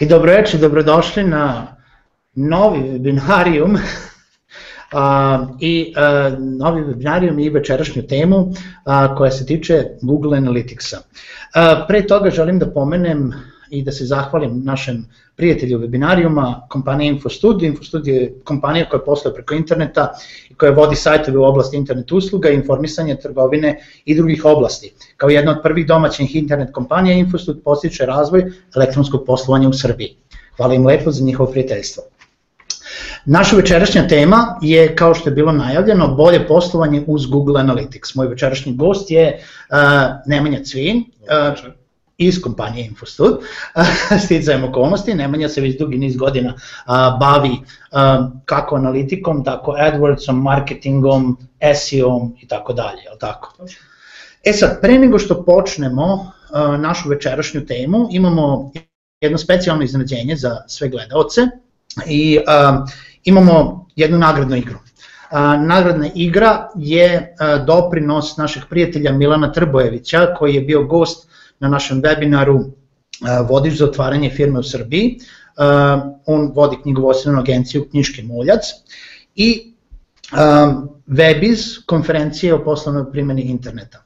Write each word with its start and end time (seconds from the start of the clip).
I 0.00 0.06
dobroveče, 0.06 0.58
dobrodošli 0.58 1.24
na 1.24 1.76
novi 2.34 2.80
webinarijum 2.80 3.78
a, 4.92 5.46
i 5.60 5.94
a, 5.96 6.36
novi 6.38 6.82
webinarijum 6.82 7.40
i 7.40 7.50
večerašnju 7.50 8.02
temu 8.02 8.52
a, 8.84 9.14
koja 9.16 9.30
se 9.30 9.46
tiče 9.46 9.84
Google 10.02 10.38
Analyticsa. 10.38 10.96
A, 11.54 11.84
pre 11.88 12.06
toga 12.06 12.30
želim 12.30 12.58
da 12.58 12.70
pomenem 12.72 13.32
i 13.72 13.82
da 13.82 13.92
se 13.92 14.04
zahvalim 14.04 14.60
našem 14.64 15.04
prijatelju 15.36 15.78
webinarijuma, 15.78 16.60
kompanije 16.68 17.12
InfoStudio. 17.12 17.66
InfoStudio 17.66 18.14
je 18.14 18.34
kompanija 18.44 18.88
koja 18.88 19.00
posluje 19.00 19.34
preko 19.34 19.54
interneta 19.54 20.12
i 20.50 20.54
koja 20.54 20.72
vodi 20.72 20.96
sajtove 20.96 21.38
u 21.38 21.44
oblasti 21.44 21.76
internet 21.76 22.12
usluga, 22.12 22.50
informisanja, 22.50 23.16
trgovine 23.16 23.78
i 24.04 24.14
drugih 24.14 24.44
oblasti. 24.44 24.92
Kao 25.16 25.30
jedna 25.30 25.52
od 25.52 25.62
prvih 25.62 25.86
domaćih 25.86 26.36
internet 26.36 26.72
kompanija, 26.72 27.16
InfoStud 27.16 27.62
postiče 27.64 28.06
razvoj 28.06 28.44
elektronskog 28.76 29.24
poslovanja 29.26 29.68
u 29.68 29.72
Srbiji. 29.72 30.16
Hvala 30.56 30.74
im 30.74 30.86
lepo 30.86 31.10
za 31.10 31.24
njihovo 31.24 31.50
prijateljstvo. 31.50 32.02
Naša 33.24 33.56
večerašnja 33.56 34.08
tema 34.08 34.58
je, 34.62 34.96
kao 34.96 35.14
što 35.14 35.30
je 35.30 35.34
bilo 35.34 35.52
najavljeno, 35.52 36.14
bolje 36.14 36.46
poslovanje 36.46 37.04
uz 37.06 37.26
Google 37.26 37.62
Analytics. 37.62 38.16
Moj 38.16 38.26
večerašnji 38.26 38.76
gost 38.76 39.10
je 39.10 39.38
uh, 39.38 39.76
Nemanja 40.26 40.64
Cvin, 40.64 41.04
uh, 41.22 41.81
iz 42.26 42.42
kompanije 42.42 42.86
Infostud, 42.86 43.38
sticajem 44.24 44.64
okolnosti, 44.64 45.14
Nemanja 45.14 45.48
se 45.48 45.60
već 45.60 45.78
dugi 45.78 45.98
niz 45.98 46.16
godina 46.16 46.54
bavi 47.20 47.56
kako 48.44 48.76
analitikom, 48.76 49.44
tako 49.44 49.72
AdWordsom, 49.72 50.32
marketingom, 50.32 51.36
SEO-om 51.74 52.36
i 52.40 52.48
tako 52.48 52.72
dalje, 52.72 53.00
je 53.00 53.18
tako? 53.20 53.56
E 54.44 54.52
sad, 54.52 54.80
pre 54.80 54.98
nego 54.98 55.18
što 55.18 55.44
počnemo 55.44 56.32
našu 56.78 57.08
večerašnju 57.08 57.66
temu, 57.66 58.08
imamo 58.10 58.72
jedno 59.20 59.38
specijalno 59.38 59.82
iznenađenje 59.82 60.36
za 60.36 60.56
sve 60.66 60.88
gledaoce 60.88 61.40
i 62.06 62.38
imamo 63.24 63.86
jednu 63.96 64.18
nagradnu 64.18 64.56
igru. 64.56 64.78
Nagradna 65.66 66.08
igra 66.14 66.68
je 66.76 67.36
doprinos 67.66 68.36
našeg 68.36 68.62
prijatelja 68.70 69.12
Milana 69.12 69.52
Trbojevića 69.52 70.34
koji 70.38 70.54
je 70.54 70.60
bio 70.60 70.84
gost 70.84 71.28
na 71.62 71.68
našem 71.68 72.02
webinaru 72.02 72.56
uh, 72.58 72.68
vodič 73.48 73.78
za 73.78 73.86
otvaranje 73.86 74.30
firme 74.30 74.58
u 74.58 74.62
Srbiji. 74.62 75.16
Uh, 75.16 76.02
on 76.26 76.50
vodi 76.54 76.76
knjigovodstvenu 76.82 77.38
agenciju 77.38 77.88
Knjiški 77.90 78.22
muljac 78.22 78.72
i 79.34 79.74
um, 80.32 80.88
Webiz, 81.06 81.84
konferencije 81.86 82.54
o 82.54 82.64
poslovnoj 82.64 83.10
primjeni 83.12 83.42
interneta. 83.42 84.04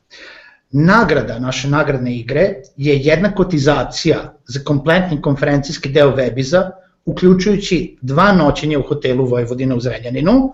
Nagrada 0.73 1.39
naše 1.39 1.69
nagradne 1.69 2.17
igre 2.17 2.55
je 2.77 2.99
jedna 2.99 3.35
kotizacija 3.35 4.35
za 4.47 4.61
kompletni 4.65 5.23
konferencijski 5.23 5.89
deo 5.89 6.17
Webiza, 6.17 6.71
uključujući 7.05 7.97
dva 8.03 8.33
noćenja 8.33 8.79
u 8.79 8.83
hotelu 8.83 9.27
Vojvodina 9.27 9.75
u 9.75 9.81
Zrenjaninu, 9.81 10.53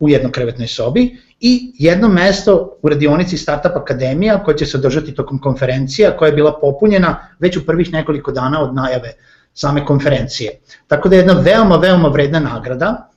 u 0.00 0.08
jednokrevetnoj 0.08 0.68
sobi 0.68 1.16
i 1.40 1.72
jedno 1.78 2.08
mesto 2.08 2.78
u 2.82 2.88
radionici 2.88 3.36
Startup 3.36 3.76
Akademija 3.76 4.44
koja 4.44 4.56
će 4.56 4.66
se 4.66 4.76
održati 4.76 5.14
tokom 5.14 5.38
konferencija 5.38 6.16
koja 6.16 6.26
je 6.26 6.34
bila 6.34 6.58
popunjena 6.60 7.28
već 7.38 7.56
u 7.56 7.66
prvih 7.66 7.92
nekoliko 7.92 8.32
dana 8.32 8.62
od 8.62 8.74
najave 8.74 9.12
same 9.54 9.84
konferencije. 9.84 10.50
Tako 10.86 11.08
da 11.08 11.16
je 11.16 11.20
jedna 11.20 11.40
veoma, 11.40 11.76
veoma 11.76 12.08
vredna 12.08 12.40
nagrada 12.40 13.10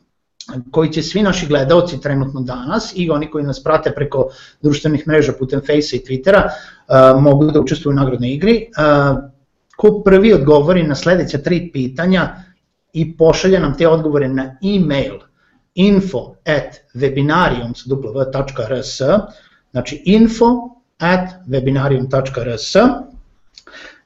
koji 0.72 0.92
će 0.92 1.04
svi 1.04 1.22
naši 1.22 1.48
gledalci 1.48 2.02
trenutno 2.02 2.42
danas 2.42 2.94
i 2.96 3.10
oni 3.10 3.30
koji 3.32 3.44
nas 3.44 3.64
prate 3.64 3.92
preko 3.92 4.30
društvenih 4.62 5.08
mreža 5.08 5.34
putem 5.40 5.60
Face 5.60 5.96
i 5.96 6.04
Twittera 6.08 6.44
uh, 6.46 7.22
mogu 7.22 7.52
da 7.52 7.62
učestvuju 7.62 7.94
u 7.94 7.96
nagradnoj 7.96 8.30
igri. 8.30 8.68
Uh, 8.78 9.18
ko 9.78 10.02
prvi 10.06 10.34
odgovori 10.34 10.84
na 10.84 10.96
sledeća 10.96 11.38
tri 11.38 11.70
pitanja 11.74 12.36
i 12.94 13.18
pošalje 13.18 13.60
nam 13.60 13.78
te 13.78 13.88
odgovore 13.88 14.28
na 14.30 14.44
e-mail– 14.62 15.20
info 15.76 16.36
at 16.46 16.76
webinarium.rs, 16.96 19.02
znači 19.72 20.04
info 20.06 20.46
at 20.98 21.30
webinarium.rs, 21.48 22.76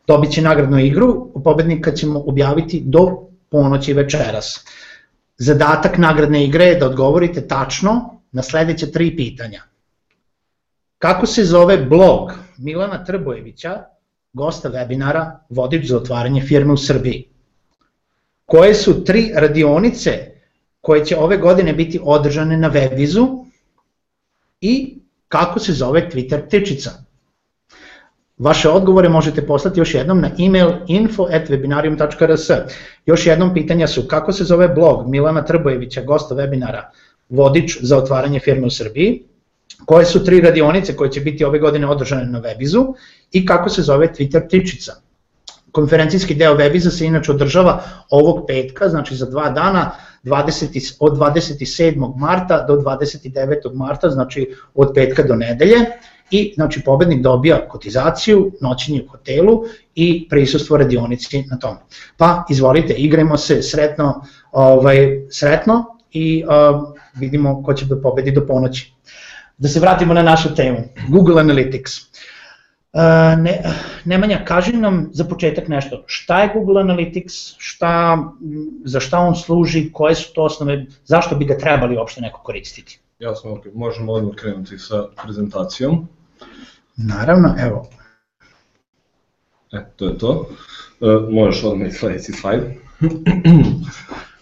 dobit 0.08 0.32
će 0.32 0.42
nagradnu 0.42 0.80
igru, 0.80 1.32
pobednika 1.44 1.92
ćemo 1.92 2.24
objaviti 2.26 2.84
do 2.86 3.28
ponoći 3.50 3.94
večeras. 3.94 4.66
Zadatak 5.38 5.98
nagradne 5.98 6.46
igre 6.46 6.66
je 6.66 6.76
da 6.76 6.86
odgovorite 6.86 7.48
tačno 7.48 8.22
na 8.32 8.44
sledeće 8.44 8.92
tri 8.92 9.16
pitanja. 9.16 9.62
Kako 10.98 11.26
se 11.26 11.46
zove 11.46 11.78
blog 11.78 12.32
Milana 12.58 13.06
Trbojevića, 13.06 13.84
gosta 14.34 14.70
webinara, 14.70 15.32
vodič 15.50 15.88
za 15.88 15.98
otvaranje 15.98 16.42
firme 16.42 16.74
u 16.74 16.78
Srbiji? 16.78 17.30
Koje 18.46 18.74
su 18.74 19.04
tri 19.04 19.32
radionice 19.36 20.37
koje 20.88 21.06
će 21.06 21.18
ove 21.18 21.38
godine 21.38 21.74
biti 21.74 22.00
održane 22.04 22.58
na 22.58 22.70
Webizu 22.72 23.46
i 24.62 25.00
kako 25.28 25.60
se 25.60 25.74
zove 25.74 26.10
Twitter 26.10 26.50
tičica. 26.50 26.92
Vaše 28.38 28.70
odgovore 28.70 29.10
možete 29.10 29.46
poslati 29.48 29.80
još 29.80 29.94
jednom 29.94 30.22
na 30.22 30.30
email 30.40 30.72
info.webinarium.rs. 30.88 32.50
Još 33.06 33.26
jednom 33.26 33.54
pitanja 33.54 33.88
su 33.88 34.08
kako 34.08 34.32
se 34.32 34.44
zove 34.44 34.68
blog 34.68 35.10
Milana 35.10 35.46
Trbojevića, 35.46 36.02
gosta 36.02 36.36
webinara, 36.36 36.82
vodič 37.30 37.78
za 37.82 37.98
otvaranje 37.98 38.40
firme 38.40 38.68
u 38.68 38.70
Srbiji, 38.70 39.24
koje 39.86 40.06
su 40.06 40.24
tri 40.26 40.42
radionice 40.42 40.96
koje 40.96 41.12
će 41.12 41.22
biti 41.22 41.46
ove 41.46 41.60
godine 41.60 41.88
održane 41.88 42.26
na 42.26 42.42
Webizu 42.42 42.94
i 43.32 43.46
kako 43.46 43.70
se 43.70 43.82
zove 43.82 44.08
Twitter 44.14 44.50
tičica. 44.50 44.94
Konferencijski 45.72 46.36
deo 46.36 46.56
Webiza 46.56 46.90
se 46.90 47.06
inače 47.06 47.32
održava 47.32 47.84
ovog 48.10 48.46
petka, 48.48 48.90
znači 48.90 49.16
za 49.16 49.26
dva 49.26 49.50
dana, 49.50 49.92
20, 50.28 50.96
od 51.00 51.18
27. 51.18 52.18
marta 52.18 52.66
do 52.68 52.74
29. 52.74 53.74
marta, 53.74 54.10
znači 54.10 54.56
od 54.74 54.92
petka 54.96 55.24
do 55.24 55.36
nedelje 55.36 55.78
i 56.32 56.54
znači 56.56 56.82
pobednik 56.84 57.22
dobija 57.22 57.68
kotizaciju, 57.70 58.52
noćenje 58.62 59.04
u 59.04 59.12
hotelu 59.12 59.64
i 59.96 60.28
prisustvo 60.30 60.78
radionici 60.78 61.44
na 61.50 61.60
tom. 61.60 61.76
Pa 62.18 62.46
izvolite, 62.50 62.94
igrajmo 62.94 63.38
se 63.38 63.62
sretno, 63.62 64.24
ovaj, 64.52 65.22
sretno 65.30 65.86
i 66.12 66.44
uh, 66.44 66.84
vidimo 67.16 67.64
ko 67.64 67.74
će 67.74 67.86
da 67.86 68.02
pobedi 68.02 68.32
do 68.32 68.46
ponoći. 68.48 68.94
Da 69.58 69.68
se 69.68 69.80
vratimo 69.80 70.14
na 70.14 70.22
našu 70.22 70.56
temu, 70.56 70.78
Google 71.10 71.44
Analytics. 71.44 72.08
Ne, 73.38 73.64
Nemanja, 74.06 74.46
kaži 74.46 74.72
nam 74.74 75.10
za 75.14 75.26
početak 75.26 75.68
nešto, 75.68 76.04
šta 76.06 76.42
je 76.42 76.52
Google 76.54 76.84
Analytics, 76.84 77.56
šta, 77.58 78.24
za 78.86 79.00
šta 79.00 79.20
on 79.20 79.36
služi, 79.36 79.92
koje 79.94 80.16
su 80.16 80.34
to 80.34 80.44
osnove, 80.44 80.86
zašto 81.06 81.36
bi 81.36 81.46
ga 81.46 81.58
trebali 81.58 81.98
uopšte 81.98 82.22
neko 82.22 82.42
koristiti? 82.44 83.00
Jasno, 83.20 83.54
ok, 83.54 83.66
možemo 83.74 84.12
odmah 84.14 84.36
krenuti 84.36 84.78
sa 84.78 85.04
prezentacijom. 85.24 86.08
Naravno, 86.96 87.56
evo. 87.60 87.90
E, 89.72 89.86
to 89.96 90.06
je 90.06 90.18
to. 90.18 90.50
E, 91.02 91.06
možeš 91.32 91.64
odmah 91.64 91.94
sledeći 91.94 92.32
slajd. 92.32 92.87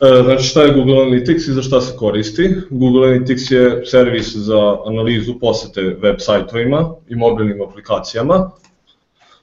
E, 0.01 0.23
znači 0.23 0.43
šta 0.43 0.61
je 0.61 0.73
Google 0.73 0.95
Analytics 0.95 1.49
i 1.49 1.53
za 1.53 1.61
šta 1.61 1.81
se 1.81 1.97
koristi? 1.97 2.55
Google 2.69 3.07
Analytics 3.07 3.53
je 3.53 3.85
servis 3.85 4.35
za 4.35 4.77
analizu 4.85 5.39
posete 5.39 5.81
web 5.81 6.15
sajtovima 6.19 6.89
i 7.09 7.15
mobilnim 7.15 7.61
aplikacijama 7.61 8.51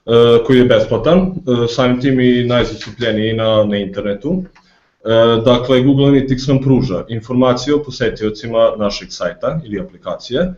e, 0.06 0.44
koji 0.46 0.58
je 0.58 0.64
besplatan, 0.64 1.18
e, 1.18 1.68
samim 1.68 2.00
tim 2.00 2.20
i 2.20 2.44
najzastupljeniji 2.44 3.32
na, 3.32 3.64
na 3.64 3.76
internetu. 3.76 4.42
Dakle, 5.44 5.80
Google 5.82 6.06
Analytics 6.06 6.48
nam 6.48 6.60
pruža 6.62 7.04
informacije 7.08 7.74
o 7.74 7.82
posetiocima 7.82 8.72
našeg 8.78 9.08
sajta 9.10 9.60
ili 9.64 9.80
aplikacije, 9.80 10.54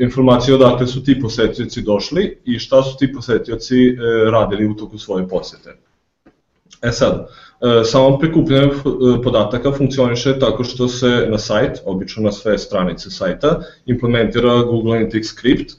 informacije 0.00 0.54
odakle 0.54 0.86
su 0.86 1.04
ti 1.04 1.20
posetioci 1.20 1.82
došli 1.82 2.38
i 2.44 2.58
šta 2.58 2.82
su 2.82 2.96
ti 2.98 3.12
posetioci 3.12 3.96
radili 4.30 4.66
u 4.66 4.74
toku 4.74 4.98
svoje 4.98 5.28
posete. 5.28 5.76
E 6.86 6.92
sad, 6.92 7.26
E, 7.60 7.84
samo 7.84 8.18
prikupljanje 8.18 8.66
e, 8.66 9.22
podataka 9.22 9.72
funkcioniše 9.72 10.38
tako 10.38 10.64
što 10.64 10.88
se 10.88 11.26
na 11.28 11.38
sajt, 11.38 11.78
obično 11.84 12.22
na 12.22 12.32
sve 12.32 12.58
stranice 12.58 13.10
sajta, 13.10 13.60
implementira 13.86 14.62
Google 14.62 14.98
Analytics 14.98 15.24
script 15.32 15.70
e, 15.70 15.76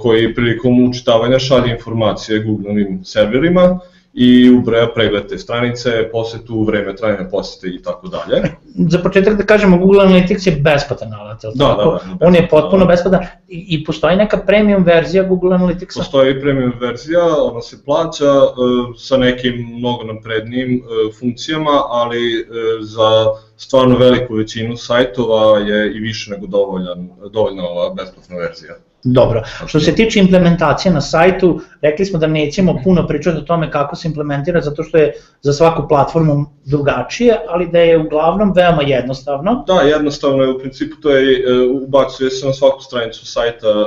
koji 0.00 0.34
prilikom 0.34 0.88
učitavanja 0.88 1.38
šalje 1.38 1.72
informacije 1.72 2.44
Googleovim 2.44 3.04
serverima 3.04 3.78
i 4.18 4.50
ubraja 4.50 4.86
pregled 4.94 5.26
te 5.28 5.38
stranice, 5.38 5.90
posetu, 6.12 6.64
vreme 6.64 6.94
trajanja 6.96 7.28
posete 7.30 7.68
i 7.68 7.82
tako 7.82 8.08
dalje. 8.08 8.42
Za 8.88 8.98
početak 8.98 9.36
da 9.36 9.44
kažemo, 9.44 9.78
Google 9.78 10.04
Analytics 10.04 10.46
je 10.48 10.56
besplatan 10.56 11.12
alat, 11.14 11.42
da? 11.42 11.50
Da, 11.54 11.74
da, 11.76 11.84
da, 11.84 12.26
On 12.26 12.34
je 12.34 12.48
potpuno 12.48 12.86
besplatan 12.86 13.26
I, 13.48 13.66
i 13.68 13.84
postoji 13.84 14.16
neka 14.16 14.38
premium 14.46 14.84
verzija 14.84 15.22
Google 15.22 15.56
Analyticsa? 15.56 15.98
Postoji 15.98 16.40
premium 16.40 16.72
verzija, 16.80 17.24
ona 17.42 17.60
se 17.60 17.84
plaća 17.84 18.32
uh, 18.32 18.96
sa 18.98 19.16
nekim 19.16 19.66
mnogo 19.78 20.04
naprednijim 20.04 20.82
uh, 20.84 21.14
funkcijama, 21.20 21.82
ali 21.88 22.40
uh, 22.40 22.46
za 22.80 23.26
stvarno 23.56 23.98
veliku 23.98 24.34
većinu 24.34 24.76
sajtova 24.76 25.58
je 25.58 25.96
i 25.96 26.00
više 26.00 26.30
nego 26.30 26.46
dovoljan, 26.46 27.08
dovoljna 27.32 27.64
ova 27.64 27.94
besplatna 27.94 28.36
verzija. 28.36 28.74
Dobro. 29.06 29.42
Što 29.66 29.80
se 29.80 29.94
tiče 29.94 30.20
implementacije 30.20 30.92
na 30.92 31.00
sajtu, 31.00 31.60
rekli 31.82 32.04
smo 32.04 32.18
da 32.18 32.26
nećemo 32.26 32.80
puno 32.84 33.06
pričati 33.06 33.38
o 33.38 33.40
tome 33.40 33.70
kako 33.70 33.96
se 33.96 34.08
implementira, 34.08 34.60
zato 34.60 34.82
što 34.82 34.98
je 34.98 35.12
za 35.42 35.52
svaku 35.52 35.88
platformu 35.88 36.46
drugačije, 36.64 37.36
ali 37.48 37.68
da 37.72 37.78
je 37.78 37.98
uglavnom 37.98 38.52
veoma 38.56 38.82
jednostavno. 38.82 39.64
Da, 39.66 39.80
jednostavno 39.80 40.42
je, 40.42 40.50
u 40.50 40.58
principu 40.58 40.96
to 40.96 41.10
je, 41.10 41.38
e, 41.38 41.52
ubacuje 41.82 42.30
se 42.30 42.46
na 42.46 42.52
svaku 42.52 42.80
stranicu 42.80 43.26
sajta 43.26 43.68
uh, 43.70 43.86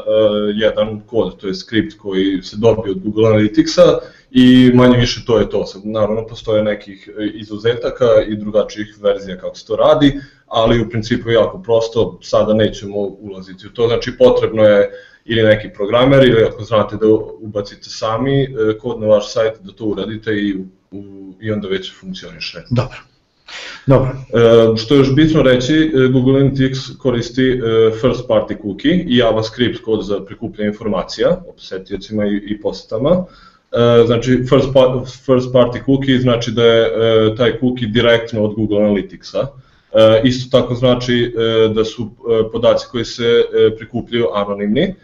jedan 0.54 1.02
kod, 1.06 1.38
to 1.38 1.48
je 1.48 1.54
skript 1.54 1.98
koji 1.98 2.42
se 2.42 2.58
dobije 2.58 2.92
od 2.92 3.00
Google 3.00 3.30
Analyticsa 3.30 3.98
i 4.32 4.72
manje 4.74 4.98
više 4.98 5.26
to 5.26 5.40
je 5.40 5.50
to. 5.50 5.66
Sad, 5.66 5.82
naravno, 5.86 6.28
postoje 6.28 6.64
nekih 6.64 7.10
izuzetaka 7.34 8.06
i 8.28 8.36
drugačijih 8.36 8.98
verzija 9.02 9.38
kako 9.38 9.56
se 9.56 9.66
to 9.66 9.76
radi, 9.76 10.20
ali 10.48 10.82
u 10.82 10.90
principu 10.90 11.30
je 11.30 11.34
jako 11.34 11.62
prosto, 11.62 12.20
sada 12.22 12.54
nećemo 12.54 12.98
ulaziti 12.98 13.68
u 13.68 13.70
to, 13.70 13.88
znači 13.88 14.18
potrebno 14.18 14.64
je 14.64 14.90
ili 15.26 15.44
neki 15.44 15.70
programer 15.70 16.28
ili 16.28 16.44
ako 16.44 16.64
znate 16.64 16.96
da 16.96 17.08
ubacite 17.40 17.90
sami 17.90 18.44
e, 18.44 18.48
kod 18.82 19.00
na 19.00 19.08
vaš 19.08 19.34
sajt 19.34 19.54
da 19.62 19.74
to 19.74 19.86
uradite 19.86 20.32
i, 20.32 20.56
u, 20.92 21.34
i 21.42 21.52
onda 21.52 21.68
već 21.68 21.94
funkcioniše. 22.00 22.64
Dobro. 22.70 22.98
Dobro. 23.88 24.10
E, 24.10 24.78
što 24.78 24.94
je 24.94 24.98
još 24.98 25.16
bitno 25.16 25.42
reći, 25.42 25.74
e, 25.74 26.08
Google 26.08 26.42
Analytics 26.42 26.98
koristi 26.98 27.62
first 28.02 28.28
party 28.28 28.62
cookie 28.62 29.06
i 29.08 29.18
JavaScript 29.18 29.84
kod 29.84 30.06
za 30.06 30.26
prikupljanje 30.26 30.68
informacija 30.68 31.44
o 31.48 31.52
posetiocima 31.52 32.26
i, 32.26 32.36
i 32.36 32.62
posetama. 32.62 33.26
Znači, 34.06 34.44
first, 34.50 34.68
first 35.26 35.54
party 35.54 35.86
cookie 35.86 36.20
znači 36.20 36.52
da 36.52 36.64
je 36.64 37.36
taj 37.36 37.60
cookie 37.60 37.88
direktno 37.88 38.44
od 38.44 38.56
Google 38.56 38.78
Analyticsa. 38.78 39.46
Isto 40.24 40.60
tako 40.60 40.76
znači 40.76 41.34
da 41.76 41.86
su 41.86 42.10
podaci 42.52 42.86
koji 42.92 43.06
se 43.06 43.44
prikupljaju 43.78 44.28
anonimni, 44.34 44.96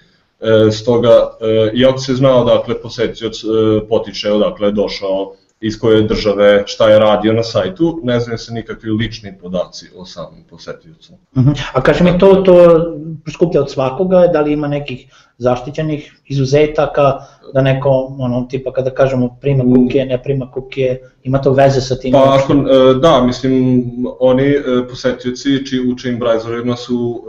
E, 0.41 0.71
stoga, 0.71 1.37
e, 1.41 1.71
iako 1.73 1.97
se 1.97 2.13
znao 2.13 2.43
dakle 2.45 2.81
posetioc 2.81 3.43
e, 3.43 3.47
potiče 3.89 4.31
odakle 4.31 4.67
je 4.67 4.71
došao 4.71 5.33
iz 5.61 5.79
koje 5.79 6.01
države, 6.01 6.63
šta 6.65 6.89
je 6.89 6.99
radio 6.99 7.33
na 7.33 7.43
sajtu, 7.43 7.99
ne 8.03 8.19
znaju 8.19 8.37
se 8.37 8.53
nikakvi 8.53 8.91
lični 8.91 9.37
podaci 9.41 9.85
o 9.97 10.05
samom 10.05 10.43
posetiocu. 10.49 11.13
Uh 11.13 11.43
mhm. 11.43 11.49
-huh. 11.49 11.69
A 11.73 11.81
kaže 11.81 12.03
mi 12.03 12.19
to, 12.19 12.35
to 12.35 12.85
skuplja 13.33 13.61
od 13.61 13.71
svakoga, 13.71 14.27
da 14.33 14.41
li 14.41 14.53
ima 14.53 14.67
nekih 14.67 15.05
zaštićenih 15.37 16.13
izuzetaka, 16.25 17.19
da 17.53 17.61
neko, 17.61 18.15
ono, 18.19 18.47
tipa 18.49 18.73
kada 18.73 18.89
kažemo 18.89 19.37
prima 19.41 19.63
kukije, 19.63 20.05
ne 20.05 20.23
prima 20.23 20.51
kukije, 20.51 21.11
ima 21.23 21.41
to 21.41 21.53
veze 21.53 21.81
sa 21.81 21.95
tim? 21.95 22.11
Pa 22.11 22.39
ako, 22.39 22.53
da, 23.01 23.23
mislim, 23.25 23.83
oni 24.19 24.53
posetioci 24.89 25.65
či, 25.65 25.79
u 25.79 25.97
čim 25.97 26.19
browserima 26.19 26.75
su 26.75 27.23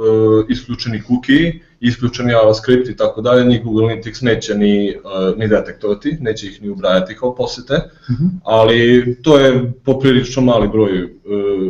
isključeni 0.49 1.03
kukiji, 1.03 1.61
isključen 1.81 2.31
JavaScript 2.31 2.89
i 2.89 2.97
tako 2.97 3.21
dalje, 3.21 3.45
njih 3.45 3.65
Google 3.65 3.85
Analytics 3.85 4.25
neće 4.25 4.55
ni, 4.55 4.97
uh, 4.97 5.39
ni 5.39 5.49
detektovati, 5.49 6.17
neće 6.21 6.47
ih 6.47 6.63
ni 6.63 6.69
ubrajati 6.69 7.17
kao 7.17 7.35
posete, 7.35 7.75
uh 7.75 8.11
mhm. 8.11 8.25
-huh. 8.25 8.31
ali 8.45 9.17
to 9.23 9.39
je 9.39 9.73
poprilično 9.85 10.43
mali 10.43 10.69
broj 10.69 11.05
uh, 11.05 11.11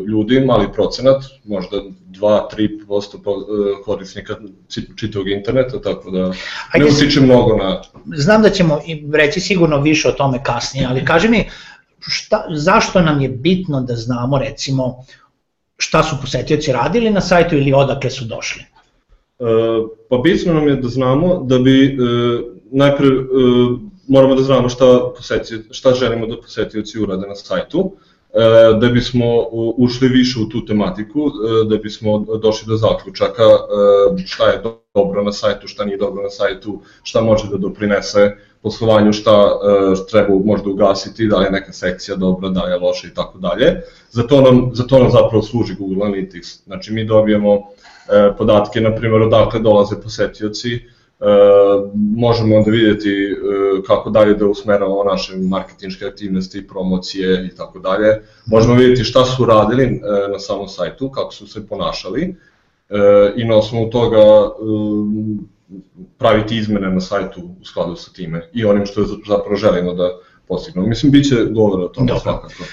ljudi, 0.09 0.41
mali 0.41 0.67
procenat, 0.73 1.25
možda 1.45 1.77
2-3% 2.21 3.17
uh, 3.27 3.85
korisnika 3.85 4.37
čitavog 4.97 5.29
interneta, 5.29 5.81
tako 5.81 6.11
da 6.11 6.33
ne 6.75 6.85
utiče 6.85 7.21
mnogo 7.21 7.57
na... 7.57 7.83
Znam 8.17 8.43
da 8.43 8.51
ćemo 8.51 8.81
reći 9.13 9.41
sigurno 9.41 9.81
više 9.81 10.09
o 10.09 10.13
tome 10.13 10.43
kasnije, 10.45 10.87
ali 10.87 11.05
kaži 11.05 11.29
mi, 11.29 11.49
šta, 12.01 12.45
zašto 12.51 13.01
nam 13.01 13.21
je 13.21 13.29
bitno 13.29 13.81
da 13.81 13.95
znamo 13.95 14.39
recimo 14.39 15.05
šta 15.77 16.03
su 16.03 16.17
posetioci 16.21 16.73
radili 16.73 17.11
na 17.11 17.21
sajtu 17.21 17.57
ili 17.57 17.73
odakle 17.73 18.11
su 18.11 18.25
došli? 18.25 18.63
Pa 20.11 20.17
bitno 20.19 20.55
nam 20.55 20.69
je 20.69 20.77
da 20.77 20.89
znamo 20.89 21.45
da 21.45 21.59
bi 21.59 21.85
e, 21.85 21.97
najpre 22.71 23.07
e, 23.07 23.13
moramo 24.09 24.35
da 24.35 24.43
znamo 24.43 24.69
šta, 24.69 25.13
poseti, 25.17 25.55
šta 25.71 25.95
želimo 25.95 26.27
da 26.27 26.41
posetioci 26.41 27.01
urade 27.01 27.27
na 27.27 27.35
sajtu, 27.35 27.93
e, 27.95 28.06
da 28.81 28.89
bismo 28.89 29.25
ušli 29.77 30.09
više 30.09 30.41
u 30.41 30.49
tu 30.49 30.65
tematiku, 30.67 31.31
da 31.69 31.77
bismo 31.77 32.19
došli 32.43 32.69
do 32.69 32.77
zaključaka 32.77 33.43
šta 34.27 34.47
je 34.47 34.63
dobro 34.95 35.23
na 35.23 35.33
sajtu, 35.33 35.69
šta 35.69 35.85
nije 35.85 35.97
dobro 35.97 36.23
na 36.23 36.31
sajtu, 36.31 36.81
šta 37.03 37.21
može 37.21 37.49
da 37.51 37.57
doprinese 37.57 38.37
poslovanju, 38.63 39.13
šta 39.13 39.59
treba 40.11 40.35
možda 40.45 40.71
ugasiti, 40.71 41.27
da 41.27 41.39
li 41.39 41.45
je 41.45 41.51
neka 41.51 41.73
sekcija 41.73 42.17
dobra, 42.17 42.49
da 42.49 42.65
li 42.65 42.73
je 42.73 42.79
loša 42.79 43.09
i 43.09 43.15
tako 43.15 43.39
dalje. 43.39 43.83
Za 44.11 44.23
to 44.23 44.41
nam, 44.41 44.71
za 44.73 44.85
to 44.85 44.99
nam 44.99 45.11
zapravo 45.11 45.43
služi 45.43 45.75
Google 45.75 46.07
Analytics. 46.07 46.65
Znači 46.65 46.93
mi 46.93 47.05
dobijemo 47.05 47.63
E, 48.09 48.37
podatke, 48.39 48.81
na 48.81 48.95
primjer, 48.95 49.23
odakle 49.23 49.61
dolaze 49.61 49.97
posetioci, 50.03 50.75
e, 50.75 50.81
možemo 52.17 52.57
onda 52.57 52.71
vidjeti 52.71 53.11
e, 53.11 53.37
kako 53.87 54.11
dalje 54.11 54.35
da 54.35 54.47
usmeramo 54.47 55.05
naše 55.05 55.37
marketinške 55.37 56.05
aktivnosti, 56.05 56.67
promocije 56.69 57.49
i 57.53 57.57
tako 57.57 57.79
dalje. 57.79 58.23
Možemo 58.47 58.75
vidjeti 58.75 59.05
šta 59.05 59.25
su 59.25 59.45
radili 59.45 60.01
na 60.33 60.39
samom 60.39 60.69
sajtu, 60.69 61.11
kako 61.11 61.33
su 61.33 61.47
se 61.47 61.67
ponašali 61.67 62.37
i 63.37 63.45
na 63.45 63.57
osnovu 63.57 63.91
toga 63.91 64.51
praviti 66.19 66.57
izmene 66.57 66.91
na 66.91 67.01
sajtu 67.01 67.41
u 67.61 67.65
skladu 67.65 67.97
sa 67.97 68.13
time 68.13 68.51
i 68.53 68.65
onim 68.65 68.87
što 68.87 69.05
zapravo 69.05 69.57
želimo 69.57 69.95
da 69.95 70.11
postignemo. 70.49 70.89
Mislim, 70.89 71.13
bit 71.13 71.29
će 71.29 71.45
govora 71.45 71.85
o 71.85 71.89
tome 71.89 72.07
Dobro. 72.07 72.21
svakako. 72.21 72.65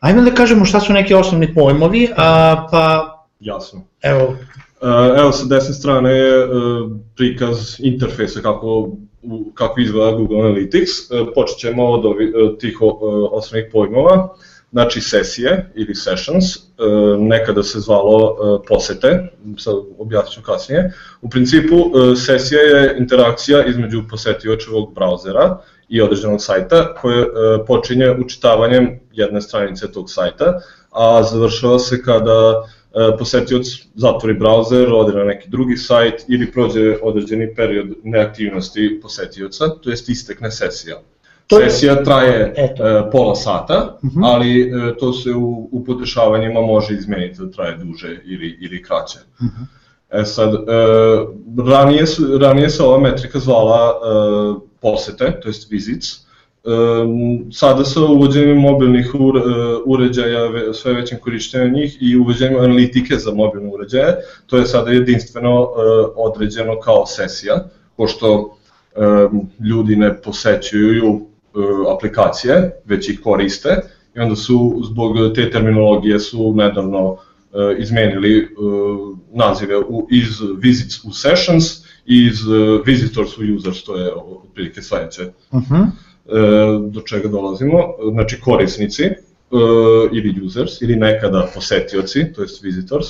Ajmo 0.00 0.22
da 0.22 0.30
kažemo 0.30 0.64
šta 0.64 0.80
su 0.80 0.92
neki 0.92 1.14
osnovni 1.14 1.54
pojmovi, 1.54 2.08
a, 2.16 2.66
pa 2.70 3.14
Jasno. 3.40 3.82
Evo. 4.02 4.36
Uh, 4.80 5.18
evo 5.18 5.32
sa 5.32 5.46
desne 5.46 5.74
strane 5.74 6.10
je 6.10 6.44
uh, 6.44 6.90
prikaz 7.16 7.76
interfejsa 7.78 8.40
kako, 8.40 8.90
kako 9.54 9.80
izgleda 9.80 10.16
Google 10.16 10.38
Analytics. 10.38 11.10
Uh, 11.10 11.28
počet 11.34 11.58
ćemo 11.58 11.86
od 11.86 12.04
ovi, 12.04 12.32
tih 12.60 12.78
osnovnih 13.30 13.70
pojmova. 13.72 14.28
Znači 14.72 15.00
sesije 15.00 15.72
ili 15.74 15.94
sessions, 15.94 16.44
nekada 17.18 17.62
se 17.62 17.80
zvalo 17.80 18.36
posete, 18.68 19.28
sad 19.58 19.74
objasnit 19.98 20.34
ću 20.34 20.42
kasnije. 20.42 20.92
U 21.22 21.28
principu 21.28 21.76
sesija 22.16 22.60
je 22.60 22.96
interakcija 22.98 23.64
između 23.66 24.02
posetiočevog 24.10 24.94
brauzera 24.94 25.58
i 25.88 26.02
određenog 26.02 26.42
sajta 26.42 26.94
koje 26.94 27.26
počinje 27.66 28.10
učitavanjem 28.24 29.00
jedne 29.12 29.40
stranice 29.40 29.92
tog 29.92 30.10
sajta, 30.10 30.60
a 30.90 31.22
završava 31.22 31.78
se 31.78 32.02
kada 32.02 32.62
posetioc 33.18 33.66
zatvori 33.94 34.34
browser, 34.34 34.92
ode 34.92 35.12
na 35.12 35.24
neki 35.24 35.48
drugi 35.50 35.76
sajt 35.76 36.24
ili 36.28 36.52
prođe 36.52 36.96
određeni 37.02 37.54
period 37.54 37.86
neaktivnosti 38.04 38.98
posetioca, 39.02 39.68
to 39.68 39.90
jest 39.90 40.08
istekne 40.08 40.50
sesija. 40.50 40.96
To 41.46 41.60
je... 41.60 41.70
Sesija 41.70 42.04
traje 42.04 42.54
Eto. 42.56 42.88
E, 42.88 43.10
pola 43.10 43.34
sata, 43.34 43.98
uh 44.02 44.10
mhm. 44.10 44.20
-huh. 44.20 44.34
ali 44.34 44.60
e, 44.60 44.96
to 44.98 45.12
se 45.12 45.30
u, 45.30 45.68
u 45.72 45.84
podešavanjima 45.84 46.60
može 46.60 46.94
izmeniti 46.94 47.38
da 47.38 47.50
traje 47.50 47.76
duže 47.76 48.20
ili, 48.24 48.58
ili 48.60 48.82
kraće. 48.82 49.18
Uh 49.40 49.46
mhm. 49.46 49.62
-huh. 49.62 49.66
E 50.10 50.24
sad, 50.24 50.54
e, 50.54 50.58
ranije, 51.68 52.04
ranije 52.40 52.70
se 52.70 52.82
ova 52.82 53.00
metrika 53.00 53.38
zvala 53.38 53.90
e, 53.90 54.60
posete, 54.80 55.40
to 55.42 55.48
jest 55.48 55.70
visits, 55.72 56.27
sada 57.52 57.84
sa 57.84 58.00
uvođenjem 58.00 58.58
mobilnih 58.58 59.06
e, 59.06 59.18
uređaja, 59.86 60.72
sve 60.72 60.92
većim 60.92 61.18
korištenjem 61.18 61.72
njih 61.72 61.96
i 62.00 62.16
uvođenjem 62.16 62.60
analitike 62.60 63.16
za 63.16 63.34
mobilne 63.34 63.68
uređaje, 63.74 64.16
to 64.46 64.56
je 64.56 64.66
sada 64.66 64.90
jedinstveno 64.90 65.50
e, 65.50 65.66
određeno 66.16 66.80
kao 66.80 67.06
sesija, 67.06 67.68
pošto 67.96 68.54
ljudi 69.68 69.96
ne 69.96 70.22
posećuju 70.22 71.06
e, 71.06 71.58
aplikacije, 71.96 72.80
već 72.84 73.08
ih 73.08 73.20
koriste 73.20 73.76
i 74.16 74.20
onda 74.20 74.36
su 74.36 74.82
zbog 74.84 75.16
te 75.34 75.50
terminologije 75.50 76.20
su 76.20 76.54
nedavno 76.54 77.16
izmenili 77.78 78.48
nazive 79.32 79.74
iz 80.10 80.28
visits 80.58 81.04
u 81.04 81.12
sessions 81.12 81.64
i 82.06 82.26
iz 82.26 82.38
visitors 82.84 83.38
u 83.38 83.42
users, 83.56 83.84
to 83.84 83.96
je 83.96 84.12
otprilike 84.14 84.82
sledeće. 84.82 85.22
Uh 85.50 85.62
-huh. 85.62 85.86
E, 86.28 86.32
do 86.90 87.00
čega 87.00 87.28
dolazimo, 87.28 87.94
znači 88.12 88.40
korisnici 88.40 89.04
e, 89.04 89.14
ili 90.12 90.40
users 90.44 90.80
ili 90.80 90.96
nekada 90.96 91.48
posetioci, 91.54 92.32
to 92.32 92.42
jest 92.42 92.62
visitors. 92.62 93.06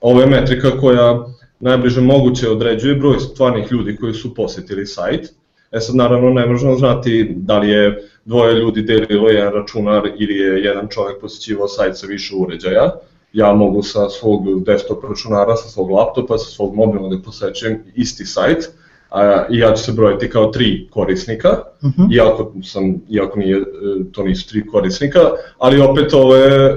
Ovo 0.00 0.20
je 0.20 0.26
metrika 0.26 0.78
koja 0.80 1.26
najbliže 1.60 2.00
moguće 2.00 2.50
određuje 2.50 2.94
broj 2.94 3.18
stvarnih 3.20 3.72
ljudi 3.72 3.96
koji 3.96 4.14
su 4.14 4.34
posetili 4.34 4.86
sajt. 4.86 5.32
E 5.72 5.80
sad 5.80 5.96
naravno 5.96 6.30
ne 6.30 6.46
možemo 6.46 6.74
znati 6.74 7.32
da 7.36 7.58
li 7.58 7.68
je 7.68 8.08
dvoje 8.24 8.54
ljudi 8.54 8.82
delilo 8.82 9.28
jedan 9.28 9.52
računar 9.52 10.10
ili 10.18 10.34
je 10.34 10.64
jedan 10.64 10.88
čovjek 10.88 11.20
posećivao 11.20 11.68
sajt 11.68 11.98
sa 11.98 12.06
više 12.06 12.34
uređaja. 12.36 12.92
Ja 13.32 13.52
mogu 13.52 13.82
sa 13.82 14.08
svog 14.08 14.64
desktop 14.64 15.04
računara, 15.04 15.56
sa 15.56 15.68
svog 15.68 15.90
laptopa, 15.90 16.38
sa 16.38 16.50
svog 16.50 16.74
mobilnog 16.74 17.16
da 17.16 17.22
posećujem 17.22 17.84
isti 17.94 18.24
sajt, 18.24 18.70
a, 19.12 19.46
i 19.50 19.58
ja 19.58 19.74
ću 19.74 19.82
se 19.84 19.92
brojiti 19.92 20.30
kao 20.30 20.46
tri 20.46 20.88
korisnika, 20.90 21.48
uh 21.82 21.88
mhm. 21.88 22.02
-huh. 22.02 22.14
iako, 22.16 22.52
sam, 22.62 23.00
iako 23.08 23.38
nije, 23.38 23.56
e, 23.56 23.62
to 24.12 24.22
nisu 24.22 24.48
tri 24.48 24.66
korisnika, 24.66 25.20
ali 25.58 25.80
opet 25.80 26.14
ovo 26.14 26.36
je, 26.36 26.66
e, 26.66 26.72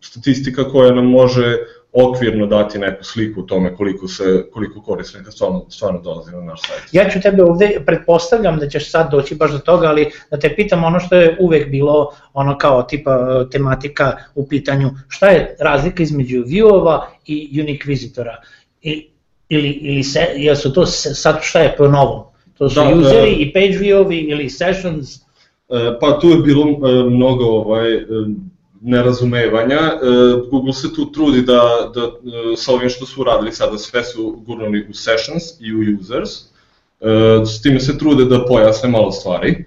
statistika 0.00 0.64
koja 0.64 0.94
nam 0.94 1.06
može 1.06 1.56
okvirno 1.92 2.46
dati 2.46 2.78
neku 2.78 3.04
sliku 3.04 3.40
o 3.40 3.42
tome 3.42 3.74
koliko 3.74 4.08
se 4.08 4.46
koliko 4.52 4.82
korisnika 4.82 5.30
stvarno 5.30 5.66
stvarno 5.68 6.00
dolazi 6.00 6.32
na 6.32 6.40
naš 6.40 6.60
sajt. 6.60 6.82
Ja 6.92 7.10
ću 7.10 7.20
tebe 7.20 7.42
ovde 7.42 7.82
pretpostavljam 7.86 8.58
da 8.58 8.68
ćeš 8.68 8.90
sad 8.90 9.10
doći 9.10 9.34
baš 9.34 9.50
do 9.50 9.58
toga, 9.58 9.86
ali 9.86 10.10
da 10.30 10.38
te 10.38 10.54
pitam 10.56 10.84
ono 10.84 11.00
što 11.00 11.16
je 11.16 11.36
uvek 11.40 11.70
bilo 11.70 12.12
ono 12.32 12.58
kao 12.58 12.82
tipa 12.82 13.44
tematika 13.50 14.16
u 14.34 14.48
pitanju, 14.48 14.90
šta 15.08 15.28
je 15.28 15.56
razlika 15.60 16.02
između 16.02 16.44
viewova 16.44 17.00
i 17.26 17.60
unique 17.60 17.84
visitora? 17.86 18.36
I, 18.82 19.10
ili, 19.50 19.68
ili 19.68 20.02
se, 20.02 20.26
jel 20.36 20.56
su 20.56 20.72
to 20.72 20.86
sad 20.86 21.38
šta 21.42 21.60
je 21.60 21.74
po 21.78 21.88
novom? 21.88 22.22
To 22.58 22.68
su 22.68 22.74
da, 22.74 22.94
useri 22.94 23.32
uh, 23.32 23.40
i 23.40 23.52
page 23.52 23.78
viewovi 23.78 24.30
ili 24.32 24.50
sessions? 24.50 25.16
Uh, 25.68 25.78
pa 26.00 26.18
tu 26.20 26.28
je 26.28 26.36
bilo 26.36 26.66
uh, 26.66 27.12
mnogo 27.12 27.44
ovaj, 27.44 28.00
nerazumevanja. 28.80 29.76
E, 29.76 29.98
Google 30.50 30.72
se 30.72 30.94
tu 30.94 31.12
trudi 31.12 31.42
da, 31.42 31.90
da 31.94 32.00
e, 32.00 32.56
sa 32.56 32.72
ovim 32.72 32.88
što 32.88 33.06
su 33.06 33.20
uradili 33.20 33.52
sada 33.52 33.78
sve 33.78 34.04
su 34.04 34.42
gurnuli 34.46 34.86
u 34.90 34.94
sessions 34.94 35.42
i 35.60 35.74
u 35.74 35.98
users. 36.00 36.30
E, 36.30 37.06
s 37.46 37.62
time 37.62 37.80
se 37.80 37.98
trude 37.98 38.24
da 38.24 38.44
pojasne 38.44 38.88
malo 38.88 39.12
stvari. 39.12 39.64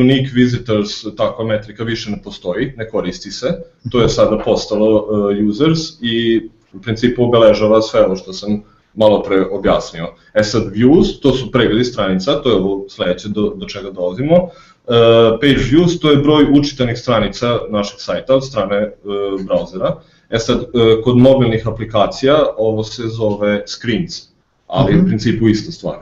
Unique 0.00 0.30
visitors, 0.34 0.90
takva 1.16 1.44
metrika 1.44 1.84
više 1.84 2.10
ne 2.10 2.22
postoji, 2.22 2.72
ne 2.76 2.88
koristi 2.88 3.30
se. 3.30 3.46
To 3.90 4.00
je 4.00 4.08
sada 4.08 4.38
postalo 4.44 5.06
users 5.48 5.80
i 6.00 6.42
u 6.72 6.80
principu 6.80 7.24
obeležava 7.24 7.82
sve 7.82 8.04
ovo 8.06 8.16
što 8.16 8.32
sam 8.32 8.62
malo 8.94 9.22
pre 9.22 9.46
objasnio. 9.52 10.06
E 10.34 10.44
sad 10.44 10.62
views, 10.72 11.20
to 11.22 11.32
su 11.32 11.50
pregledi 11.50 11.84
stranica, 11.84 12.42
to 12.42 12.48
je 12.48 12.56
ovo 12.56 12.88
sledeće 12.88 13.28
do, 13.28 13.52
do 13.56 13.66
čega 13.66 13.90
dolazimo. 13.90 14.36
Uh, 14.36 15.38
page 15.40 15.62
views, 15.70 16.00
to 16.00 16.10
je 16.10 16.16
broj 16.16 16.46
učitanih 16.58 16.98
stranica 16.98 17.58
našeg 17.70 18.00
sajta 18.00 18.36
od 18.36 18.46
strane 18.46 18.86
uh, 18.86 19.40
brauzera. 19.46 19.96
E 20.30 20.38
sad, 20.38 20.58
uh, 20.58 20.66
kod 21.04 21.16
mobilnih 21.16 21.68
aplikacija 21.68 22.36
ovo 22.56 22.84
se 22.84 23.02
zove 23.06 23.62
screens, 23.66 24.22
ali 24.66 24.92
uh 24.92 24.96
-huh. 24.96 24.98
u 24.98 25.02
mhm. 25.02 25.08
principu 25.08 25.48
ista 25.48 25.72
stvar. 25.72 25.98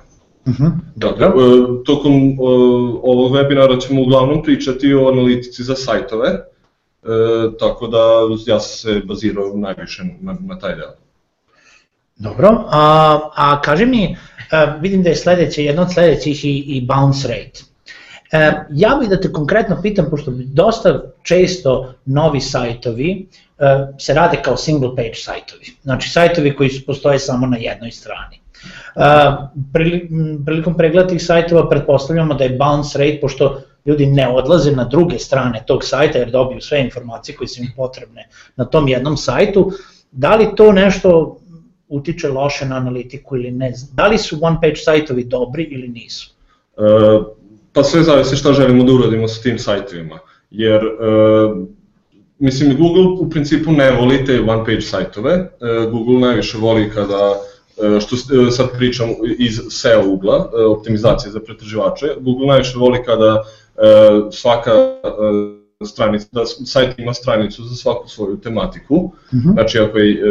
Uh 0.46 0.54
-huh. 0.54 0.70
Dakle, 0.96 1.26
uh, 1.28 1.84
tokom 1.84 2.28
uh, 2.30 2.38
ovog 3.02 3.32
webinara 3.32 3.80
ćemo 3.80 4.02
uglavnom 4.02 4.42
pričati 4.42 4.94
o 4.94 5.08
analitici 5.08 5.64
za 5.64 5.74
sajtove, 5.74 6.49
uh, 7.02 7.52
tako 7.58 7.86
da 7.86 7.98
ja 8.46 8.60
sam 8.60 8.78
se 8.78 9.00
bazirao 9.04 9.56
najviše 9.56 10.02
na, 10.20 10.36
na 10.40 10.58
taj 10.58 10.76
deo. 10.76 10.92
Dobro, 12.16 12.64
a, 12.68 13.18
a 13.34 13.60
kaži 13.62 13.86
mi, 13.86 14.16
a, 14.50 14.64
vidim 14.64 15.02
da 15.02 15.08
je 15.08 15.16
sledeće, 15.16 15.64
jedno 15.64 15.82
od 15.82 15.92
sledećih 15.92 16.44
i, 16.44 16.58
i 16.58 16.86
bounce 16.86 17.28
rate. 17.28 17.70
E, 18.32 18.52
ja 18.70 18.96
bih 19.00 19.08
da 19.08 19.20
te 19.20 19.32
konkretno 19.32 19.82
pitam, 19.82 20.06
pošto 20.10 20.32
dosta 20.34 21.00
često 21.22 21.94
novi 22.04 22.40
sajtovi 22.40 23.26
e, 23.58 23.64
se 23.98 24.14
rade 24.14 24.42
kao 24.42 24.56
single 24.56 24.96
page 24.96 25.14
sajtovi, 25.14 25.66
znači 25.82 26.10
sajtovi 26.10 26.56
koji 26.56 26.70
postoje 26.86 27.18
samo 27.18 27.46
na 27.46 27.56
jednoj 27.56 27.90
strani. 27.90 28.36
E, 28.36 29.02
prilikom 30.44 30.76
pregleda 30.76 31.08
tih 31.08 31.24
sajtova 31.24 31.68
pretpostavljamo 31.68 32.34
da 32.34 32.44
je 32.44 32.56
bounce 32.56 32.98
rate, 32.98 33.18
pošto 33.20 33.62
ljudi 33.86 34.06
ne 34.06 34.28
odlaze 34.28 34.72
na 34.72 34.84
druge 34.84 35.18
strane 35.18 35.64
tog 35.66 35.84
sajta 35.84 36.18
jer 36.18 36.30
dobiju 36.30 36.60
sve 36.60 36.80
informacije 36.80 37.36
koje 37.36 37.48
su 37.48 37.62
im 37.62 37.72
potrebne 37.76 38.28
na 38.56 38.64
tom 38.64 38.88
jednom 38.88 39.16
sajtu, 39.16 39.72
da 40.12 40.36
li 40.36 40.48
to 40.56 40.72
nešto 40.72 41.36
utiče 41.88 42.28
loše 42.28 42.66
na 42.66 42.76
analitiku 42.76 43.36
ili 43.36 43.50
ne? 43.50 43.72
Da 43.92 44.06
li 44.06 44.18
su 44.18 44.38
one 44.42 44.58
page 44.62 44.76
sajtovi 44.76 45.24
dobri 45.24 45.62
ili 45.62 45.88
nisu? 45.88 46.30
Uh, 46.76 47.26
pa 47.72 47.82
sve 47.82 48.02
zavisi 48.02 48.36
šta 48.36 48.52
želimo 48.52 48.84
da 48.84 48.92
uradimo 48.92 49.28
sa 49.28 49.42
tim 49.42 49.58
sajtovima, 49.58 50.18
jer 50.50 50.84
uh, 50.84 51.66
mislim 52.38 52.76
Google 52.76 53.04
u 53.04 53.30
principu 53.30 53.72
ne 53.72 53.90
voli 53.90 54.24
te 54.24 54.40
one 54.40 54.64
page 54.64 54.80
sajtove, 54.80 55.34
uh, 55.38 55.92
Google 55.92 56.20
najviše 56.20 56.58
voli 56.58 56.90
kada 56.94 57.30
uh, 57.30 58.00
što 58.00 58.16
sad 58.50 58.68
pričam 58.78 59.08
iz 59.38 59.60
SEO 59.70 60.02
ugla, 60.06 60.50
optimizacije 60.68 61.32
za 61.32 61.40
pretraživače, 61.40 62.06
Google 62.20 62.46
najviše 62.46 62.78
voli 62.78 63.04
kada 63.04 63.42
svaka 64.32 64.70
stranica, 65.86 66.26
da 66.32 66.46
sajt 66.46 66.98
ima 66.98 67.14
stranicu 67.14 67.64
za 67.64 67.74
svaku 67.74 68.08
svoju 68.08 68.36
tematiku, 68.36 68.94
uh 68.94 69.34
mhm. 69.34 69.48
-huh. 69.48 69.52
znači 69.52 69.78
ako 69.78 69.98
je, 69.98 70.22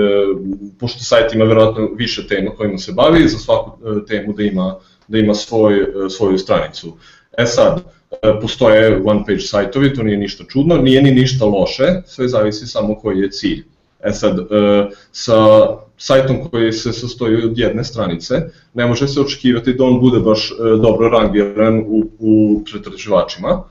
pošto 0.79 1.03
sajt 1.03 1.34
ima 1.34 1.46
verovatno 1.46 1.89
više 1.96 2.27
tema 2.27 2.51
kojima 2.51 2.77
se 2.77 2.91
bavi, 2.91 3.27
za 3.27 3.38
svaku 3.38 3.72
temu 4.08 4.34
da 4.34 4.43
ima, 4.43 4.75
da 5.08 5.17
ima 5.17 5.34
svoj, 5.34 5.86
svoju 6.10 6.38
stranicu. 6.38 6.98
E 7.38 7.46
sad, 7.46 7.81
e, 8.12 8.39
postoje 8.41 9.01
one 9.05 9.24
page 9.25 9.39
sajtovi, 9.39 9.93
to 9.93 10.03
nije 10.03 10.17
ništa 10.17 10.43
čudno, 10.43 10.77
nije 10.77 11.01
ni 11.01 11.12
ništa 11.12 11.46
loše, 11.46 12.01
sve 12.05 12.27
zavisi 12.27 12.67
samo 12.67 12.96
koji 12.96 13.19
je 13.19 13.31
cilj. 13.31 13.63
E 14.03 14.12
sad, 14.12 14.39
e, 14.39 14.44
sa 15.12 15.68
sajtom 15.98 16.50
koji 16.50 16.72
se 16.74 16.94
sastoji 16.94 17.46
od 17.46 17.58
jedne 17.58 17.84
stranice, 17.84 18.41
ne 18.74 18.86
može 18.86 19.08
se 19.08 19.22
očekivati 19.22 19.74
da 19.74 19.84
on 19.84 20.00
bude 20.00 20.20
baš 20.20 20.51
e, 20.51 20.56
dobro 20.82 21.10
rangiran 21.10 21.79
u, 21.79 22.03
u 22.20 22.63
pretraživačima, 22.72 23.63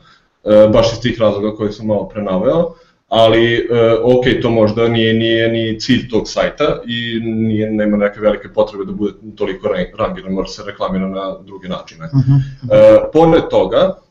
baš 0.72 0.92
iz 0.92 1.00
tih 1.00 1.20
razloga 1.20 1.56
koje 1.56 1.72
sam 1.72 1.86
malo 1.86 2.08
prenaveo, 2.08 2.74
ali 3.08 3.54
e, 3.54 3.66
ok, 4.02 4.24
to 4.42 4.50
možda 4.50 4.88
nije, 4.88 5.14
nije 5.14 5.48
ni 5.48 5.80
cilj 5.80 6.08
tog 6.08 6.28
sajta 6.28 6.82
i 6.86 7.20
nije, 7.24 7.70
nema 7.70 7.96
neke 7.96 8.20
velike 8.20 8.48
potrebe 8.48 8.84
da 8.84 8.92
bude 8.92 9.12
toliko 9.36 9.68
rangiran, 9.98 10.32
mora 10.32 10.46
se 10.46 10.62
reklamira 10.66 11.08
na 11.08 11.38
druge 11.46 11.68
načine. 11.68 12.04
Uh 12.04 12.20
-huh. 12.20 12.36
e, 12.72 13.10
pored 13.12 13.42
toga, 13.50 13.78
e, 13.78 14.07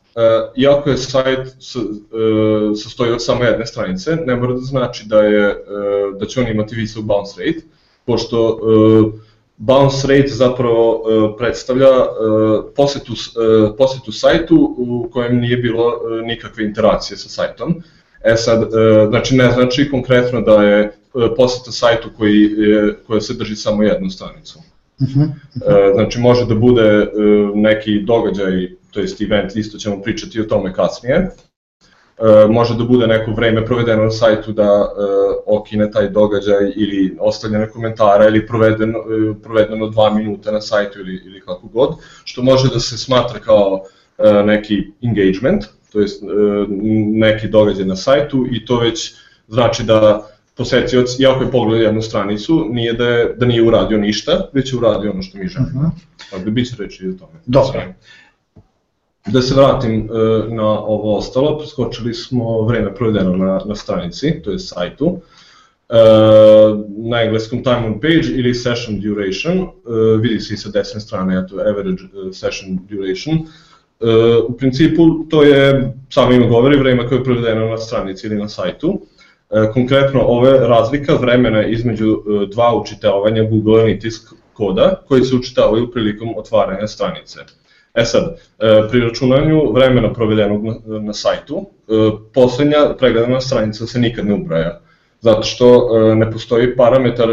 iako 0.56 0.90
je 0.90 0.96
sajt 0.96 1.48
e, 1.48 1.52
sastoji 2.76 3.12
od 3.12 3.24
samo 3.24 3.44
jedne 3.44 3.66
stranice, 3.66 4.16
ne 4.16 4.36
mora 4.36 4.54
da 4.54 4.60
znači 4.60 5.04
da, 5.06 5.20
je, 5.20 5.46
e, 5.46 5.54
da 6.20 6.26
će 6.26 6.40
on 6.40 6.48
imati 6.48 6.74
visok 6.74 7.04
bounce 7.04 7.44
rate, 7.44 7.60
pošto 8.06 8.48
e, 8.48 9.20
bounce 9.56 10.06
rate 10.08 10.28
zapravo 10.28 11.02
e, 11.02 11.36
predstavlja 11.38 11.86
e, 11.86 12.04
posetu, 12.76 13.12
e, 13.12 13.76
posetu 13.76 14.12
sajtu 14.12 14.74
u 14.78 15.08
kojem 15.12 15.40
nije 15.40 15.56
bilo 15.56 15.92
e, 15.92 16.22
nikakve 16.22 16.64
interakcije 16.64 17.18
sa 17.18 17.28
sajtom, 17.28 17.82
E 18.24 18.36
sad, 18.36 18.62
e, 18.62 19.06
znači 19.08 19.36
ne 19.36 19.50
znači 19.50 19.90
konkretno 19.90 20.40
da 20.40 20.62
je 20.62 20.80
e, 20.80 20.90
poseta 21.36 21.72
sajtu 21.72 22.08
koji, 22.16 22.50
koja 23.06 23.20
se 23.20 23.34
drži 23.34 23.56
samo 23.56 23.82
jednu 23.82 24.10
stranicu. 24.10 24.58
Uh 25.00 25.08
znači 25.94 26.20
može 26.20 26.46
da 26.46 26.54
bude 26.54 27.06
neki 27.54 28.00
događaj, 28.00 28.68
to 28.90 29.00
jest 29.00 29.20
event, 29.20 29.56
isto 29.56 29.78
ćemo 29.78 30.02
pričati 30.02 30.40
o 30.40 30.44
tome 30.44 30.72
kasnije. 30.74 31.30
Može 32.50 32.74
da 32.74 32.84
bude 32.84 33.06
neko 33.06 33.30
vreme 33.30 33.64
provedeno 33.66 34.04
na 34.04 34.10
sajtu 34.10 34.52
da 34.52 34.88
okine 35.46 35.90
taj 35.90 36.08
događaj 36.08 36.72
ili 36.76 37.16
ostavljene 37.20 37.70
komentara 37.70 38.26
ili 38.28 38.46
provedeno, 38.46 38.98
provedeno 39.42 39.88
dva 39.88 40.14
minuta 40.14 40.52
na 40.52 40.60
sajtu 40.60 41.00
ili, 41.00 41.22
ili 41.26 41.40
kako 41.40 41.66
god, 41.66 41.90
što 42.24 42.42
može 42.42 42.68
da 42.68 42.80
se 42.80 42.98
smatra 42.98 43.38
kao 43.40 43.82
neki 44.44 44.92
engagement 45.02 45.64
to 45.92 46.00
jest 46.00 46.22
e, 46.22 46.26
neki 47.12 47.48
događaj 47.48 47.86
na 47.86 47.96
sajtu 47.96 48.46
i 48.50 48.64
to 48.64 48.78
već 48.78 49.14
znači 49.48 49.84
da 49.84 50.28
posetioc, 50.58 51.20
iako 51.20 51.44
je 51.44 51.50
pogledao 51.50 51.86
jednu 51.86 52.02
stranicu, 52.02 52.66
nije 52.70 52.92
da, 52.92 53.08
je, 53.08 53.34
da 53.36 53.46
nije 53.46 53.62
uradio 53.62 53.98
ništa, 53.98 54.50
već 54.52 54.72
je 54.72 54.78
uradio 54.78 55.10
ono 55.10 55.22
što 55.22 55.38
mi 55.38 55.48
želimo. 55.48 55.70
Uh 55.74 55.82
mhm. 55.82 55.86
-huh. 55.86 56.30
Tako 56.30 56.44
da 56.44 56.50
bit 56.50 56.68
će 56.68 56.76
reći 56.78 57.04
i 57.04 57.08
o 57.08 57.12
tome. 57.12 57.40
Dobro. 57.46 57.82
Da 59.26 59.42
se 59.42 59.54
vratim 59.54 60.10
uh, 60.10 60.52
na 60.52 60.68
ovo 60.68 61.16
ostalo, 61.16 61.58
preskočili 61.58 62.14
smo 62.14 62.62
vreme 62.62 62.94
provedeno 62.94 63.36
na, 63.36 63.60
na 63.64 63.74
stranici, 63.74 64.40
to 64.44 64.50
je 64.50 64.58
sajtu. 64.58 65.06
Uh, 65.06 65.96
na 67.10 67.22
engleskom 67.22 67.62
time 67.62 67.86
on 67.86 68.00
page 68.00 68.28
ili 68.34 68.54
session 68.54 69.00
duration, 69.00 69.58
uh, 69.58 70.20
vidi 70.20 70.40
se 70.40 70.54
i 70.54 70.56
sa 70.56 70.70
desne 70.70 71.00
strane, 71.00 71.46
to 71.46 71.60
je 71.60 71.70
average 71.70 72.02
session 72.32 72.78
duration, 72.90 73.46
E, 74.00 74.36
u 74.48 74.56
principu 74.56 75.24
to 75.30 75.42
je, 75.42 75.92
samo 76.10 76.32
ime 76.32 76.46
govori, 76.46 76.76
vreme 76.76 77.08
koje 77.08 77.18
je 77.18 77.24
provedeno 77.24 77.68
na 77.68 77.78
stranici 77.78 78.26
ili 78.26 78.36
na 78.36 78.48
sajtu. 78.48 79.00
E, 79.02 79.17
konkretno 79.72 80.20
ove 80.20 80.58
razlika 80.68 81.14
vremena 81.14 81.66
između 81.66 82.06
e, 82.06 82.46
dva 82.46 82.80
učitavanja 82.80 83.42
Google 83.42 83.82
Analytics 83.82 84.34
koda 84.52 85.02
koji 85.08 85.24
se 85.24 85.36
učitavaju 85.36 85.90
prilikom 85.90 86.34
otvaranja 86.36 86.86
stranice. 86.86 87.40
E 87.94 88.04
sad, 88.04 88.40
pri 88.90 89.00
računanju 89.00 89.72
vremena 89.72 90.12
provedenog 90.12 90.62
na, 90.86 91.12
sajtu, 91.12 91.66
poslednja 92.34 92.94
pregledana 92.98 93.40
stranica 93.40 93.86
se 93.86 93.98
nikad 93.98 94.26
ne 94.26 94.34
ubraja, 94.34 94.80
zato 95.20 95.42
što 95.42 95.88
ne 96.14 96.30
postoji 96.30 96.76
parametar 96.76 97.28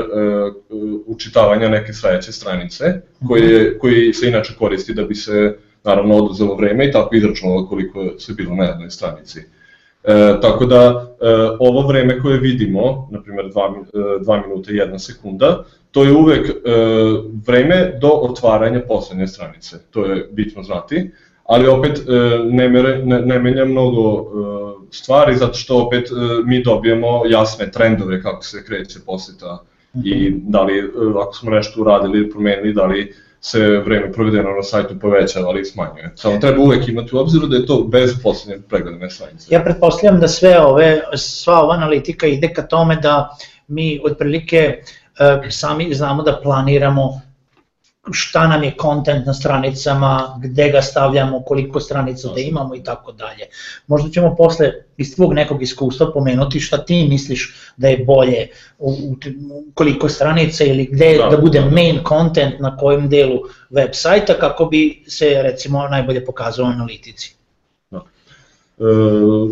učitavanja 1.06 1.70
neke 1.70 1.94
sledeće 1.94 2.32
stranice, 2.32 2.86
koji, 3.28 3.78
koji 3.80 4.14
se 4.14 4.28
inače 4.28 4.54
koristi 4.60 4.94
da 4.94 5.04
bi 5.04 5.16
se 5.16 5.58
naravno 5.84 6.16
oduzelo 6.16 6.56
vreme 6.56 6.88
i 6.88 6.92
tako 6.92 7.16
izračunalo 7.16 7.68
koliko 7.68 8.20
se 8.20 8.34
bilo 8.34 8.56
na 8.56 8.64
jednoj 8.64 8.90
stranici. 8.90 9.40
E, 10.08 10.42
tako 10.42 10.66
da 10.66 11.08
e, 11.22 11.28
ovo 11.60 11.88
vreme 11.88 12.20
koje 12.20 12.40
vidimo, 12.40 13.08
na 13.12 13.22
primjer 13.22 13.46
2 13.46 14.38
e, 14.38 14.48
minuta 14.48 14.72
i 14.72 14.76
1 14.76 14.98
sekunda, 14.98 15.64
to 15.92 16.04
je 16.04 16.12
uvek 16.12 16.50
e, 16.50 16.54
vreme 17.48 17.98
do 18.02 18.08
otvaranja 18.08 18.82
poslednje 18.88 19.28
stranice, 19.28 19.78
to 19.92 20.06
je 20.06 20.28
bitno 20.32 20.64
znati, 20.64 21.12
ali 21.44 21.68
opet 21.68 22.02
ne, 22.52 22.70
mere, 22.70 23.06
ne, 23.06 23.22
ne 23.22 23.40
menja 23.40 23.66
mnogo 23.66 24.26
stvari 24.92 25.36
zato 25.36 25.54
što 25.54 25.84
opet 25.86 26.10
mi 26.46 26.64
dobijemo 26.64 27.22
jasne 27.30 27.72
trendove 27.72 28.22
kako 28.22 28.44
se 28.44 28.66
kreće 28.66 29.00
poseta 29.06 29.64
i 30.04 30.30
mhm. 30.30 30.52
da 30.52 30.64
li 30.64 30.92
ako 31.22 31.34
smo 31.34 31.52
nešto 31.52 31.82
uradili 31.82 32.18
ili 32.18 32.30
promenili, 32.30 32.74
da 32.74 32.86
li 32.86 33.14
se 33.42 33.60
vreme 33.86 34.12
provedeno 34.12 34.50
na 34.50 34.64
sajtu 34.64 35.00
povećava 35.00 35.48
ali 35.48 35.66
smanjuje. 35.66 36.12
Samo 36.16 36.38
treba 36.38 36.62
uvek 36.62 36.88
imati 36.88 37.16
u 37.16 37.20
obziru 37.20 37.48
da 37.48 37.56
je 37.56 37.66
to 37.66 37.84
bez 37.84 38.14
poslednjeg 38.24 38.66
pregleda 38.70 38.98
na 38.98 39.10
stranice. 39.10 39.48
Ja 39.50 39.64
pretpostavljam 39.64 40.20
da 40.20 40.28
sve 40.28 40.60
ove, 40.60 41.02
sva 41.16 41.62
ova 41.62 41.74
analitika 41.74 42.28
ide 42.28 42.54
ka 42.54 42.62
tome 42.62 42.96
da 42.96 43.38
mi 43.68 44.00
otprilike 44.06 44.58
e, 45.20 45.50
sami 45.50 45.94
znamo 45.94 46.24
da 46.24 46.40
planiramo 46.44 47.22
šta 48.12 48.48
nam 48.48 48.64
je 48.64 48.76
kontent 48.78 49.26
na 49.26 49.34
stranicama, 49.34 50.40
gde 50.42 50.70
ga 50.70 50.82
stavljamo, 50.82 51.42
koliko 51.42 51.80
stranica 51.80 52.28
da 52.28 52.40
imamo 52.40 52.76
i 52.76 52.84
tako 52.84 53.12
dalje. 53.12 53.46
Možda 53.88 54.10
ćemo 54.10 54.36
posle 54.36 54.72
iz 54.98 55.16
tvog 55.16 55.34
nekog 55.34 55.64
iskustva 55.64 56.12
pomenuti 56.14 56.60
šta 56.60 56.78
ti 56.78 57.08
misliš 57.10 57.56
da 57.78 57.88
je 57.88 57.98
bolje, 57.98 58.48
u, 58.80 58.92
u, 58.92 59.16
koliko 59.74 60.10
stranica 60.10 60.64
ili 60.64 60.86
gde 60.92 61.18
da, 61.18 61.30
da 61.30 61.38
bude 61.38 61.60
da, 61.60 61.66
da. 61.66 61.72
main 61.72 62.00
content 62.08 62.60
na 62.60 62.78
kojem 62.78 63.10
delu 63.10 63.40
web 63.70 63.90
sajta 63.94 64.34
kako 64.34 64.66
bi 64.66 65.04
se 65.08 65.42
recimo 65.44 65.88
najbolje 65.88 66.26
pokazao 66.26 66.66
analitici. 66.66 67.36
Da. 67.92 67.98
E, 67.98 68.84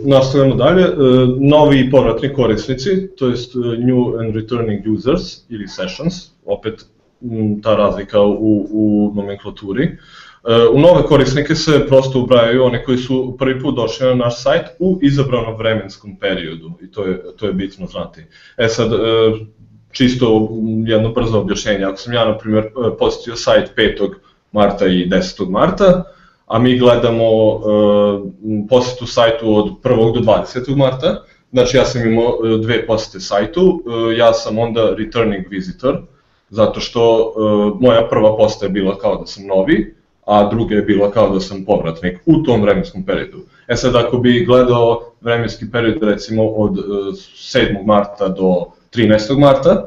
nastavljamo 0.05 0.55
dalje, 0.55 0.83
e, 0.83 0.93
novi 1.39 1.91
povratni 1.91 2.33
korisnici, 2.33 3.07
to 3.17 3.27
jest 3.27 3.55
e, 3.55 3.59
new 3.59 4.19
and 4.19 4.35
returning 4.35 4.87
users 4.87 5.41
ili 5.49 5.67
sessions, 5.67 6.15
opet 6.45 6.85
ta 7.63 7.75
razlika 7.75 8.21
u, 8.21 8.67
u 8.71 9.11
nomenklaturi. 9.15 9.83
E, 9.83 10.67
u 10.73 10.79
nove 10.79 11.03
korisnike 11.03 11.55
se 11.55 11.87
prosto 11.87 12.19
ubrajaju 12.19 12.63
one 12.63 12.83
koji 12.83 12.97
su 12.97 13.35
prvi 13.39 13.61
put 13.61 13.75
došli 13.75 14.07
na 14.07 14.15
naš 14.15 14.41
sajt 14.41 14.65
u 14.79 14.99
izabranom 15.01 15.55
vremenskom 15.55 16.15
periodu 16.15 16.71
i 16.81 16.91
to 16.91 17.05
je, 17.05 17.21
to 17.37 17.45
je 17.45 17.53
bitno 17.53 17.87
znati. 17.87 18.21
E 18.57 18.67
sad, 18.67 18.93
e, 18.93 18.97
čisto 19.91 20.49
jedno 20.85 21.09
brzo 21.09 21.39
objašnjenje, 21.39 21.85
ako 21.85 21.97
sam 21.97 22.13
ja 22.13 22.25
na 22.25 22.37
primjer 22.37 22.69
posetio 22.99 23.35
sajt 23.35 23.71
5. 23.77 24.13
marta 24.51 24.87
i 24.87 25.09
10. 25.09 25.49
marta, 25.49 26.03
a 26.47 26.59
mi 26.59 26.77
gledamo 26.77 27.25
posetu 28.69 29.05
sajtu 29.05 29.55
od 29.55 29.65
1. 29.83 30.13
do 30.13 30.19
20. 30.19 30.75
marta, 30.75 31.23
znači 31.51 31.77
ja 31.77 31.85
sam 31.85 32.07
imao 32.07 32.57
dve 32.61 32.85
posete 32.87 33.19
sajtu, 33.19 33.83
ja 34.17 34.33
sam 34.33 34.59
onda 34.59 34.95
returning 34.97 35.45
visitor, 35.49 36.01
zato 36.53 36.79
što 36.79 37.33
uh, 37.35 37.81
moja 37.81 38.07
prva 38.09 38.37
posta 38.37 38.65
je 38.65 38.69
bila 38.69 38.97
kao 38.97 39.15
da 39.15 39.25
sam 39.25 39.47
novi, 39.47 39.95
a 40.25 40.49
druga 40.49 40.75
je 40.75 40.81
bila 40.81 41.11
kao 41.11 41.29
da 41.29 41.39
sam 41.39 41.65
povratnik 41.65 42.19
u 42.25 42.43
tom 42.43 42.61
vremenskom 42.61 43.05
periodu. 43.05 43.37
E 43.67 43.75
sad 43.75 43.95
ako 43.95 44.17
bi 44.17 44.45
gledao 44.45 45.01
vremenski 45.21 45.71
period 45.71 46.03
recimo 46.03 46.43
od 46.43 46.77
uh, 46.77 46.85
7. 46.85 47.85
marta 47.85 48.27
do 48.27 48.65
13. 48.95 49.39
marta, 49.39 49.85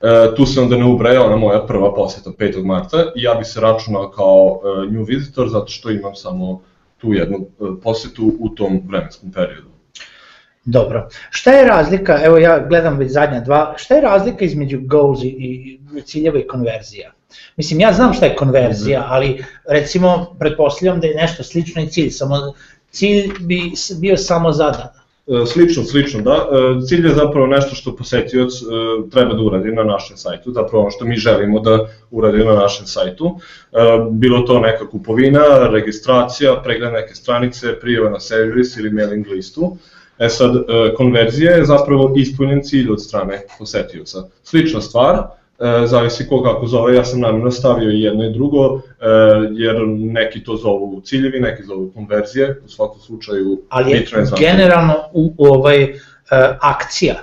uh, 0.00 0.34
tu 0.36 0.46
se 0.46 0.60
onda 0.60 0.76
ne 0.76 0.84
ubraja 0.84 1.26
ona 1.26 1.36
moja 1.36 1.66
prva 1.66 1.94
poseta 1.94 2.30
5. 2.30 2.64
marta 2.64 3.12
i 3.16 3.22
ja 3.22 3.34
bi 3.34 3.44
se 3.44 3.60
računao 3.60 4.10
kao 4.10 4.60
uh, 4.62 4.92
new 4.92 5.04
visitor 5.04 5.48
zato 5.48 5.68
što 5.68 5.90
imam 5.90 6.14
samo 6.14 6.60
tu 6.98 7.12
jednu 7.12 7.46
posetu 7.82 8.32
u 8.38 8.48
tom 8.48 8.82
vremenskom 8.86 9.32
periodu. 9.32 9.75
Dobro. 10.66 11.08
Šta 11.30 11.52
je 11.52 11.66
razlika, 11.66 12.20
evo 12.24 12.38
ja 12.38 12.66
gledam 12.68 12.98
već 12.98 13.12
zadnja 13.12 13.40
dva, 13.40 13.74
šta 13.76 13.94
je 13.94 14.00
razlika 14.00 14.44
između 14.44 14.80
goals 14.82 15.22
i, 15.22 15.26
i 15.26 16.02
ciljeva 16.02 16.38
i 16.38 16.46
konverzija? 16.46 17.12
Mislim, 17.56 17.80
ja 17.80 17.92
znam 17.92 18.14
šta 18.14 18.26
je 18.26 18.36
konverzija, 18.36 19.00
mhm. 19.00 19.08
ali 19.12 19.44
recimo, 19.68 20.36
pretpostavljam 20.38 21.00
da 21.00 21.06
je 21.06 21.14
nešto 21.14 21.42
slično 21.42 21.82
i 21.82 21.88
cilj, 21.88 22.10
samo 22.10 22.36
cilj 22.90 23.32
bi 23.40 23.72
bio 24.00 24.16
samo 24.16 24.52
zadan. 24.52 24.88
E, 25.26 25.46
slično, 25.46 25.84
slično, 25.84 26.20
da. 26.20 26.34
E, 26.34 26.86
cilj 26.86 27.06
je 27.06 27.14
zapravo 27.14 27.46
nešto 27.46 27.74
što 27.74 27.96
posetioc 27.96 28.52
e, 28.52 28.64
treba 29.10 29.34
da 29.34 29.42
uradi 29.42 29.72
na 29.72 29.84
našem 29.84 30.16
sajtu, 30.16 30.52
zapravo 30.52 30.82
ono 30.82 30.90
što 30.90 31.04
mi 31.04 31.16
želimo 31.16 31.60
da 31.60 31.78
uradi 32.10 32.44
na 32.44 32.54
našem 32.54 32.86
sajtu. 32.86 33.38
Bilo 34.10 34.40
to 34.40 34.60
neka 34.60 34.88
kupovina, 34.88 35.68
registracija, 35.70 36.60
pregled 36.64 36.92
neke 36.92 37.14
stranice, 37.14 37.80
prijeva 37.80 38.10
na 38.10 38.20
servis 38.20 38.76
ili 38.76 38.90
mailing 38.90 39.26
listu. 39.26 39.76
E 40.18 40.28
sad, 40.28 40.56
e, 40.56 40.94
konverzija 40.94 41.52
je 41.52 41.64
zapravo 41.64 42.12
ispunjen 42.16 42.62
cilj 42.62 42.90
od 42.90 43.02
strane 43.02 43.42
posetioca. 43.58 44.18
Slična 44.42 44.80
stvar, 44.80 45.16
e, 45.16 45.86
zavisi 45.86 46.28
ko 46.28 46.42
kako 46.42 46.66
zove, 46.66 46.94
ja 46.94 47.04
sam 47.04 47.20
namjerno 47.20 47.50
stavio 47.50 47.90
i 47.90 48.00
jedno 48.00 48.24
i 48.24 48.32
drugo, 48.32 48.76
e, 48.76 48.80
jer 49.52 49.76
neki 49.88 50.44
to 50.44 50.56
zovu 50.56 51.00
ciljevi, 51.00 51.40
neki 51.40 51.62
zovu 51.62 51.90
konverzije, 51.94 52.60
u 52.64 52.68
svakom 52.68 53.00
slučaju... 53.00 53.60
Ali 53.68 53.90
je 53.90 54.06
generalno 54.38 54.94
u, 55.12 55.34
ovaj, 55.38 55.94
akcija 56.60 57.14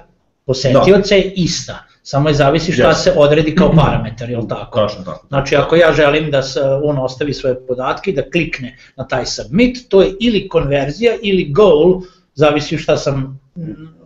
posetioca 0.45 1.09
da. 1.09 1.15
je 1.15 1.33
ista, 1.35 1.83
samo 2.03 2.29
je 2.29 2.35
zavisi 2.35 2.71
šta 2.71 2.89
yes. 2.89 3.03
se 3.03 3.13
odredi 3.17 3.55
kao 3.55 3.71
parametar, 3.75 4.29
je 4.29 4.37
li 4.37 4.47
tako? 4.47 4.79
Tačno 4.79 5.03
tako. 5.03 5.27
Znači 5.27 5.55
ako 5.55 5.75
ja 5.75 5.93
želim 5.93 6.31
da 6.31 6.43
se 6.43 6.59
on 6.83 6.97
ostavi 6.99 7.33
svoje 7.33 7.67
podatke 7.67 8.11
i 8.11 8.13
da 8.13 8.29
klikne 8.29 8.77
na 8.95 9.07
taj 9.07 9.25
submit, 9.25 9.89
to 9.89 10.01
je 10.01 10.13
ili 10.19 10.47
konverzija 10.47 11.13
ili 11.21 11.51
goal 11.51 12.01
zavisi 12.35 12.77
šta 12.77 12.97
sam 12.97 13.39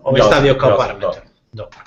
ovaj, 0.04 0.22
stavio 0.22 0.54
kao 0.54 0.70
jasno, 0.70 0.84
parametar. 0.84 1.12
Da. 1.54 1.64
Dobro. 1.64 1.78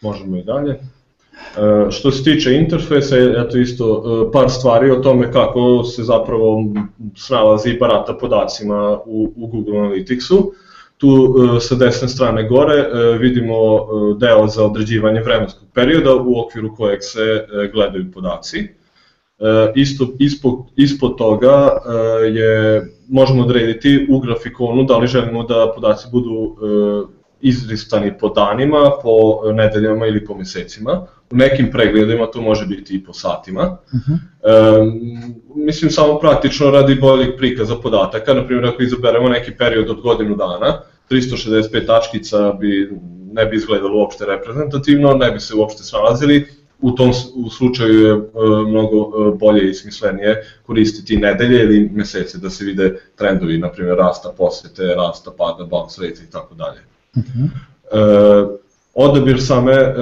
Možemo 0.00 0.36
i 0.36 0.42
dalje. 0.42 0.72
E, 0.72 1.90
što 1.90 2.10
se 2.10 2.24
tiče 2.24 2.54
interfejsa, 2.54 3.16
eto 3.16 3.58
isto 3.58 4.02
e, 4.28 4.32
par 4.32 4.50
stvari 4.50 4.90
o 4.90 4.96
tome 4.96 5.32
kako 5.32 5.84
se 5.84 6.02
zapravo 6.02 6.64
snalazi 7.16 7.70
i 7.70 7.78
barata 7.78 8.14
podacima 8.14 8.98
u, 9.06 9.32
u 9.36 9.46
Google 9.46 9.78
Analyticsu. 9.78 10.50
Tu 10.98 11.08
e, 11.56 11.60
sa 11.60 11.74
desne 11.74 12.08
strane 12.08 12.48
gore 12.48 12.74
e, 12.74 13.18
vidimo 13.18 13.54
deo 14.18 14.46
za 14.46 14.64
određivanje 14.64 15.20
vremenskog 15.20 15.68
perioda 15.74 16.14
u 16.14 16.40
okviru 16.40 16.74
kojeg 16.76 16.98
se 17.02 17.46
gledaju 17.72 18.12
podaci. 18.12 18.68
E, 19.38 19.72
isto, 19.74 20.08
ispod, 20.18 20.54
ispod 20.76 21.16
toga 21.18 21.70
e, 21.86 22.26
je, 22.26 22.82
možemo 23.08 23.42
odrediti 23.42 24.06
u 24.10 24.20
grafikonu 24.20 24.84
da 24.84 24.96
li 24.96 25.06
želimo 25.06 25.42
da 25.42 25.72
podaci 25.74 26.08
budu 26.12 26.32
e, 26.32 27.16
izlistani 27.40 28.18
po 28.18 28.28
danima, 28.28 28.90
po 29.02 29.40
nedeljama 29.52 30.06
ili 30.06 30.24
po 30.24 30.34
mesecima. 30.34 31.06
U 31.30 31.36
nekim 31.36 31.70
pregledima 31.70 32.26
to 32.26 32.40
može 32.40 32.66
biti 32.66 32.94
i 32.94 33.04
po 33.04 33.12
satima. 33.12 33.78
Uh 33.92 34.00
-huh. 34.00 34.18
e, 34.42 34.92
mislim 35.54 35.90
samo 35.90 36.18
praktično 36.18 36.70
radi 36.70 36.94
boljeg 36.94 37.36
prikaza 37.36 37.74
podataka, 37.74 38.34
na 38.34 38.46
primjer 38.46 38.66
ako 38.66 38.82
izaberemo 38.82 39.28
neki 39.28 39.52
period 39.58 39.90
od 39.90 40.00
godinu 40.00 40.36
dana, 40.36 40.80
365 41.10 41.86
tačkica 41.86 42.52
bi 42.52 42.90
ne 43.32 43.46
bi 43.46 43.56
izgledalo 43.56 43.98
uopšte 43.98 44.26
reprezentativno, 44.26 45.14
ne 45.14 45.30
bi 45.30 45.40
se 45.40 45.54
uopšte 45.54 45.82
snalazili, 45.82 46.46
u 46.80 46.92
tom 46.92 47.10
u 47.34 47.50
slučaju 47.50 48.06
je 48.06 48.12
e, 48.12 48.18
mnogo 48.68 48.96
e, 48.96 49.36
bolje 49.36 49.70
i 49.70 49.74
smislenije 49.74 50.42
koristiti 50.66 51.16
nedelje 51.16 51.62
ili 51.62 51.90
mesece 51.94 52.38
da 52.38 52.50
se 52.50 52.64
vide 52.64 53.00
trendovi, 53.16 53.58
na 53.58 53.70
primjer 53.70 53.96
rasta 53.96 54.32
posete, 54.36 54.82
rasta 54.82 55.30
pada, 55.38 55.64
bounce 55.64 56.02
rate 56.02 56.22
i 56.28 56.30
tako 56.30 56.54
dalje. 56.54 56.80
Mhm. 57.16 57.44
E, 57.44 58.66
odabir 58.94 59.42
same 59.42 59.72
e, 59.72 59.94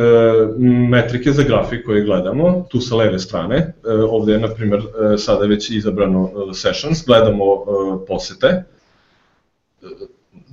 metrike 0.91 1.33
za 1.33 1.43
grafik 1.43 1.87
koje 1.87 2.05
gledamo, 2.05 2.67
tu 2.71 2.81
sa 2.81 2.97
leve 2.97 3.19
strane, 3.19 3.57
e, 3.57 3.93
ovde 3.93 4.33
je 4.33 4.39
na 4.39 4.49
primjer 4.49 4.81
e, 4.81 5.19
sada 5.19 5.47
već 5.47 5.71
izabrano 5.71 6.31
e, 6.51 6.55
sessions, 6.55 7.07
gledamo 7.07 7.45
e, 7.45 8.07
posete, 8.07 8.65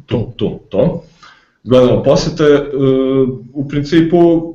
tu, 0.06 0.34
tu, 0.36 0.60
to, 0.70 1.04
gledamo 1.64 2.04
posete, 2.04 2.44
e, 2.44 2.68
u 3.54 3.68
principu 3.70 4.54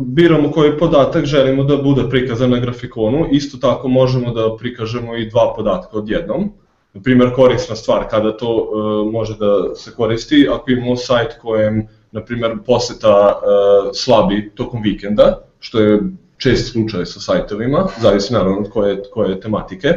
biramo 0.00 0.50
koji 0.50 0.78
podatak 0.78 1.24
želimo 1.24 1.64
da 1.64 1.76
bude 1.76 2.02
prikazan 2.10 2.50
na 2.50 2.58
grafikonu, 2.58 3.26
isto 3.30 3.58
tako 3.58 3.88
možemo 3.88 4.32
da 4.32 4.56
prikažemo 4.56 5.16
i 5.16 5.28
dva 5.28 5.52
podatka 5.56 5.98
odjednom. 5.98 6.52
Na 6.94 7.02
primjer, 7.02 7.34
korisna 7.34 7.76
stvar 7.76 8.08
kada 8.10 8.36
to 8.36 8.54
uh, 8.54 9.12
može 9.12 9.36
da 9.38 9.74
se 9.74 9.90
koristi, 9.96 10.48
ako 10.52 10.70
imamo 10.70 10.96
sajt 10.96 11.38
kojem, 11.42 11.86
na 12.12 12.20
primjer, 12.20 12.56
poseta 12.66 13.34
uh, 13.36 13.90
slabi 13.94 14.50
tokom 14.54 14.82
vikenda, 14.82 15.42
što 15.60 15.80
je 15.80 16.00
čest 16.36 16.72
slučaj 16.72 17.06
sa 17.06 17.20
sajtovima, 17.20 17.86
zavisi 18.00 18.32
naravno 18.32 18.58
od 18.58 18.70
koje, 18.70 19.02
koje 19.12 19.40
tematike. 19.40 19.88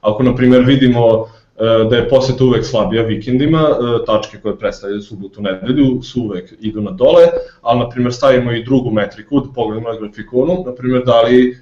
Ako, 0.00 0.22
na 0.22 0.36
primjer, 0.36 0.64
vidimo 0.64 1.26
E, 1.26 1.33
da 1.90 1.96
je 1.96 2.08
poseta 2.08 2.44
uvek 2.44 2.64
slabija 2.64 3.02
vikendima, 3.02 3.58
e, 3.58 4.04
tačke 4.06 4.38
koje 4.42 4.58
predstavljaju 4.58 5.02
subotu 5.02 5.42
nedelju 5.42 6.02
su 6.02 6.22
uvek 6.22 6.54
idu 6.60 6.80
na 6.80 6.90
dole, 6.90 7.22
ali 7.62 7.78
na 7.78 7.88
primjer 7.88 8.14
stavimo 8.14 8.52
i 8.52 8.64
drugu 8.64 8.90
metriku 8.90 9.40
da 9.40 9.52
pogledamo 9.54 9.92
na 9.92 9.98
grafikonu, 9.98 10.64
na 10.66 10.74
primjer 10.74 11.04
da 11.04 11.22
li 11.22 11.50
e, 11.50 11.56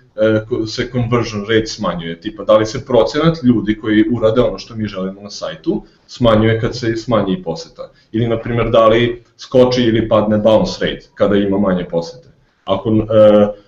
se 0.66 0.88
conversion 0.92 1.44
rate 1.48 1.66
smanjuje, 1.66 2.20
tipa 2.20 2.44
da 2.44 2.56
li 2.56 2.66
se 2.66 2.84
procenat 2.86 3.42
ljudi 3.42 3.78
koji 3.78 4.04
urade 4.12 4.40
ono 4.40 4.58
što 4.58 4.74
mi 4.74 4.86
želimo 4.88 5.22
na 5.22 5.30
sajtu 5.30 5.82
smanjuje 6.06 6.60
kad 6.60 6.76
se 6.76 6.96
smanji 6.96 7.32
i 7.32 7.42
poseta. 7.42 7.90
Ili 8.12 8.28
na 8.28 8.40
primjer 8.40 8.70
da 8.70 8.86
li 8.86 9.22
skoči 9.36 9.82
ili 9.82 10.08
padne 10.08 10.38
bounce 10.38 10.86
rate 10.86 11.06
kada 11.14 11.36
ima 11.36 11.58
manje 11.58 11.84
posete. 11.84 12.28
Ako 12.64 12.90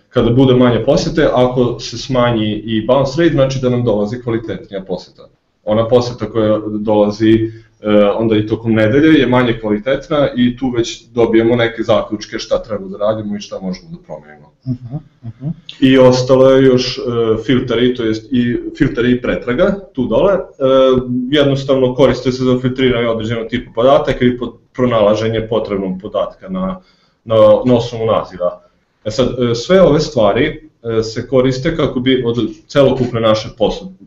kada 0.09 0.31
bude 0.31 0.55
manje 0.55 0.85
posete, 0.85 1.29
ako 1.33 1.81
se 1.81 1.99
smanji 1.99 2.53
i 2.55 2.87
bounce 2.87 3.23
rate, 3.23 3.35
znači 3.35 3.59
da 3.63 3.69
nam 3.69 3.85
dolazi 3.85 4.23
kvalitetnija 4.23 4.85
poseta. 4.85 5.29
Ona 5.65 5.89
poseta 5.89 6.31
koja 6.31 6.61
dolazi 6.79 7.53
e, 7.81 7.89
onda 8.17 8.37
i 8.37 8.47
tokom 8.47 8.73
nedelje 8.73 9.21
je 9.21 9.27
manje 9.27 9.59
kvalitetna 9.61 10.29
i 10.37 10.57
tu 10.57 10.71
već 10.71 11.05
dobijemo 11.05 11.57
neke 11.57 11.83
zaključke 11.83 12.39
šta 12.39 12.63
treba 12.63 12.89
da 12.89 12.99
radimo 12.99 13.37
i 13.37 13.41
šta 13.41 13.61
možemo 13.61 13.89
da 13.91 13.97
promenimo. 14.07 14.53
Uh 14.65 14.73
-huh, 14.73 14.99
uh 15.23 15.31
-huh. 15.41 15.53
I 15.81 15.99
ostalo 15.99 16.51
je 16.51 16.65
još 16.65 16.99
uh, 16.99 17.45
filteri, 17.47 17.95
to 17.95 18.05
jest 18.05 18.33
i 18.33 18.57
filteri 18.79 19.13
i 19.13 19.23
pretraga 19.23 19.79
tu 19.93 20.07
dole. 20.07 20.35
Uh, 20.35 21.03
jednostavno 21.31 21.95
koriste 21.95 22.33
se 22.33 22.45
za 22.45 22.59
filtriranje 22.61 23.09
određenog 23.09 23.49
tipa 23.49 23.71
podataka 23.75 24.25
ili 24.25 24.39
pod 24.39 24.55
pronalaženje 24.75 25.49
potrebnog 25.49 26.01
podatka 26.03 26.49
na, 26.49 26.81
na, 27.25 27.37
na 27.65 27.77
osnovu 27.77 28.07
naziva. 28.07 28.61
E 29.05 29.11
sad, 29.11 29.29
sve 29.55 29.83
ove 29.83 30.01
stvari 30.01 30.64
se 31.03 31.29
koriste 31.29 31.77
kako 31.77 32.01
bi 32.01 32.23
od 32.27 32.37
celokupne 32.67 33.21
naše 33.21 33.49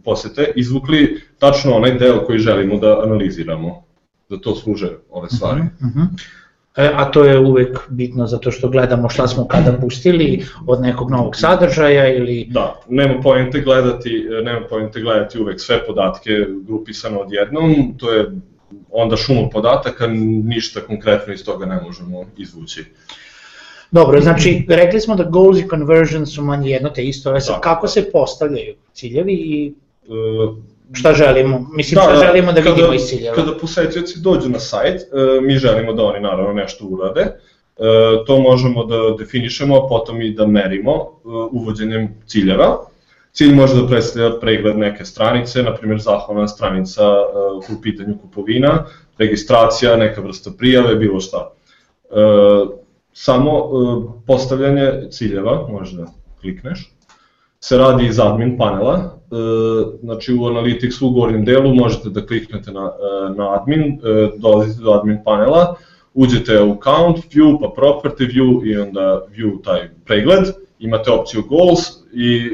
posete 0.04 0.52
izvukli 0.56 1.22
tačno 1.40 1.76
onaj 1.76 1.98
deo 1.98 2.26
koji 2.26 2.40
želimo 2.40 2.78
da 2.78 3.02
analiziramo. 3.04 3.84
Za 4.30 4.38
to 4.38 4.56
služe 4.56 4.90
ove 5.10 5.30
stvari. 5.30 5.62
Uh 5.62 5.68
-huh, 5.68 5.88
uh 5.88 5.96
-huh. 5.96 6.08
E, 6.78 6.92
a 6.96 7.12
to 7.12 7.24
je 7.24 7.40
uvek 7.40 7.80
bitno 7.90 8.28
zato 8.28 8.52
što 8.52 8.70
gledamo 8.70 9.10
šta 9.10 9.28
smo 9.28 9.48
kada 9.48 9.74
pustili 9.74 10.46
od 10.68 10.82
nekog 10.82 11.12
novog 11.12 11.36
sadržaja 11.36 12.16
ili... 12.16 12.48
Da, 12.50 12.76
nema 12.90 13.22
pojente 13.22 13.62
gledati, 13.62 14.28
nema 14.44 14.68
pojente 14.70 15.02
gledati 15.02 15.40
uvek 15.40 15.62
sve 15.62 15.86
podatke 15.86 16.32
grupisano 16.68 17.20
odjednom, 17.20 17.98
to 17.98 18.14
je 18.14 18.32
onda 18.92 19.18
šuma 19.18 19.50
podataka, 19.50 20.08
ništa 20.44 20.82
konkretno 20.82 21.34
iz 21.34 21.46
toga 21.46 21.66
ne 21.66 21.82
možemo 21.82 22.26
izvući. 22.38 22.86
Dobro, 23.92 24.22
znači 24.22 24.66
rekli 24.70 25.02
smo 25.02 25.16
da 25.16 25.24
goals 25.24 25.60
i 25.60 25.68
conversions 25.70 26.36
su 26.36 26.42
manje 26.42 26.70
jedno 26.70 26.90
te 26.90 27.04
isto, 27.04 27.32
da. 27.32 27.60
kako 27.62 27.88
se 27.88 28.12
postavljaju 28.12 28.76
ciljevi 28.94 29.34
i 29.34 29.74
uh, 30.08 30.56
šta 30.94 31.14
želimo, 31.14 31.70
mislim 31.74 31.96
da, 31.96 32.16
šta 32.16 32.26
želimo 32.26 32.52
da 32.52 32.62
kada, 32.62 32.76
vidimo 32.76 32.94
iz 32.94 33.02
ciljeva. 33.02 33.36
Kada 33.36 33.58
posetioci 33.62 34.20
dođu 34.20 34.50
na 34.50 34.60
sajt, 34.60 35.02
e, 35.02 35.06
mi 35.42 35.56
želimo 35.56 35.94
da 35.94 36.04
oni 36.04 36.20
naravno 36.20 36.54
nešto 36.54 36.86
urade, 36.86 37.22
e, 37.22 37.34
to 38.28 38.40
možemo 38.40 38.86
da 38.86 39.16
definišemo, 39.20 39.78
a 39.78 39.88
potom 39.88 40.22
i 40.22 40.32
da 40.32 40.48
merimo 40.48 40.92
e, 40.92 41.28
uvođenjem 41.52 42.16
ciljeva. 42.26 42.78
Cilj 43.32 43.54
može 43.54 43.82
da 43.82 43.88
predstavlja 43.88 44.40
pregled 44.40 44.78
neke 44.78 45.06
stranice, 45.06 45.64
na 45.64 45.76
primjer 45.76 46.00
zahvalna 46.02 46.48
stranica 46.48 47.04
u 47.70 47.82
pitanju 47.82 48.18
kupovina, 48.22 48.86
registracija, 49.18 49.96
neka 49.98 50.22
vrsta 50.22 50.52
prijave, 50.58 50.96
bilo 50.96 51.20
šta. 51.20 51.52
Samo 53.20 53.52
postavljanje 54.28 55.08
ciljeva, 55.12 55.68
možda 55.70 56.06
klikneš, 56.42 56.92
se 57.60 57.78
radi 57.78 58.06
iz 58.06 58.20
admin 58.20 58.58
panela, 58.58 58.96
e, 58.96 59.36
znači 60.02 60.34
u 60.34 60.38
Analytics 60.38 61.06
u 61.06 61.10
gornjem 61.10 61.46
delu 61.46 61.76
možete 61.76 62.10
da 62.10 62.26
kliknete 62.26 62.72
na, 62.72 62.92
e, 62.92 63.34
na 63.36 63.54
admin, 63.54 63.82
e, 63.82 64.30
dolazite 64.38 64.84
do 64.84 64.92
admin 64.92 65.18
panela, 65.26 65.76
uđete 66.14 66.62
u 66.62 66.72
account, 66.72 67.18
view, 67.34 67.58
pa 67.62 67.82
property 67.82 68.28
view 68.34 68.66
i 68.66 68.78
onda 68.78 69.22
view 69.38 69.64
taj 69.64 69.90
pregled, 70.06 70.44
imate 70.80 71.12
opciju 71.12 71.44
goals 71.50 71.80
i 72.14 72.50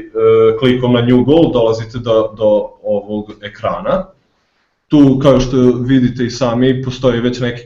klikom 0.58 0.92
na 0.92 1.00
new 1.00 1.24
goal 1.24 1.52
dolazite 1.52 1.98
do, 1.98 2.34
do 2.36 2.70
ovog 2.82 3.32
ekrana. 3.42 4.13
Tu, 4.88 5.18
kao 5.22 5.40
što 5.40 5.56
vidite 5.72 6.24
i 6.24 6.30
sami, 6.30 6.82
postoje 6.82 7.20
već 7.20 7.40
neki 7.40 7.62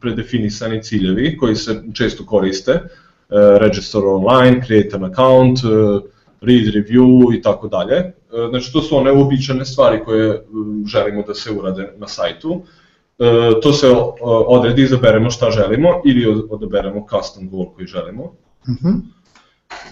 predefinisani 0.00 0.82
ciljevi 0.82 1.36
koji 1.36 1.56
se 1.56 1.82
često 1.94 2.26
koriste. 2.26 2.80
Register 3.60 4.02
online, 4.04 4.60
create 4.66 4.96
an 4.96 5.04
account, 5.04 5.58
read 6.44 6.66
review 6.74 7.34
i 7.38 7.42
tako 7.42 7.68
dalje. 7.68 7.96
E, 7.96 8.12
znači 8.50 8.72
to 8.72 8.82
su 8.82 8.96
one 8.96 9.12
uobičajene 9.12 9.64
stvari 9.64 10.04
koje 10.04 10.44
želimo 10.86 11.22
da 11.22 11.34
se 11.34 11.52
urade 11.52 11.92
na 11.96 12.08
sajtu. 12.08 12.62
E, 13.18 13.24
to 13.62 13.72
se 13.72 13.86
odredi, 14.46 14.82
izaberemo 14.82 15.30
šta 15.30 15.50
želimo 15.50 15.88
ili 16.04 16.44
odaberemo 16.50 17.06
custom 17.10 17.48
goal 17.50 17.74
koji 17.74 17.86
želimo. 17.86 18.22
Uh 18.24 18.68
mhm. 18.68 18.88
-huh. 18.88 19.00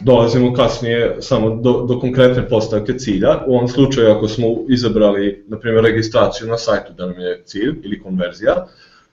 Dolazimo 0.01 0.55
kasnije 0.55 1.16
samo 1.21 1.57
do, 1.57 1.73
do 1.88 2.01
konkretne 2.01 2.49
postavke 2.49 2.99
cilja. 2.99 3.45
U 3.47 3.55
ovom 3.55 3.68
slučaju 3.68 4.11
ako 4.11 4.29
smo 4.29 4.47
izabrali, 4.68 5.45
na 5.49 5.59
primjer, 5.59 5.85
registraciju 5.85 6.49
na 6.49 6.59
sajtu 6.59 6.92
da 6.92 7.07
nam 7.07 7.21
je 7.21 7.42
cilj 7.45 7.75
ili 7.85 8.03
konverzija, 8.03 8.66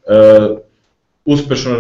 e, 0.08 0.50
uspešno, 1.26 1.72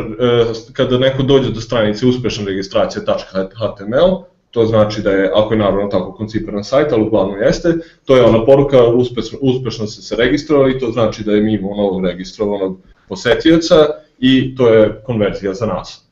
kada 0.73 0.97
neko 0.97 1.23
dođe 1.23 1.51
do 1.51 1.61
stranice 1.61 2.05
uspešna 2.05 2.45
registracija.html, 2.45 4.23
to 4.51 4.65
znači 4.65 5.01
da 5.01 5.11
je, 5.11 5.31
ako 5.35 5.53
je 5.53 5.57
naravno 5.57 5.87
tako 5.87 6.13
koncipiran 6.13 6.63
sajt, 6.63 6.91
ali 6.91 7.03
uglavnom 7.03 7.41
jeste, 7.41 7.73
to 8.05 8.15
je 8.15 8.23
ona 8.23 8.45
poruka, 8.45 8.83
uspešno, 8.83 9.39
uspešno 9.41 9.87
ste 9.87 10.01
se 10.01 10.15
registrovali, 10.15 10.79
to 10.79 10.91
znači 10.91 11.23
da 11.23 11.31
je 11.31 11.41
mi 11.41 11.53
imamo 11.53 11.75
novog 11.75 12.05
registrovanog 12.05 12.77
posetioca 13.07 13.75
i 14.19 14.55
to 14.55 14.69
je 14.69 15.01
konverzija 15.05 15.53
za 15.53 15.65
nas. 15.65 16.08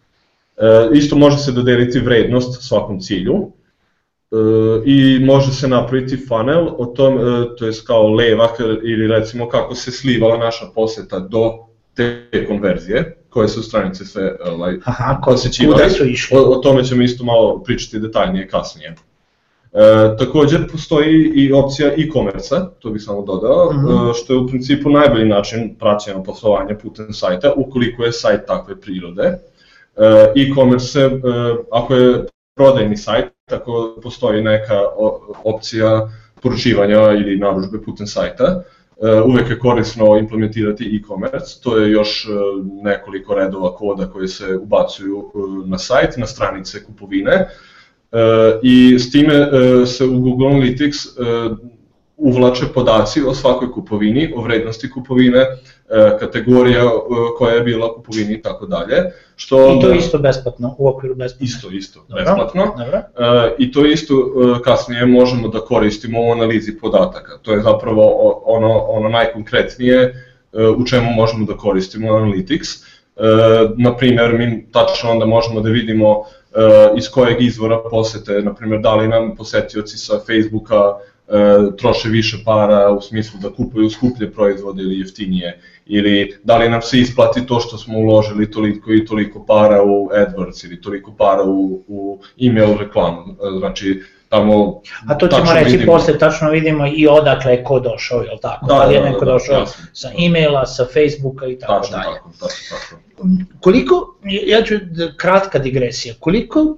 E, 0.58 0.89
isto 0.93 1.15
može 1.15 1.38
se 1.38 1.52
dodeliti 1.52 2.00
vrednost 2.00 2.67
svakom 2.67 3.00
cilju 3.00 3.52
e, 4.32 4.36
i 4.86 5.26
može 5.26 5.52
se 5.52 5.67
napraviti 5.67 6.26
funnel 6.28 6.67
o 6.78 6.86
tom, 6.86 7.17
e, 7.17 7.22
to 7.58 7.65
je 7.65 7.74
kao 7.88 8.10
levak 8.10 8.60
ili 8.84 9.08
recimo 9.08 9.50
kako 9.50 9.76
se 9.76 9.91
slivala 9.91 10.38
naša 10.38 10.65
poseta 10.76 11.20
do 11.20 11.54
te 11.93 12.46
konverzije 12.48 13.17
koje 13.30 13.48
su 13.48 13.63
stranice 13.63 14.06
sve 14.06 14.36
ovaj, 14.46 14.78
Aha, 14.86 15.22
išli? 16.06 16.38
O, 16.38 16.41
o 16.41 16.56
tome 16.56 16.84
ćemo 16.84 17.04
isto 17.04 17.24
malo 17.24 17.63
pričati 17.63 18.00
detaljnije 18.00 18.48
kasnije. 18.48 18.96
E, 19.74 20.17
također 20.20 20.72
postoji 20.72 21.32
i 21.36 21.52
opcija 21.52 21.88
e-commerce 21.88 22.56
to 22.80 22.89
bih 22.89 23.02
samo 23.02 23.22
dodao, 23.22 23.72
mm 23.74 23.78
-hmm. 23.78 24.13
što 24.15 24.34
je 24.34 24.39
u 24.39 24.48
principu 24.48 24.89
najbolji 24.89 25.26
način 25.26 25.76
praćenja 25.80 26.24
poslovanja 26.24 26.76
putem 26.82 27.13
sajta, 27.13 27.54
ukoliko 27.56 28.04
je 28.04 28.12
sajt 28.12 28.41
takve 28.48 28.82
prirode. 28.82 29.39
E, 29.98 30.42
e-commerce, 30.42 31.00
e, 31.00 31.10
ako 31.72 31.96
je 31.96 32.26
prodajni 32.56 32.98
sajt, 32.98 33.34
ako 33.52 34.00
postoji 34.04 34.42
neka 34.44 34.82
opcija 35.44 36.10
poručivanja 36.42 37.12
ili 37.12 37.38
naručbe 37.38 37.82
putem 37.86 38.08
sajta, 38.08 38.64
E, 39.02 39.22
uvek 39.22 39.50
je 39.50 39.60
korisno 39.60 40.18
implementirati 40.18 40.86
e-commerce, 40.96 41.62
to 41.64 41.78
je 41.78 41.92
još 41.92 42.28
nekoliko 42.84 43.36
redova 43.36 43.76
koda 43.76 44.08
koji 44.10 44.28
se 44.28 44.56
ubacuju 44.56 45.32
na 45.66 45.78
sajt, 45.78 46.18
na 46.18 46.28
stranice 46.28 46.84
kupovine. 46.84 47.48
I 48.62 49.00
s 49.00 49.12
time 49.12 49.34
se 49.86 50.06
u 50.06 50.20
Google 50.20 50.48
Analytics 50.48 50.96
uvlače 52.18 52.66
podaci 52.74 53.22
o 53.22 53.34
svakoj 53.34 53.72
kupovini, 53.72 54.34
o 54.36 54.42
vrednosti 54.42 54.90
kupovine, 54.92 55.46
kategorija 56.19 56.84
e, 56.84 56.89
koja 57.38 57.56
je 57.56 57.62
bila 57.62 57.93
kupovini 57.93 58.34
i 58.34 58.41
tako 58.41 58.65
dalje. 58.65 58.95
Što 59.36 59.76
I 59.78 59.82
to 59.82 59.91
isto 59.91 60.17
besplatno, 60.17 60.76
u 60.78 60.88
okviru 60.88 61.15
besplatno. 61.15 61.45
Isto, 61.45 61.69
isto, 61.69 62.06
dobro, 62.08 62.23
besplatno. 62.23 62.73
Dobro. 62.78 62.97
E, 62.97 63.56
I 63.58 63.71
to 63.71 63.86
isto 63.86 64.13
kasnije 64.63 65.06
možemo 65.06 65.47
da 65.47 65.60
koristimo 65.60 66.28
u 66.28 66.32
analizi 66.32 66.80
podataka. 66.80 67.38
To 67.41 67.54
je 67.54 67.62
zapravo 67.62 68.04
ono, 68.45 68.80
ono 68.80 69.10
najkonkretnije 69.10 70.23
u 70.78 70.86
čemu 70.86 71.12
možemo 71.12 71.45
da 71.45 71.58
koristimo 71.58 72.08
Analytics. 72.08 72.84
Na 73.78 73.97
primer, 73.97 74.34
mi 74.34 74.71
tačno 74.71 75.12
onda 75.12 75.26
možemo 75.26 75.62
da 75.62 75.69
vidimo 75.69 76.23
iz 76.97 77.10
kojeg 77.10 77.41
izvora 77.41 77.80
posete, 77.89 78.41
na 78.41 78.54
primjer, 78.54 78.82
da 78.82 78.95
li 78.95 79.08
nam 79.08 79.36
posetioci 79.36 79.97
sa 79.97 80.19
Facebooka 80.19 80.76
e, 80.76 81.17
troše 81.78 82.10
više 82.10 82.38
para 82.46 82.92
u 82.92 83.02
smislu 83.02 83.40
da 83.42 83.50
kupuju 83.50 83.90
skuplje 83.90 84.32
proizvode 84.32 84.84
ili 84.84 85.00
jeftinije 85.00 85.62
ili 85.86 86.38
da 86.44 86.58
li 86.58 86.70
nam 86.70 86.82
se 86.82 87.00
isplati 87.00 87.46
to 87.46 87.60
što 87.60 87.78
smo 87.78 88.00
uložili 88.00 88.52
toliko 88.52 88.94
i 88.94 89.06
toliko 89.06 89.46
para 89.46 89.84
u 89.84 90.10
AdWords 90.10 90.66
ili 90.66 90.82
toliko 90.82 91.12
para 91.18 91.44
u, 91.44 91.84
u 91.88 92.20
email 92.42 92.78
reklamu. 92.78 93.22
E, 93.30 93.60
znači, 93.60 94.04
tamo 94.30 94.82
A 95.08 95.18
to 95.18 95.28
ćemo 95.28 95.54
reći 95.54 95.72
vidimo. 95.72 95.92
posle, 95.92 96.18
tačno 96.18 96.50
vidimo 96.50 96.88
i 96.96 97.08
odakle 97.08 97.52
je 97.52 97.63
ko 97.63 97.80
došao, 97.80 98.22
je 98.22 98.32
li 98.32 98.40
tako? 98.42 98.66
Da, 98.66 98.74
da, 98.74 98.80
da 98.80 98.86
li 98.86 98.96
je 98.96 99.02
neko 99.02 99.26
da, 99.26 99.26
da, 99.26 99.32
došao 99.32 99.60
jasno, 99.60 99.86
sa 99.94 100.12
e-maila, 100.26 100.66
sa 100.66 100.86
Facebooka 100.94 101.48
i 101.48 101.60
tako 101.60 101.74
tačno, 101.74 101.98
dalje. 101.98 102.16
Tako, 102.16 102.32
tačno, 102.40 102.78
tako. 103.18 103.28
Koliko, 103.60 104.16
ja 104.46 104.63
ću 104.63 104.76
kratka 105.18 105.60
digresija, 105.60 106.13
koliko 106.20 106.62
uh, 106.62 106.78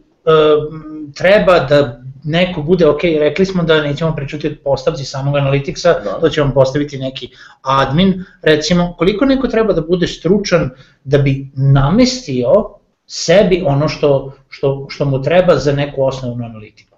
treba 1.15 1.59
da 1.59 1.98
neko 2.23 2.61
bude, 2.61 2.87
ok, 2.87 3.03
rekli 3.03 3.45
smo 3.45 3.63
da 3.63 3.81
nećemo 3.81 4.15
pričati 4.15 4.47
od 4.47 4.57
postavci 4.63 5.05
samog 5.05 5.35
analitiksa, 5.35 5.93
da. 6.03 6.19
to 6.19 6.29
ćemo 6.29 6.53
postaviti 6.53 6.97
neki 6.97 7.29
admin, 7.61 8.23
recimo, 8.41 8.95
koliko 8.97 9.25
neko 9.25 9.47
treba 9.47 9.73
da 9.73 9.81
bude 9.81 10.07
stručan 10.07 10.69
da 11.03 11.17
bi 11.17 11.47
namestio 11.55 12.51
sebi 13.05 13.63
ono 13.65 13.87
što, 13.87 14.33
što, 14.49 14.85
što 14.89 15.05
mu 15.05 15.21
treba 15.23 15.55
za 15.55 15.73
neku 15.73 16.03
osnovnu 16.03 16.45
analitiku? 16.45 16.97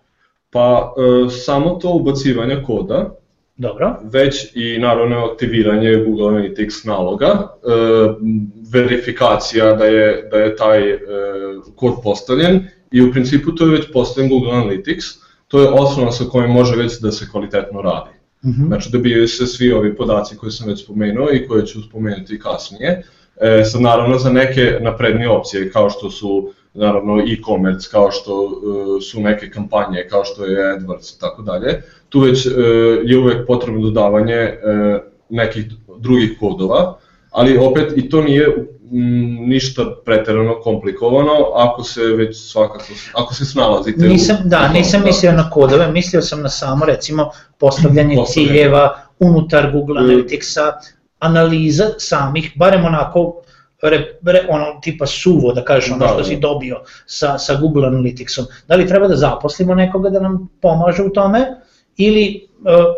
Pa, 0.50 0.94
e, 0.98 1.30
samo 1.30 1.70
to 1.70 1.90
ubacivanje 1.90 2.64
koda, 2.66 3.22
Dobro. 3.62 3.96
Već 4.04 4.56
i 4.56 4.78
naravno 4.80 5.26
aktiviranje 5.26 5.96
Google 5.96 6.28
Analytics 6.28 6.88
naloga, 6.88 7.28
e, 7.28 7.48
verifikacija 8.74 9.74
da 9.74 9.86
je, 9.86 10.30
da 10.32 10.38
je 10.38 10.56
taj 10.56 10.90
e, 10.90 11.00
kod 11.76 11.94
postavljen 12.04 12.68
i 12.92 13.02
u 13.02 13.12
principu 13.12 13.52
to 13.52 13.66
je 13.66 13.72
već 13.72 13.92
postavljen 13.94 14.30
Google 14.30 14.52
Analytics, 14.52 15.18
to 15.48 15.62
je 15.62 15.70
osnova 15.70 16.12
sa 16.12 16.24
kojom 16.24 16.52
može 16.52 16.76
već 16.76 17.00
da 17.00 17.12
se 17.12 17.30
kvalitetno 17.32 17.82
radi. 17.82 18.22
-hmm. 18.44 18.68
Znači 18.68 18.90
dobijaju 18.92 19.28
se 19.28 19.48
svi 19.48 19.72
ovi 19.72 19.96
podaci 19.96 20.38
koje 20.38 20.52
sam 20.52 20.68
već 20.68 20.84
spomenuo 20.84 21.28
i 21.34 21.48
koje 21.48 21.66
ću 21.66 21.82
spomenuti 21.82 22.40
kasnije. 22.40 23.04
E, 23.42 23.64
sad 23.66 23.82
naravno 23.82 24.18
za 24.18 24.30
neke 24.30 24.78
naprednije 24.82 25.30
opcije 25.30 25.72
kao 25.72 25.90
što 25.90 26.10
su 26.10 26.54
naravno 26.74 27.20
e-commerce, 27.20 27.90
kao 27.92 28.12
što 28.12 28.44
uh, 28.44 28.52
su 29.02 29.22
neke 29.22 29.50
kampanje, 29.50 30.08
kao 30.10 30.24
što 30.26 30.46
je 30.46 30.76
AdWords 30.76 31.16
i 31.18 31.20
tako 31.20 31.42
dalje, 31.42 31.82
tu 32.10 32.20
već 32.20 32.46
uh, 32.46 32.54
je 33.04 33.20
uvek 33.20 33.48
potrebno 33.48 33.82
dodavanje 33.82 34.44
uh, 34.44 35.02
nekih 35.30 35.66
drugih 36.00 36.38
kodova, 36.40 36.98
ali 37.32 37.58
opet 37.58 37.94
i 37.96 38.10
to 38.10 38.22
nije 38.22 38.68
ništa 39.48 39.86
preterano 40.06 40.62
komplikovano 40.62 41.32
ako 41.56 41.84
se 41.84 42.02
već 42.02 42.38
svakako, 42.38 42.86
ako 43.14 43.34
se 43.34 43.46
snalazite 43.46 44.08
nisam, 44.08 44.38
u... 44.46 44.50
Da, 44.50 44.68
nisam 44.68 45.02
mislio 45.06 45.32
na 45.32 45.50
kodove, 45.50 45.92
mislio 45.92 46.22
sam 46.22 46.42
na 46.42 46.50
samo 46.50 46.86
recimo 46.86 47.32
postavljanje, 47.58 48.16
postavljanje. 48.16 48.54
ciljeva 48.54 48.98
unutar 49.20 49.72
Google 49.72 50.02
Analyticsa, 50.02 50.72
analiza 51.20 51.86
samih, 51.98 52.52
barem 52.56 52.86
onako 52.86 53.42
re, 53.82 54.20
re, 54.26 54.46
ono 54.50 54.80
tipa 54.82 55.06
suvo 55.06 55.54
da 55.54 55.64
kažeš 55.66 55.92
ono 55.92 56.00
da, 56.00 56.08
što 56.08 56.18
da. 56.18 56.24
si 56.24 56.38
dobio 56.38 56.82
sa, 57.06 57.38
sa 57.38 57.56
Google 57.56 57.88
Analyticsom. 57.88 58.46
Da 58.68 58.76
li 58.76 58.88
treba 58.88 59.08
da 59.08 59.16
zaposlimo 59.16 59.76
nekoga 59.76 60.10
da 60.10 60.20
nam 60.20 60.50
pomaže 60.62 61.04
u 61.04 61.10
tome 61.10 61.46
ili 61.98 62.26
e, 62.26 62.51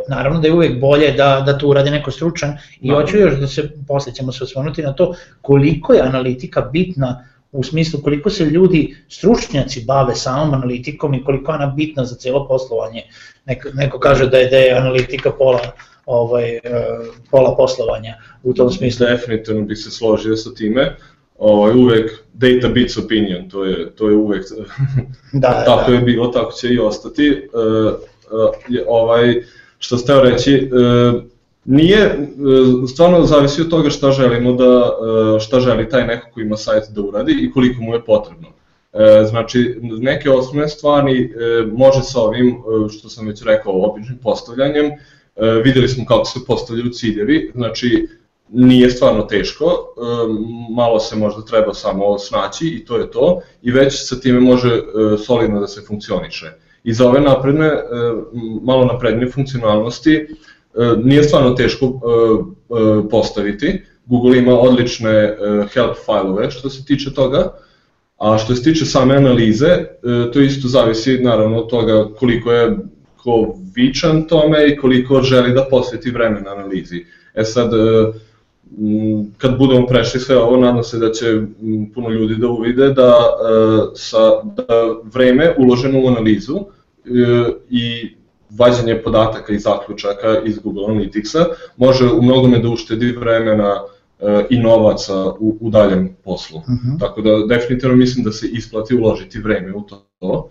naravno 0.10 0.40
da 0.40 0.48
je 0.48 0.54
uvek 0.54 0.80
bolje 0.80 1.12
da, 1.12 1.44
da 1.46 1.58
to 1.58 1.68
uradi 1.68 1.92
neko 1.92 2.12
stručan 2.12 2.58
i 2.82 2.90
da. 2.90 2.96
hoću 2.96 3.18
još 3.18 3.40
da 3.40 3.48
se, 3.48 3.70
posle 3.88 4.14
ćemo 4.14 4.32
se 4.32 4.44
osvrnuti 4.44 4.82
na 4.82 4.94
to 4.94 5.16
koliko 5.42 5.94
je 5.94 6.02
analitika 6.02 6.62
bitna 6.62 7.26
u 7.52 7.64
smislu 7.64 8.00
koliko 8.04 8.30
se 8.30 8.46
ljudi, 8.46 8.96
stručnjaci 9.10 9.84
bave 9.88 10.16
samom 10.16 10.54
analitikom 10.54 11.14
i 11.14 11.24
koliko 11.24 11.52
je 11.52 11.56
ona 11.56 11.68
bitna 11.68 12.06
za 12.06 12.16
celo 12.16 12.48
poslovanje. 12.48 13.04
Neko, 13.46 13.70
neko 13.74 14.00
kaže 14.00 14.28
da 14.28 14.38
je, 14.38 14.50
da 14.50 14.58
je 14.58 14.78
analitika 14.78 15.32
pola 15.32 15.60
ovaj, 16.06 16.50
e, 16.50 16.62
pola 17.32 17.56
poslovanja 17.56 18.16
u 18.44 18.54
tom 18.54 18.72
smislu. 18.72 19.06
Definitivno 19.06 19.62
bih 19.62 19.78
se 19.78 19.92
složio 19.92 20.36
sa 20.36 20.54
time. 20.54 20.96
Ovaj, 21.38 21.74
uvek 21.76 22.12
data 22.34 22.70
beats 22.70 22.98
opinion, 22.98 23.50
to 23.50 23.66
je, 23.66 23.96
to 23.96 24.10
je 24.10 24.16
uvek, 24.16 24.44
da, 25.34 25.64
tako 25.66 25.92
da. 25.92 25.98
je 25.98 26.02
bilo, 26.02 26.28
tako 26.28 26.52
će 26.52 26.68
i 26.68 26.80
ostati. 26.80 27.50
Uh, 27.54 27.94
ovaj, 28.88 29.44
što 29.80 29.98
ste 29.98 30.22
reći, 30.22 30.70
uh, 30.72 31.22
nije, 31.66 32.28
stvarno 32.94 33.26
zavisi 33.26 33.62
od 33.62 33.70
toga 33.70 33.90
šta 33.90 34.12
želimo 34.12 34.54
da, 34.54 34.92
šta 35.40 35.60
želi 35.60 35.90
taj 35.90 36.08
neko 36.08 36.28
ko 36.34 36.42
ima 36.42 36.58
sajt 36.58 36.84
da 36.90 37.02
uradi 37.02 37.38
i 37.42 37.52
koliko 37.52 37.82
mu 37.82 37.94
je 37.94 38.06
potrebno. 38.06 38.48
Znači, 39.30 39.80
neke 39.82 40.30
osnovne 40.30 40.68
stvari 40.68 41.34
može 41.72 42.02
sa 42.02 42.22
ovim, 42.22 42.58
što 42.98 43.10
sam 43.10 43.28
već 43.28 43.44
rekao, 43.44 43.74
običnim 43.74 44.18
postavljanjem, 44.18 44.92
E, 45.36 45.62
videli 45.64 45.88
smo 45.88 46.06
kako 46.06 46.26
se 46.26 46.40
postavljaju 46.48 46.90
ciljevi, 46.90 47.52
znači 47.56 48.08
nije 48.50 48.90
stvarno 48.90 49.24
teško, 49.24 49.66
e, 49.66 49.74
malo 50.76 51.00
se 51.00 51.16
možda 51.16 51.42
treba 51.42 51.74
samo 51.74 52.20
snaći 52.20 52.68
i 52.68 52.86
to 52.86 52.98
je 52.98 53.12
to, 53.12 53.42
i 53.62 53.72
već 53.72 54.08
sa 54.08 54.20
time 54.20 54.40
može 54.40 54.70
e, 54.70 54.82
solidno 55.18 55.60
da 55.60 55.68
se 55.68 55.82
funkcioniše. 55.88 56.54
I 56.84 56.94
za 56.94 57.08
ove 57.08 57.22
napredne, 57.22 57.72
malo 58.62 58.86
napredne 58.86 59.30
funkcionalnosti 59.32 60.28
nije 61.04 61.24
stvarno 61.24 61.54
teško 61.54 62.00
postaviti, 63.12 63.82
Google 64.06 64.38
ima 64.38 64.60
odlične 64.60 65.38
help 65.74 65.98
failove 66.06 66.52
što 66.52 66.70
se 66.70 66.86
tiče 66.86 67.14
toga, 67.14 67.54
a 68.18 68.38
što 68.38 68.56
se 68.56 68.64
tiče 68.64 68.86
same 68.86 69.16
analize, 69.16 69.86
to 70.34 70.42
isto 70.42 70.68
zavisi 70.68 71.18
naravno 71.18 71.58
od 71.58 71.70
toga 71.70 72.10
koliko 72.20 72.52
je 72.52 72.78
ko 73.24 73.56
vičan 73.76 74.28
tome 74.28 74.68
i 74.68 74.78
koliko 74.78 75.22
želi 75.22 75.54
da 75.54 75.68
posveti 75.70 76.12
vremena 76.12 76.52
analizi. 76.52 77.06
E 77.34 77.44
sad, 77.44 77.74
e, 77.74 77.78
kad 79.38 79.58
budemo 79.58 79.88
prešli 79.88 80.20
sve 80.20 80.38
ovo, 80.38 80.58
nadam 80.58 80.84
se 80.84 80.98
da 80.98 81.12
će 81.12 81.42
puno 81.96 82.10
ljudi 82.10 82.36
da 82.36 82.48
uvide 82.48 82.90
da, 82.90 83.10
e, 83.10 83.96
sa, 83.96 84.18
da 84.44 84.66
vreme 85.14 85.56
uloženo 85.58 86.00
u 86.04 86.08
analizu 86.08 86.58
e, 86.58 87.10
i 87.70 88.16
vađanje 88.50 89.02
podataka 89.04 89.54
i 89.54 89.60
zaključaka 89.60 90.42
iz 90.46 90.60
Google 90.60 90.84
Analyticsa 90.84 91.46
može 91.78 92.06
u 92.06 92.22
mnogome 92.22 92.60
da 92.60 92.70
uštedi 92.70 93.12
vremena 93.12 93.82
i 94.50 94.60
novaca 94.60 95.26
u, 95.40 95.58
u 95.62 95.70
daljem 95.70 96.16
poslu. 96.24 96.58
Uh 96.58 96.70
mhm. 96.70 96.96
-huh. 96.96 97.00
Tako 97.00 97.22
da 97.22 97.46
definitivno 97.56 97.96
mislim 97.96 98.26
da 98.26 98.32
se 98.32 98.48
isplati 98.48 98.96
uložiti 98.96 99.40
vreme 99.40 99.74
u 99.76 99.82
to. 99.82 100.50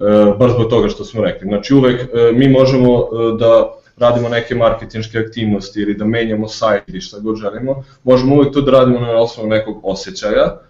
E, 0.00 0.38
baš 0.38 0.52
zbog 0.52 0.70
toga 0.70 0.88
što 0.88 1.04
smo 1.04 1.22
rekli. 1.22 1.48
Znači 1.48 1.74
uvek 1.74 2.00
e, 2.02 2.32
mi 2.32 2.48
možemo 2.48 2.98
e, 2.98 3.06
da 3.38 3.79
radimo 4.00 4.28
neke 4.28 4.54
marketinške 4.54 5.18
aktivnosti 5.18 5.80
ili 5.80 5.94
da 5.94 6.04
menjamo 6.04 6.48
sajt 6.48 6.82
ili 6.88 7.00
šta 7.00 7.18
god 7.18 7.36
želimo, 7.36 7.84
možemo 8.04 8.34
uvek 8.34 8.52
to 8.52 8.60
da 8.60 8.70
radimo 8.70 9.00
na 9.00 9.20
osnovu 9.20 9.48
nekog 9.48 9.80
osjećaja 9.82 10.60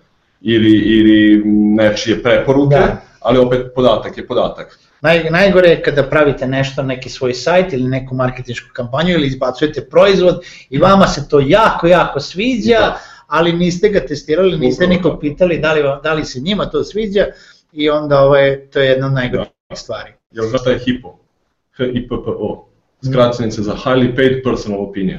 ili, 0.40 0.70
ili 0.70 1.42
nečije 1.76 2.22
preporuke, 2.22 2.76
da. 2.76 2.96
ali 3.20 3.38
opet 3.38 3.66
podatak 3.74 4.18
je 4.18 4.26
podatak. 4.26 4.78
Naj, 5.00 5.30
najgore 5.30 5.68
je 5.68 5.82
kada 5.82 6.02
pravite 6.02 6.46
nešto, 6.46 6.82
neki 6.82 7.08
svoj 7.08 7.34
sajt 7.34 7.72
ili 7.72 7.88
neku 7.88 8.14
marketinšku 8.14 8.68
kampanju 8.72 9.10
ili 9.10 9.26
izbacujete 9.26 9.86
proizvod 9.90 10.42
i 10.70 10.78
vama 10.78 11.06
se 11.06 11.28
to 11.28 11.40
jako, 11.40 11.86
jako 11.86 12.20
sviđa, 12.20 12.78
da. 12.80 13.00
ali 13.26 13.52
niste 13.52 13.88
ga 13.88 14.00
testirali, 14.00 14.58
niste 14.58 14.86
nikog 14.86 15.20
pitali 15.20 15.58
da 15.58 15.72
li, 15.72 15.82
da 16.02 16.12
li 16.12 16.24
se 16.24 16.40
njima 16.40 16.66
to 16.66 16.84
sviđa, 16.84 17.26
i 17.72 17.90
onda 17.90 18.20
ovaj, 18.20 18.66
to 18.72 18.80
je 18.80 18.88
jedna 18.88 19.06
od 19.06 19.12
najgorih 19.12 19.48
da. 19.70 19.76
stvari. 19.76 20.12
Jel 20.30 20.46
znaš 20.46 20.60
šta 20.60 20.70
je 20.70 20.78
HIPO? 20.78 21.18
H-I-P-P-O. 21.76 22.69
Skraćenica 23.06 23.62
za 23.62 23.74
Highly 23.74 24.16
Paid 24.16 24.42
Personal 24.44 24.80
Opinion. 24.80 25.18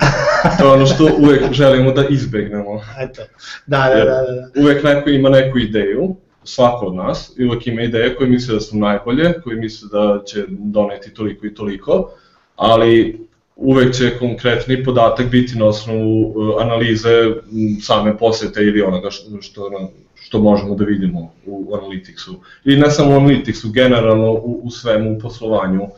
To 0.60 0.66
je 0.66 0.72
ono 0.72 0.86
što 0.86 1.10
uvek 1.18 1.54
želimo 1.54 1.92
da 1.92 2.08
izbegnemo. 2.10 2.82
Eto, 3.00 3.22
da, 3.68 3.78
da, 3.78 3.96
da, 3.96 4.04
da, 4.06 4.52
da. 4.54 4.62
Uvek 4.62 4.84
neko 4.84 5.10
ima 5.10 5.30
neku 5.30 5.60
ideju, 5.60 6.16
svako 6.44 6.86
od 6.86 6.96
nas, 6.96 7.34
i 7.38 7.46
uvek 7.46 7.68
ima 7.68 7.82
ideje 7.82 8.16
koje 8.16 8.30
misle 8.30 8.54
da 8.54 8.60
su 8.60 8.78
najbolje, 8.78 9.34
koje 9.44 9.58
misle 9.58 9.90
da 9.92 10.24
će 10.26 10.44
doneti 10.50 11.14
toliko 11.14 11.46
i 11.46 11.54
toliko, 11.54 12.10
ali 12.56 13.20
uvek 13.56 13.94
će 13.94 14.18
konkretni 14.20 14.84
podatak 14.84 15.30
biti 15.30 15.58
na 15.58 15.66
osnovu 15.66 16.34
uh, 16.36 16.62
analize 16.62 17.32
same 17.82 18.18
posete 18.18 18.62
ili 18.64 18.82
onoga 18.82 19.10
što, 19.12 19.42
što, 19.42 19.90
što 20.16 20.40
možemo 20.40 20.76
da 20.76 20.86
vidimo 20.86 21.34
u 21.46 21.74
Analyticsu. 21.76 22.36
I 22.66 22.76
ne 22.76 22.92
samo 22.92 23.12
u 23.12 23.20
Analyticsu, 23.20 23.72
generalno 23.72 24.32
u, 24.32 24.62
u 24.64 24.72
svemu 24.72 25.12
u 25.12 25.20
poslovanju. 25.20 25.84
Uh, 25.84 25.90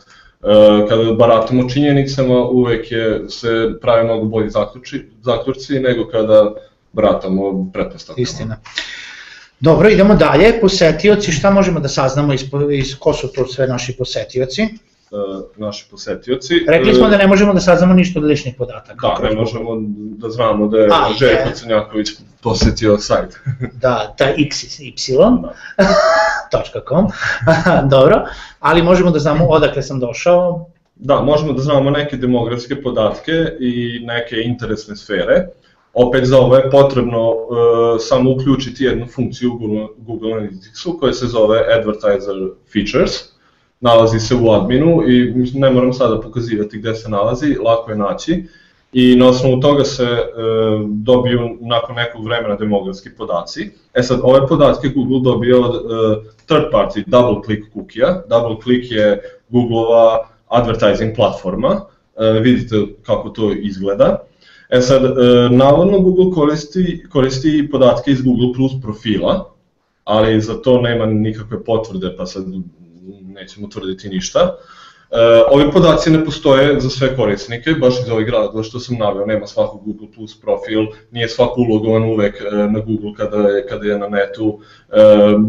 kada 0.89 1.13
baratamo 1.13 1.69
činjenicama, 1.69 2.43
uvek 2.43 2.91
je, 2.91 3.29
se 3.29 3.47
prave 3.81 4.03
mnogo 4.03 4.25
bolji 4.25 4.49
zaključi, 4.49 5.05
zaključci 5.21 5.79
nego 5.79 6.07
kada 6.07 6.53
baratamo 6.93 7.69
pretpostavkama. 7.73 8.23
Istina. 8.23 8.57
Dobro, 9.59 9.89
idemo 9.89 10.15
dalje. 10.15 10.59
Posetioci, 10.61 11.31
šta 11.31 11.51
možemo 11.51 11.79
da 11.79 11.87
saznamo 11.87 12.33
iz, 12.33 12.43
iz 12.71 12.95
ko 12.99 13.13
su 13.13 13.27
to 13.27 13.47
sve 13.47 13.67
naši 13.67 13.95
posetioci? 13.97 14.67
Naši 15.57 15.85
posetioci. 15.91 16.65
Rekli 16.67 16.93
smo 16.93 17.09
da 17.09 17.17
ne 17.17 17.27
možemo 17.27 17.53
da 17.53 17.59
saznamo 17.59 17.93
ništa 17.93 18.19
od 18.19 18.25
ličnih 18.25 18.55
podataka. 18.57 19.07
Da, 19.07 19.29
ne 19.29 19.35
možemo 19.35 19.69
da 20.17 20.29
znamo 20.29 20.67
da 20.67 20.77
je 20.77 20.89
Željko 21.19 21.49
Crnjaković 21.53 22.09
posetio 22.41 22.97
sajt. 22.97 23.39
da, 23.81 24.13
ta 24.17 24.25
xy.com, 24.37 25.43
dobro, 27.95 28.25
ali 28.59 28.81
možemo 28.81 29.11
da 29.11 29.19
znamo 29.19 29.45
odakle 29.45 29.81
sam 29.81 29.99
došao. 29.99 30.69
Da, 30.95 31.21
možemo 31.21 31.53
da 31.53 31.61
znamo 31.61 31.89
neke 31.89 32.17
demografske 32.17 32.81
podatke 32.81 33.31
i 33.59 33.99
neke 34.05 34.35
interesne 34.35 34.95
sfere. 34.95 35.47
Opet 35.93 36.25
za 36.25 36.39
ovo 36.39 36.55
je 36.55 36.69
potrebno 36.69 37.29
uh, 37.29 37.37
samo 37.99 38.31
uključiti 38.31 38.83
jednu 38.83 39.07
funkciju 39.07 39.53
u 39.53 39.57
Google, 39.57 39.87
Google 39.97 40.31
Analyticsu 40.31 40.99
koja 40.99 41.13
se 41.13 41.27
zove 41.27 41.65
Advertiser 41.79 42.35
Features 42.73 43.32
nalazi 43.83 44.19
se 44.19 44.35
u 44.35 44.51
adminu 44.51 45.03
i 45.07 45.33
ne 45.53 45.69
moram 45.69 45.93
sada 45.93 46.21
pokazivati 46.21 46.77
gde 46.77 46.95
se 46.95 47.09
nalazi, 47.09 47.55
lako 47.65 47.91
je 47.91 47.97
naći 47.97 48.43
i 48.93 49.15
na 49.15 49.27
osnovu 49.27 49.59
toga 49.61 49.83
se 49.83 50.03
e, 50.03 50.27
dobiju 50.87 51.57
nakon 51.61 51.95
nekog 51.95 52.25
vremena 52.25 52.55
demografski 52.55 53.09
podaci. 53.17 53.69
E 53.93 54.03
sad, 54.03 54.19
ove 54.23 54.47
podatke 54.47 54.87
Google 54.87 55.19
dobio 55.23 55.61
od 55.61 55.75
e, 55.75 56.29
third 56.45 56.63
party 56.73 57.03
double 57.07 57.43
click 57.45 57.73
cookie-a. 57.73 58.21
Double 58.29 58.55
click 58.63 58.91
je 58.91 59.21
Googleova 59.49 60.27
advertising 60.47 61.15
platforma, 61.15 61.81
e, 62.17 62.39
vidite 62.39 62.75
kako 63.05 63.29
to 63.29 63.51
izgleda. 63.51 64.23
E 64.69 64.81
sad, 64.81 65.03
e, 65.03 65.09
navodno 65.49 65.99
Google 65.99 66.31
koristi, 66.33 67.05
koristi 67.09 67.69
podatke 67.71 68.11
iz 68.11 68.21
Google 68.21 68.53
Plus 68.55 68.71
profila, 68.81 69.49
ali 70.03 70.41
za 70.41 70.61
to 70.61 70.81
nema 70.81 71.05
nikakve 71.05 71.63
potvrde, 71.63 72.15
pa 72.17 72.25
sad 72.25 72.45
nećemo 73.33 73.67
tvrditi 73.67 74.09
ništa. 74.09 74.57
ovi 75.51 75.71
podaci 75.71 76.11
ne 76.11 76.25
postoje 76.25 76.79
za 76.79 76.89
sve 76.89 77.15
korisnike, 77.15 77.71
baš 77.71 77.93
iz 77.99 78.09
ovih 78.09 78.25
gradova 78.25 78.63
što 78.63 78.79
sam 78.79 78.97
naveo, 78.97 79.25
nema 79.25 79.47
svako 79.47 79.77
Google 79.85 80.07
Plus 80.15 80.41
profil, 80.41 80.85
nije 81.11 81.29
svako 81.29 81.61
ulogovan 81.61 82.03
uvek 82.03 82.41
e, 82.41 82.55
na 82.55 82.79
Google 82.79 83.13
kada 83.17 83.37
je, 83.37 83.67
kada 83.67 83.87
je 83.87 83.97
na 83.99 84.07
netu, 84.07 84.59
e, 84.89 84.95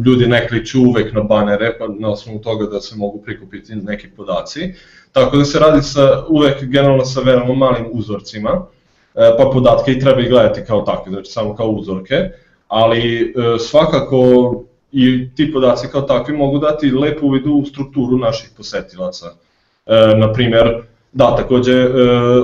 ljudi 0.07 0.27
ne 0.27 0.49
kliču 0.49 0.81
uvek 0.81 1.12
na 1.12 1.20
banere, 1.20 1.79
pa 1.79 1.87
na 1.99 2.11
osnovu 2.11 2.38
toga 2.38 2.66
da 2.66 2.81
se 2.81 2.97
mogu 2.97 3.23
prikupiti 3.23 3.75
neki 3.75 4.09
podaci. 4.16 4.75
Tako 5.12 5.37
da 5.37 5.44
se 5.44 5.59
radi 5.59 5.83
sa, 5.83 6.25
uvek 6.29 6.64
generalno 6.64 7.05
sa 7.05 7.20
veoma 7.20 7.55
malim 7.55 7.87
uzorcima, 7.92 8.66
e, 9.14 9.35
pa 9.38 9.51
podatke 9.53 9.92
i 9.92 10.01
treba 10.01 10.20
i 10.20 10.29
gledati 10.29 10.64
kao 10.66 10.83
takve, 10.83 11.12
znači 11.12 11.31
samo 11.31 11.57
kao 11.57 11.68
uzorke, 11.68 12.14
ali 12.68 13.35
svakako 13.59 14.64
i 14.94 15.28
ti 15.37 15.52
podaci 15.52 15.88
kao 15.92 16.02
takvi 16.02 16.37
mogu 16.37 16.59
dati 16.59 16.90
lepu 16.90 17.26
uvid 17.26 17.46
u 17.46 17.64
strukturu 17.64 18.18
naših 18.18 18.50
posetilaca. 18.57 19.26
E, 19.87 20.16
na 20.16 20.33
primer, 20.33 20.83
da, 21.12 21.37
takođe 21.37 21.72
e, 21.72 21.88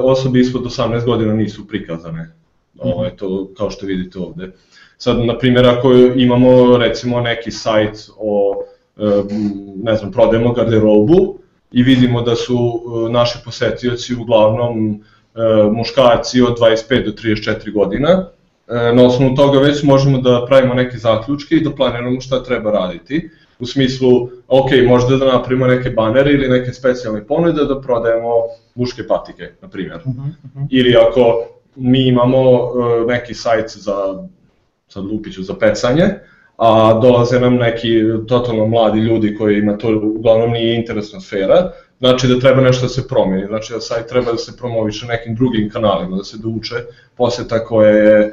osobe 0.03 0.41
ispod 0.41 0.63
18 0.63 1.05
godina 1.05 1.35
nisu 1.35 1.69
prikazane, 1.69 2.33
ovo 2.79 3.05
je 3.05 3.17
to 3.17 3.49
kao 3.57 3.71
što 3.71 3.87
vidite 3.87 4.19
ovde. 4.19 4.53
Sad, 4.99 5.25
na 5.25 5.39
primjer, 5.39 5.67
ako 5.67 5.93
imamo 6.17 6.77
recimo 6.77 7.21
neki 7.21 7.51
sajt 7.51 8.11
o, 8.19 8.63
e, 8.97 9.03
ne 9.83 9.97
znam, 9.97 10.13
prodajemo 10.13 10.53
garderobu 10.53 11.39
i 11.73 11.83
vidimo 11.83 12.23
da 12.23 12.37
su 12.37 12.57
e, 12.57 13.13
naši 13.13 13.39
posetioci 13.45 14.15
uglavnom 14.15 14.91
e, 14.91 15.41
muškarci 15.73 16.43
od 16.43 16.59
25 16.59 17.05
do 17.05 17.11
34 17.11 17.73
godina, 17.73 18.29
na 18.71 19.07
osnovu 19.07 19.35
toga 19.35 19.59
već 19.59 19.83
možemo 19.83 20.19
da 20.19 20.45
pravimo 20.49 20.75
neke 20.75 20.99
zaključke 20.99 21.55
i 21.55 21.65
da 21.65 21.71
planiramo 21.71 22.21
šta 22.21 22.43
treba 22.43 22.71
raditi. 22.71 23.31
U 23.59 23.67
smislu, 23.67 24.29
ok, 24.49 24.71
možda 24.87 25.17
da 25.17 25.33
napravimo 25.33 25.67
neke 25.67 25.91
banere 25.91 26.33
ili 26.33 26.49
neke 26.49 26.73
specijalne 26.73 27.27
ponude 27.27 27.65
da 27.65 27.81
prodajemo 27.81 28.33
muške 28.75 29.07
patike, 29.07 29.51
na 29.63 29.69
primjer. 29.69 29.97
Uh 30.05 30.13
-huh, 30.13 30.19
uh 30.19 30.51
-huh. 30.55 30.67
Ili 30.71 30.97
ako 30.97 31.47
mi 31.77 32.09
imamo 32.09 32.51
uh, 32.51 32.71
neki 33.09 33.35
sajt 33.35 33.71
za, 33.71 34.25
sad 34.89 35.05
lupiću, 35.05 35.43
za 35.43 35.55
pecanje, 35.55 36.05
a 36.57 37.01
dolaze 37.03 37.41
nam 37.41 37.55
neki 37.55 38.03
totalno 38.29 38.67
mladi 38.67 38.99
ljudi 38.99 39.37
koji 39.37 39.59
ima 39.59 39.79
to 39.79 40.01
uglavnom 40.17 40.51
nije 40.51 40.77
interesna 40.77 41.21
sfera, 41.21 41.73
znači 41.99 42.29
da 42.29 42.41
treba 42.41 42.61
nešto 42.61 42.83
da 42.83 42.89
se 42.89 43.09
promeni, 43.09 43.47
znači 43.47 43.73
da 43.73 43.81
sajt 43.81 44.07
treba 44.07 44.33
da 44.33 44.39
se 44.39 44.57
promoviše 44.57 45.07
nekim 45.07 45.35
drugim 45.35 45.71
kanalima, 45.71 46.17
da 46.17 46.25
se 46.25 46.39
douče 46.39 46.75
poseta 47.17 47.65
koje 47.65 47.95
je 47.95 48.33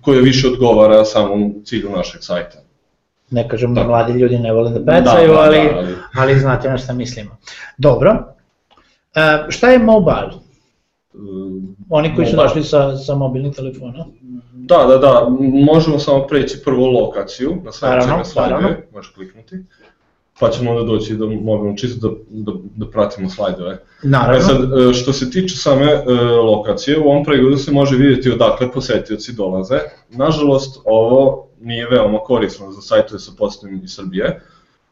koja 0.00 0.20
više 0.20 0.48
odgovara 0.48 1.04
samom 1.04 1.54
cilju 1.64 1.90
našeg 1.90 2.22
sajta. 2.22 2.58
Ne 3.30 3.48
kažem 3.48 3.74
da 3.74 3.84
mladi 3.84 4.12
ljudi 4.12 4.38
ne 4.38 4.52
vole 4.52 4.70
da 4.70 4.84
pecaju, 4.84 5.28
da, 5.28 5.34
da, 5.34 5.40
ali, 5.40 5.56
da, 5.56 5.78
ali... 5.78 5.94
ali 6.14 6.38
znate 6.38 6.70
na 6.70 6.78
šta 6.78 6.92
mislimo. 6.92 7.36
Dobro. 7.78 8.34
E, 9.14 9.46
šta 9.48 9.70
je 9.70 9.78
mobile? 9.78 10.30
Oni 11.90 12.14
koji 12.14 12.26
su 12.26 12.36
došli 12.36 12.64
sa, 12.64 12.96
sa 12.96 13.14
mobilnih 13.14 13.54
telefona? 13.54 14.06
Da, 14.52 14.86
da, 14.88 14.98
da, 14.98 15.28
možemo 15.64 15.98
samo 15.98 16.26
preći 16.26 16.58
prvo 16.64 16.86
lokaciju, 16.86 17.56
na 17.64 17.72
sledećem 17.72 18.24
slajdu, 18.24 18.68
možeš 18.92 19.12
kliknuti 19.12 19.56
pa 20.40 20.50
ćemo 20.50 20.70
onda 20.70 20.92
doći 20.92 21.14
do 21.14 21.26
mobilno 21.26 21.76
čisto 21.76 22.08
da, 22.08 22.14
da, 22.28 22.52
da 22.76 22.90
pratimo 22.90 23.30
slajdove. 23.30 23.78
Naravno. 24.02 24.38
E 24.38 24.40
sad, 24.40 24.78
e, 24.90 24.94
što 24.94 25.12
se 25.12 25.30
tiče 25.30 25.56
same 25.56 25.92
e, 25.92 26.02
lokacije, 26.42 26.98
u 26.98 27.08
ovom 27.08 27.24
pregledu 27.24 27.56
se 27.56 27.72
može 27.72 27.96
vidjeti 27.96 28.30
odakle 28.30 28.72
posetioci 28.72 29.32
dolaze. 29.32 29.78
Nažalost, 30.10 30.80
ovo 30.84 31.46
nije 31.60 31.88
veoma 31.88 32.18
korisno 32.18 32.72
za 32.72 32.80
sajtove 32.80 33.18
sa 33.18 33.32
posetom 33.38 33.80
iz 33.84 33.94
Srbije, 33.94 34.40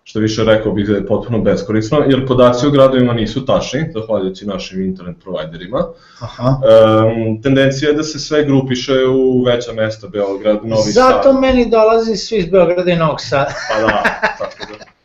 što 0.04 0.18
više 0.18 0.44
rekao 0.44 0.72
bih 0.72 0.86
da 0.88 0.94
je 0.94 1.06
potpuno 1.06 1.38
beskorisno, 1.38 1.98
jer 2.08 2.26
podaci 2.26 2.66
o 2.66 2.70
gradovima 2.70 3.12
nisu 3.12 3.46
tačni, 3.46 3.80
zahvaljujući 3.94 4.46
našim 4.46 4.84
internet 4.84 5.16
providerima. 5.22 5.86
Aha. 6.20 6.48
Um, 6.48 7.42
tendencija 7.42 7.88
je 7.88 7.94
da 7.94 8.02
se 8.02 8.18
sve 8.18 8.44
grupiše 8.44 8.92
u 9.06 9.42
veća 9.42 9.72
mesta, 9.72 10.08
Beograd, 10.08 10.56
Novi 10.64 10.92
Zato 10.92 11.12
Sad. 11.12 11.22
Zato 11.24 11.40
meni 11.40 11.70
dolazi 11.70 12.16
svi 12.16 12.36
iz 12.36 12.46
Beograda 12.50 12.90
i 12.90 12.96
Novog 12.96 13.20
Sada. 13.20 13.54
pa 13.70 13.80
da, 13.80 14.02
tako 14.38 14.53
da. 14.53 14.53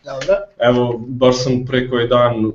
Dobro. 0.09 0.35
Evo, 0.59 1.01
baš 1.07 1.43
sam 1.43 1.65
pre 1.65 1.89
koji 1.89 2.07
dan 2.07 2.51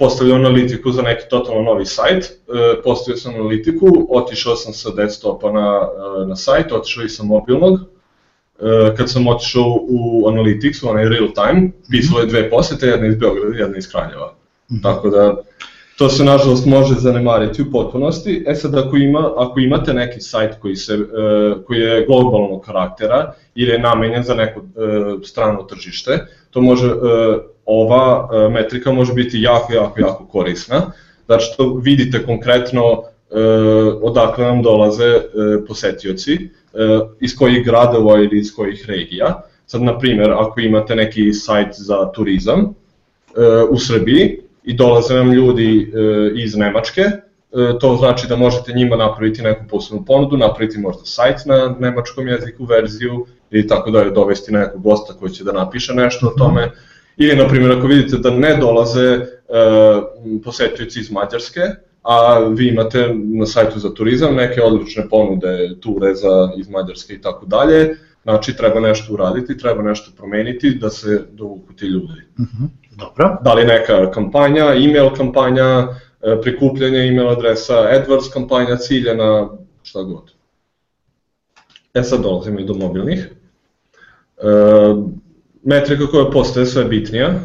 postavio 0.00 0.34
analitiku 0.34 0.92
za 0.92 1.02
neki 1.02 1.28
totalno 1.30 1.62
novi 1.62 1.86
sajt, 1.86 2.24
e, 2.24 2.82
postavio 2.84 3.16
sam 3.16 3.34
analitiku, 3.34 3.86
otišao 4.10 4.56
sam 4.56 4.72
sa 4.72 4.90
desktopa 4.90 5.52
na, 5.52 5.88
e, 6.22 6.26
na 6.26 6.36
sajt, 6.36 6.72
otišao 6.72 7.04
i 7.04 7.08
sa 7.08 7.22
mobilnog, 7.22 7.78
e, 7.80 8.94
kad 8.96 9.10
sam 9.10 9.28
otišao 9.28 9.78
u 9.88 10.24
Analytics, 10.28 10.86
u 10.86 10.88
onaj 10.88 11.08
real 11.08 11.28
time, 11.34 11.70
pisalo 11.90 12.20
je 12.20 12.26
dve 12.26 12.50
posete, 12.50 12.86
jedna 12.86 13.06
iz 13.06 13.16
Beograda 13.16 13.56
i 13.56 13.60
jedna 13.60 13.76
iz 13.78 13.90
Kraljeva. 13.90 14.34
-hmm. 14.70 14.82
Tako 14.82 15.10
da, 15.10 15.36
to 15.98 16.08
se 16.08 16.24
nažalost 16.24 16.66
može 16.66 16.94
zanemariti 16.94 17.62
u 17.62 17.70
potpunosti. 17.72 18.44
E 18.46 18.54
sad, 18.54 18.74
ako, 18.74 18.96
ima, 18.96 19.32
ako 19.36 19.60
imate 19.60 19.94
neki 19.94 20.20
sajt 20.20 20.54
koji, 20.60 20.76
se, 20.76 20.98
koji 21.66 21.78
je 21.78 22.06
globalnog 22.06 22.64
karaktera 22.64 23.32
ili 23.54 23.70
je 23.70 23.78
namenjen 23.78 24.22
za 24.22 24.34
neko 24.34 24.62
strano 25.24 25.62
tržište, 25.62 26.26
to 26.50 26.60
može, 26.60 26.86
e, 26.86 26.92
ova 27.66 28.28
e, 28.32 28.48
metrika 28.48 28.92
može 28.92 29.14
biti 29.14 29.42
jako, 29.42 29.72
jako, 29.72 30.00
jako 30.00 30.26
korisna, 30.26 30.92
znači 31.26 31.46
što 31.52 31.74
vidite 31.74 32.26
konkretno 32.26 32.82
e, 32.82 33.40
odakle 34.02 34.44
nam 34.44 34.62
dolaze 34.62 35.20
posetioci, 35.68 36.38
iz 37.20 37.36
kojih 37.38 37.64
gradova 37.64 38.18
ili 38.18 38.38
iz 38.38 38.54
kojih 38.54 38.84
regija. 38.88 39.42
Sad, 39.66 39.82
na 39.82 39.98
primjer, 39.98 40.30
ako 40.30 40.60
imate 40.60 40.96
neki 40.96 41.32
sajt 41.32 41.68
za 41.72 42.12
turizam 42.12 42.74
u 43.70 43.78
Srbiji 43.78 44.38
i 44.64 44.74
dolaze 44.74 45.14
nam 45.14 45.32
ljudi 45.32 45.92
iz 46.34 46.56
Nemačke, 46.56 47.02
to 47.80 47.96
znači 47.96 48.28
da 48.28 48.36
možete 48.36 48.72
njima 48.72 48.96
napraviti 48.96 49.42
neku 49.42 49.64
posebnu 49.70 50.04
ponudu, 50.04 50.36
napraviti 50.36 50.78
možda 50.78 51.04
sajt 51.04 51.36
na 51.46 51.76
nemačkom 51.80 52.28
jeziku, 52.28 52.64
verziju 52.64 53.26
ili 53.50 53.66
tako 53.66 53.90
da 53.90 54.00
je 54.00 54.10
dovesti 54.10 54.52
nekog 54.52 54.82
gosta 54.82 55.14
koji 55.14 55.32
će 55.32 55.44
da 55.44 55.52
napiše 55.52 55.94
nešto 55.94 56.26
o 56.26 56.38
tome. 56.38 56.70
Ili, 57.16 57.36
na 57.36 57.48
primjer, 57.48 57.78
ako 57.78 57.86
vidite 57.86 58.16
da 58.16 58.30
ne 58.30 58.56
dolaze 58.56 59.06
e, 59.10 59.26
posetioci 60.44 61.00
iz 61.00 61.10
Mađarske, 61.10 61.60
a 62.02 62.38
vi 62.38 62.68
imate 62.68 63.14
na 63.14 63.46
sajtu 63.46 63.78
za 63.78 63.94
turizam 63.94 64.34
neke 64.34 64.62
odlične 64.62 65.08
ponude, 65.08 65.76
ture 65.80 66.14
za, 66.14 66.52
iz 66.56 66.68
Mađarske 66.68 67.14
i 67.14 67.20
tako 67.20 67.46
dalje, 67.46 67.96
znači 68.22 68.56
treba 68.56 68.80
nešto 68.80 69.12
uraditi, 69.12 69.58
treba 69.58 69.82
nešto 69.82 70.10
promeniti 70.16 70.70
da 70.74 70.90
se 70.90 71.22
dovuku 71.32 71.72
ti 71.72 71.86
ljudi. 71.86 72.22
Uh 72.38 72.40
mhm, 72.40 72.64
-huh. 72.64 72.68
Dobro. 72.98 73.36
Da 73.44 73.54
li 73.54 73.64
neka 73.64 74.10
kampanja, 74.10 74.64
email 74.64 75.10
kampanja, 75.16 75.88
e, 76.22 76.40
prikupljanje 76.42 76.98
email 76.98 77.28
adresa, 77.28 77.74
AdWords 77.74 78.32
kampanja 78.32 78.76
ciljena, 78.76 79.48
šta 79.82 80.02
god. 80.02 80.32
E 81.94 82.02
sad 82.02 82.22
dolazimo 82.22 82.60
i 82.60 82.64
do 82.64 82.74
mobilnih. 82.74 83.28
E, 84.42 84.46
metrika 85.62 86.06
koja 86.06 86.30
postaje 86.30 86.66
sve 86.66 86.84
bitnija, 86.84 87.26
e, 87.26 87.42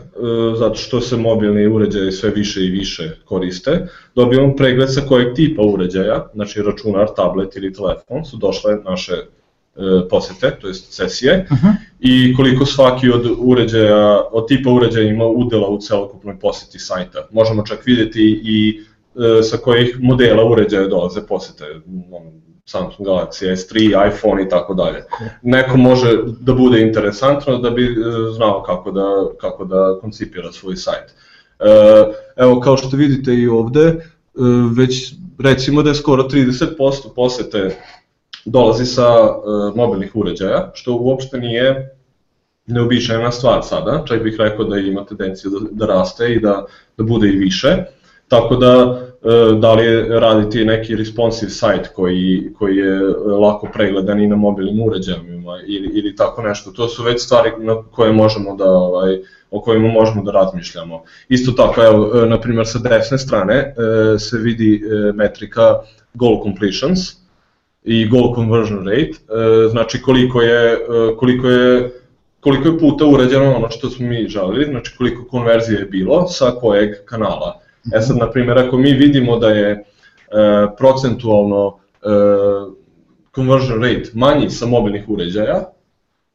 zato 0.58 0.76
što 0.76 1.02
se 1.02 1.18
mobilni 1.18 1.68
uređaji 1.68 2.12
sve 2.12 2.30
više 2.30 2.66
i 2.66 2.70
više 2.70 3.18
koriste, 3.26 3.88
dobijamo 4.16 4.56
pregled 4.56 4.94
sa 4.94 5.02
kojeg 5.02 5.36
tipa 5.36 5.62
uređaja, 5.62 6.30
znači 6.34 6.62
računar, 6.62 7.08
tablet 7.16 7.56
ili 7.56 7.74
telefon, 7.74 8.26
su 8.26 8.38
došle 8.38 8.76
naše 8.86 9.14
e, 9.14 10.08
posete, 10.10 10.58
to 10.62 10.68
je 10.68 10.74
sesije, 10.74 11.48
uh 11.52 11.58
-huh. 11.58 11.74
i 12.00 12.34
koliko 12.36 12.66
svaki 12.66 13.10
od 13.10 13.32
uređaja, 13.38 14.22
od 14.32 14.48
tipa 14.48 14.70
uređaja 14.70 15.10
ima 15.10 15.26
udela 15.26 15.68
u 15.68 15.80
celokupnoj 15.82 16.40
poseti 16.40 16.80
sajta. 16.80 17.28
Možemo 17.32 17.66
čak 17.66 17.86
vidjeti 17.86 18.42
i 18.44 18.82
sa 19.44 19.58
kojih 19.58 19.98
modela 20.00 20.46
uređaja 20.46 20.88
dolaze 20.88 21.22
posete, 21.28 21.66
Samsung 22.66 23.08
Galaxy 23.08 23.46
S3, 23.52 23.94
iPhone 24.08 24.44
i 24.44 24.50
tako 24.50 24.74
dalje. 24.74 25.04
Neko 25.42 25.78
može 25.78 26.18
da 26.40 26.54
bude 26.54 26.82
interesantno 26.82 27.58
da 27.58 27.70
bi 27.70 27.84
e, 27.84 27.96
znao 28.36 28.64
kako 28.64 28.92
da, 28.92 29.26
kako 29.38 29.66
da 29.66 29.98
koncipira 30.02 30.52
svoj 30.52 30.76
sajt. 30.76 31.14
E, 31.60 31.66
evo, 32.36 32.60
kao 32.60 32.78
što 32.78 32.98
vidite 32.98 33.34
i 33.34 33.48
ovde, 33.48 33.82
e, 33.82 34.00
već 34.78 35.14
recimo 35.40 35.84
da 35.84 35.90
je 35.90 35.96
skoro 35.96 36.24
30% 36.24 37.14
posete 37.16 37.78
dolazi 38.46 38.86
sa 38.86 39.08
mobilnih 39.76 40.16
uređaja, 40.16 40.72
što 40.74 40.96
uopšte 40.96 41.38
nije 41.38 41.98
neobičajna 42.68 43.32
stvar 43.32 43.64
sada, 43.64 44.04
čak 44.08 44.24
bih 44.24 44.36
rekao 44.40 44.66
da 44.66 44.78
ima 44.78 45.06
tendenciju 45.06 45.52
da, 45.52 45.60
da 45.72 45.94
raste 45.94 46.34
i 46.34 46.40
da, 46.40 46.66
da 46.98 47.04
bude 47.04 47.28
i 47.28 47.38
više. 47.38 47.84
Tako 48.28 48.56
da 48.56 49.02
da 49.60 49.74
li 49.74 49.86
je 49.86 50.20
raditi 50.20 50.66
neki 50.66 50.96
responsive 50.96 51.52
site 51.52 51.90
koji, 51.96 52.54
koji 52.58 52.78
je 52.78 53.00
lako 53.42 53.70
pregledan 53.74 54.24
i 54.24 54.28
na 54.28 54.36
mobilnim 54.36 54.82
uređajima 54.82 55.60
ili, 55.68 55.92
ili 55.94 56.16
tako 56.16 56.42
nešto. 56.42 56.72
To 56.72 56.88
su 56.88 57.04
već 57.04 57.22
stvari 57.22 57.52
na 57.60 57.84
koje 57.92 58.14
možemo 58.14 58.56
da, 58.56 58.70
ovaj, 58.70 59.20
o 59.52 59.62
kojima 59.62 59.88
možemo 59.88 60.24
da 60.24 60.32
razmišljamo. 60.32 61.04
Isto 61.30 61.52
tako, 61.52 61.84
evo, 61.84 62.24
e, 62.24 62.26
na 62.26 62.40
primjer 62.40 62.68
sa 62.68 62.80
desne 62.80 63.18
strane 63.18 63.56
e, 63.56 63.74
se 64.20 64.38
vidi 64.38 64.82
metrika 65.14 65.80
goal 66.14 66.44
completions 66.44 67.00
i 67.84 68.08
goal 68.08 68.36
conversion 68.36 68.88
rate, 68.88 69.14
znači 69.70 70.02
koliko 70.02 70.42
je, 70.42 70.78
koliko 71.18 71.48
je 71.48 71.92
koliko 72.46 72.68
je 72.68 72.80
puta 72.80 73.06
urađeno 73.06 73.56
ono 73.56 73.70
što 73.70 73.90
smo 73.90 74.08
mi 74.08 74.28
želeli, 74.28 74.66
znači 74.66 74.98
koliko 74.98 75.24
konverzije 75.26 75.80
je 75.80 75.86
bilo 75.86 76.28
sa 76.28 76.52
kojeg 76.62 76.96
kanala. 77.06 77.65
E 77.94 78.02
sad, 78.02 78.18
na 78.18 78.32
primjer, 78.32 78.58
ako 78.58 78.78
mi 78.78 78.94
vidimo 78.94 79.38
da 79.38 79.50
je 79.50 79.72
e, 79.72 79.84
procentualno 80.78 81.78
e, 81.78 82.08
conversion 83.36 83.82
rate 83.84 84.10
manji 84.14 84.50
sa 84.50 84.66
mobilnih 84.66 85.10
uređaja, 85.10 85.62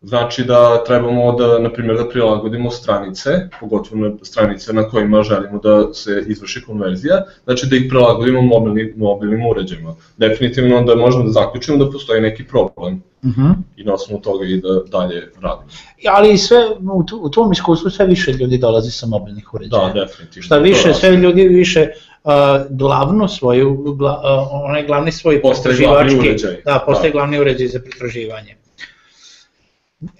Znači 0.03 0.45
da 0.45 0.85
trebamo 0.85 1.33
da, 1.33 1.59
na 1.59 1.73
primjer, 1.73 1.97
da 1.97 2.09
prilagodimo 2.09 2.71
stranice, 2.71 3.31
pogotovo 3.61 3.97
na 3.97 4.13
stranice 4.23 4.73
na 4.73 4.89
kojima 4.89 5.23
želimo 5.23 5.59
da 5.59 5.95
se 5.95 6.25
izvrši 6.27 6.63
konverzija, 6.63 7.25
znači 7.45 7.67
da 7.67 7.77
ih 7.77 7.85
prilagodimo 7.89 8.43
mobilni, 8.43 8.95
mobilnim 8.97 9.47
uređajima. 9.47 9.95
Definitivno 10.17 10.83
da 10.83 10.95
možemo 10.95 11.25
da 11.25 11.31
zaključimo 11.31 11.85
da 11.85 11.91
postoji 11.91 12.21
neki 12.21 12.45
problem 12.45 13.03
uh 13.23 13.29
mhm. 13.31 13.41
-huh. 13.41 13.55
i 13.77 13.85
na 13.85 13.95
osnovu 13.95 14.21
toga 14.21 14.45
i 14.45 14.57
da 14.57 14.69
dalje 14.91 15.33
radimo. 15.41 15.69
Ali 16.09 16.39
sve, 16.39 16.59
u, 16.93 17.05
u 17.21 17.31
tvom 17.31 17.53
iskustvu 17.53 17.91
sve 17.91 18.07
više 18.07 18.33
ljudi 18.33 18.59
dolazi 18.59 18.91
sa 18.91 19.07
mobilnih 19.07 19.55
uređaja. 19.55 19.93
Da, 19.93 20.01
definitivno. 20.01 20.43
Šta 20.43 20.59
više, 20.59 20.95
sve 20.95 21.17
ljudi 21.17 21.49
više 21.49 21.89
uh, 22.25 22.33
glavno 22.71 23.29
svoju, 23.29 23.95
gla, 23.99 24.13
uh, 24.13 24.65
onaj 24.65 24.87
glavni 24.87 25.13
svoj 25.13 25.43
potraživački, 25.43 26.35
da, 26.65 26.83
postaje 26.87 27.11
da. 27.11 27.13
glavni 27.13 27.41
uređaj 27.41 27.67
za 27.67 27.81
pretraživanje. 27.81 28.60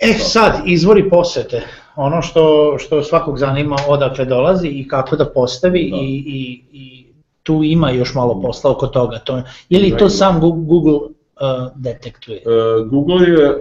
E 0.01 0.13
sad, 0.13 0.63
izvori 0.67 1.11
posete, 1.11 1.63
ono 1.97 2.23
što, 2.23 2.75
što 2.79 3.03
svakog 3.03 3.39
zanima 3.39 3.77
odakle 3.89 4.25
dolazi 4.25 4.69
i 4.69 4.89
kako 4.89 5.17
da 5.17 5.27
postavi 5.27 5.91
da. 5.91 5.97
i, 5.97 6.23
i, 6.27 6.63
i 6.73 7.07
tu 7.43 7.61
ima 7.65 7.91
još 7.91 8.15
malo 8.15 8.43
posla 8.43 8.71
oko 8.71 8.87
toga. 8.87 9.19
To, 9.19 9.43
ili 9.69 9.97
to 9.97 10.09
sam 10.09 10.41
Google 10.41 10.93
uh, 10.93 11.01
detektuje? 11.75 12.43
Uh, 12.47 12.89
Google 12.89 13.29
je 13.29 13.51
uh, 13.51 13.61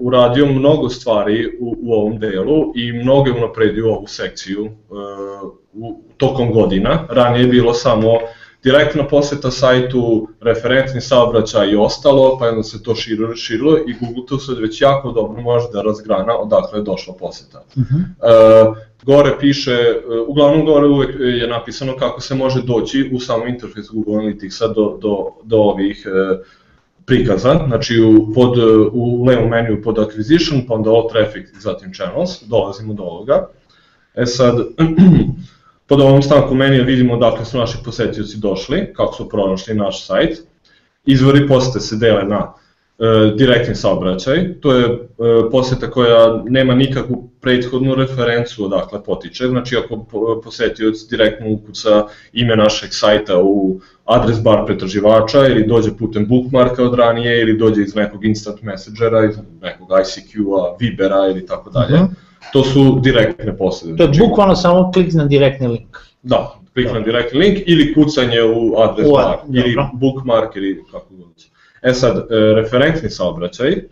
uradio 0.00 0.46
mnogo 0.46 0.88
stvari 0.88 1.46
u, 1.60 1.76
u 1.82 1.92
ovom 1.92 2.18
delu 2.18 2.72
i 2.76 2.92
mnogo 2.92 3.28
je 3.28 3.44
unapredio 3.44 3.94
ovu 3.94 4.06
sekciju 4.06 4.64
uh, 4.64 5.50
u, 5.72 6.00
tokom 6.16 6.52
godina. 6.52 7.06
Ranije 7.10 7.42
je 7.42 7.48
bilo 7.48 7.74
samo 7.74 8.12
uh, 8.12 8.20
direktna 8.64 9.08
poseta 9.08 9.50
sajtu, 9.50 10.28
referentni 10.40 11.00
saobraćaj 11.00 11.70
i 11.70 11.76
ostalo, 11.76 12.38
pa 12.38 12.48
onda 12.48 12.62
se 12.62 12.82
to 12.82 12.94
širilo, 12.94 13.36
širilo 13.36 13.78
i 13.78 13.94
Google 14.00 14.26
to 14.28 14.38
sad 14.38 14.58
već 14.58 14.80
jako 14.80 15.12
dobro 15.12 15.42
može 15.42 15.66
da 15.72 15.82
razgrana 15.82 16.38
odakle 16.38 16.78
je 16.78 16.82
došla 16.82 17.14
poseta. 17.14 17.62
Uh 17.76 17.82
-huh. 17.82 18.68
uh, 18.68 18.76
gore 19.02 19.36
piše, 19.40 19.76
uh, 20.08 20.28
uglavnom 20.28 20.66
gore 20.66 20.86
uvek 20.86 21.16
je 21.20 21.48
napisano 21.48 21.96
kako 21.96 22.20
se 22.20 22.34
može 22.34 22.62
doći 22.62 23.10
u 23.12 23.20
samom 23.20 23.48
interfejsu 23.48 23.94
Google 23.94 24.14
Analyticsa 24.14 24.74
do, 24.74 24.98
do, 25.02 25.30
do 25.42 25.56
ovih 25.56 26.06
uh, 26.06 26.46
prikaza, 27.06 27.60
znači 27.66 28.00
u, 28.00 28.32
pod, 28.34 28.58
u 28.92 29.24
levom 29.24 29.48
meniju 29.48 29.82
pod 29.82 29.96
acquisition, 29.96 30.66
pa 30.68 30.74
onda 30.74 30.90
all 30.90 31.08
traffic 31.08 31.48
zatim 31.58 31.92
channels, 31.92 32.42
dolazimo 32.42 32.94
do 32.94 33.02
ovoga. 33.02 33.48
E 34.14 34.26
sad, 34.26 34.54
Pod 35.86 36.00
ovom 36.00 36.22
stavku 36.22 36.54
menija 36.54 36.82
vidimo 36.82 37.16
dakle 37.16 37.44
su 37.44 37.58
naši 37.58 37.78
posetioci 37.84 38.38
došli, 38.38 38.92
kako 38.96 39.14
su 39.14 39.28
pronašli 39.28 39.74
naš 39.74 40.06
sajt. 40.06 40.38
Izvori 41.06 41.48
posete 41.48 41.80
se 41.80 41.96
dele 41.96 42.24
na 42.24 42.52
e, 42.98 43.32
direktni 43.36 43.74
saobraćaj, 43.74 44.60
to 44.60 44.72
je 44.72 44.84
e, 44.84 44.98
poseta 45.50 45.90
koja 45.90 46.42
nema 46.44 46.74
nikakvu 46.74 47.30
prethodnu 47.40 47.94
referencu 47.94 48.64
odakle 48.64 49.04
potiče, 49.04 49.46
znači 49.46 49.76
ako 49.76 50.06
posetioc 50.44 51.08
direktno 51.10 51.50
ukuca 51.50 52.06
ime 52.32 52.56
našeg 52.56 52.90
sajta 52.92 53.40
u 53.42 53.80
adres 54.04 54.40
bar 54.42 54.66
pretraživača 54.66 55.46
ili 55.46 55.66
dođe 55.66 55.96
putem 55.98 56.26
bookmarka 56.28 56.84
od 56.84 56.94
ranije 56.94 57.40
ili 57.40 57.58
dođe 57.58 57.82
iz 57.82 57.94
nekog 57.94 58.24
instant 58.24 58.62
messengera, 58.62 59.24
iz 59.24 59.36
nekog 59.62 59.88
ICQ-a, 59.88 60.76
Vibera 60.80 61.26
ili 61.30 61.46
tako 61.46 61.70
dalje. 61.70 61.94
Mhm 61.94 62.12
to 62.52 62.64
su 62.64 63.00
direktne 63.02 63.56
posede. 63.56 63.96
To 63.96 64.02
je 64.02 64.06
znači, 64.06 64.20
bukvalno 64.20 64.56
samo 64.56 64.92
klik 64.92 65.12
na 65.12 65.24
direktni 65.24 65.68
link. 65.68 65.98
Da, 66.22 66.58
klik 66.74 66.92
na 66.92 67.00
direktni 67.00 67.38
link 67.38 67.58
ili 67.66 67.94
kucanje 67.94 68.42
u 68.42 68.80
adres 68.80 69.08
bar, 69.10 69.36
ili 69.52 69.76
bookmark 69.92 70.56
ili 70.56 70.84
kako 70.92 71.14
god. 71.14 71.44
E 71.82 71.92
sad, 71.92 72.16
e, 72.16 72.24
referentni 72.54 73.10
saobraćaj, 73.10 73.70
e, 73.70 73.82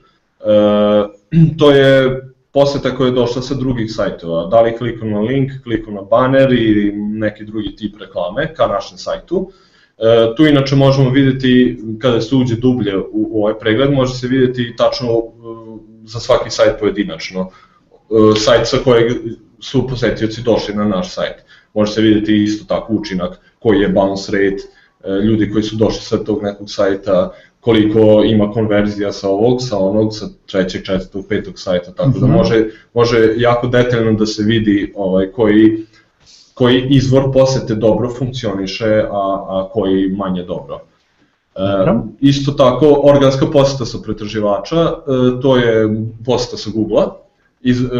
to 1.58 1.70
je 1.70 2.20
poseta 2.52 2.96
koja 2.96 3.06
je 3.06 3.12
došla 3.12 3.42
sa 3.42 3.54
drugih 3.54 3.92
sajtova, 3.92 4.46
da 4.46 4.60
li 4.60 4.76
klikom 4.76 5.10
na 5.10 5.20
link, 5.20 5.52
klikom 5.62 5.94
na 5.94 6.02
banner 6.02 6.52
ili 6.52 6.92
neki 6.96 7.44
drugi 7.44 7.76
tip 7.76 8.00
reklame 8.00 8.54
ka 8.54 8.66
našem 8.66 8.98
sajtu. 8.98 9.50
E, 9.98 10.34
tu 10.36 10.46
inače 10.46 10.76
možemo 10.76 11.10
videti, 11.10 11.78
kada 11.98 12.20
se 12.20 12.36
uđe 12.36 12.56
dublje 12.56 12.98
u, 12.98 13.08
u 13.12 13.42
ovaj 13.42 13.58
pregled, 13.58 13.92
može 13.92 14.14
se 14.14 14.28
videti 14.28 14.74
tačno 14.76 15.22
za 16.04 16.20
svaki 16.20 16.50
sajt 16.50 16.80
pojedinačno 16.80 17.50
sajt 18.36 18.68
sa 18.68 18.76
kojeg 18.84 19.12
su 19.60 19.86
posetioci 19.88 20.42
došli 20.42 20.74
na 20.74 20.84
naš 20.84 21.14
sajt. 21.14 21.44
Može 21.74 21.92
se 21.92 22.00
vidjeti 22.00 22.42
isto 22.42 22.64
tako 22.68 22.92
učinak 22.92 23.40
koji 23.58 23.80
je 23.80 23.88
bounce 23.88 24.32
rate, 24.32 24.62
e, 25.04 25.10
ljudi 25.24 25.50
koji 25.50 25.62
su 25.62 25.76
došli 25.76 26.00
sa 26.00 26.24
tog 26.24 26.42
nekog 26.42 26.70
sajta, 26.70 27.32
koliko 27.60 28.22
ima 28.24 28.50
konverzija 28.50 29.12
sa 29.12 29.28
ovog, 29.28 29.58
sa 29.62 29.78
onog, 29.78 30.14
sa 30.14 30.26
trećeg, 30.46 30.84
četvrtog, 30.84 31.24
petog 31.28 31.58
sajta, 31.58 31.92
tako 31.92 32.18
da 32.18 32.26
mhm. 32.26 32.36
može, 32.36 32.64
može 32.94 33.34
jako 33.36 33.66
detaljno 33.66 34.12
da 34.12 34.26
se 34.26 34.42
vidi 34.42 34.92
ovaj, 34.96 35.32
koji, 35.32 35.86
koji 36.54 36.86
izvor 36.90 37.32
posete 37.32 37.74
dobro 37.74 38.10
funkcioniše, 38.18 39.04
a, 39.10 39.44
a 39.48 39.68
koji 39.72 40.08
manje 40.08 40.42
dobro. 40.42 40.80
E, 41.54 41.60
isto 42.20 42.52
tako, 42.52 43.00
organska 43.04 43.46
poseta 43.46 43.84
sa 43.84 43.98
pretraživača, 44.04 44.80
e, 44.80 44.92
to 45.42 45.56
je 45.56 45.88
poseta 46.24 46.56
sa 46.56 46.70
Google-a, 46.74 47.22
iz 47.62 47.80
uh, 47.82 47.90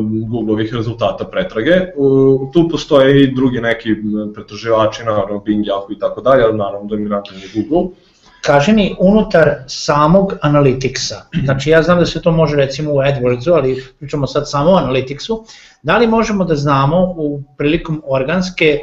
Google-ovih 0.00 0.74
rezultata 0.74 1.24
pretrage. 1.24 1.92
Uh, 1.96 2.52
tu 2.52 2.68
postoje 2.68 3.22
i 3.22 3.34
drugi 3.34 3.60
neki 3.60 3.94
pretraživači, 4.34 5.04
naravno 5.04 5.38
Bing, 5.38 5.64
Yahoo 5.64 5.96
i 5.96 5.98
tako 5.98 6.20
dalje, 6.20 6.44
ali 6.44 6.58
naravno 6.58 6.88
dominantan 6.88 7.36
je 7.36 7.48
Google. 7.54 7.90
Kaži 8.42 8.72
mi, 8.72 8.96
unutar 8.98 9.50
samog 9.66 10.32
Analyticsa, 10.42 11.20
znači 11.44 11.70
ja 11.70 11.82
znam 11.82 11.98
da 11.98 12.06
se 12.06 12.22
to 12.22 12.32
može 12.32 12.56
recimo 12.56 12.92
u 12.92 12.96
AdWordsu, 12.96 13.52
ali 13.52 13.84
pričamo 13.98 14.26
sad 14.26 14.50
samo 14.50 14.70
o 14.70 14.78
Analyticsu, 14.78 15.44
da 15.82 15.98
li 15.98 16.06
možemo 16.06 16.44
da 16.44 16.56
znamo 16.56 17.14
u 17.16 17.42
prilikom 17.58 18.02
organske 18.06 18.78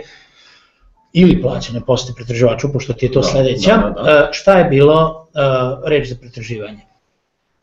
ili 1.13 1.41
plaćene 1.41 1.81
poste 1.81 2.13
pretraživaču, 2.15 2.73
pošto 2.73 2.93
ti 2.93 3.05
je 3.05 3.11
to 3.11 3.19
da, 3.19 3.27
sledeća, 3.27 3.77
da, 3.77 3.89
da, 3.89 4.03
da. 4.03 4.29
šta 4.31 4.57
je 4.57 4.65
bilo 4.65 5.27
uh, 5.33 5.89
reč 5.89 6.09
za 6.09 6.15
pretraživanje? 6.21 6.81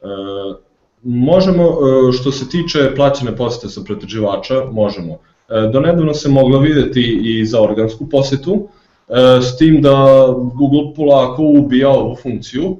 Uh, 0.01 0.57
Možemo, 1.05 1.65
e, 1.65 2.13
što 2.13 2.33
se 2.33 2.49
tiče 2.49 2.95
plaćene 2.97 3.37
posete 3.37 3.69
sa 3.69 3.81
pretraživača, 3.85 4.65
možemo. 4.73 5.19
E, 5.49 5.71
do 5.73 5.81
nedavno 5.81 6.15
se 6.15 6.29
moglo 6.29 6.59
videti 6.59 7.21
i 7.23 7.47
za 7.47 7.63
organsku 7.63 8.09
posetu, 8.09 8.69
e, 9.09 9.43
s 9.43 9.57
tim 9.57 9.83
da 9.83 10.27
Google 10.55 10.95
polako 10.97 11.43
ubija 11.43 11.91
ovu 11.91 12.17
funkciju, 12.23 12.77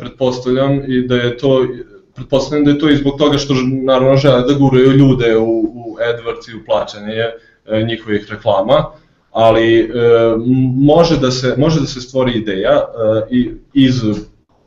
pretpostavljam 0.00 0.92
i 0.92 1.06
da 1.06 1.14
je 1.14 1.36
to 1.36 1.66
pretpostavljam 2.14 2.64
da 2.64 2.70
je 2.70 2.78
to 2.78 2.90
i 2.90 2.96
zbog 2.96 3.18
toga 3.18 3.38
što 3.38 3.54
naravno 3.84 4.16
žele 4.16 4.42
da 4.42 4.54
guraju 4.58 4.92
ljude 4.92 5.36
u, 5.36 5.60
u 5.60 5.96
AdWords 5.96 6.52
i 6.52 6.56
u 6.56 6.64
plaćanje 6.66 7.12
njihovih 7.88 8.26
reklama, 8.30 8.84
ali 9.32 9.90
može 10.76 11.18
da 11.20 11.30
se 11.30 11.54
može 11.58 11.80
da 11.80 11.86
se 11.86 12.00
stvori 12.00 12.32
ideja 12.32 12.80
i 13.30 13.50
iz 13.72 14.02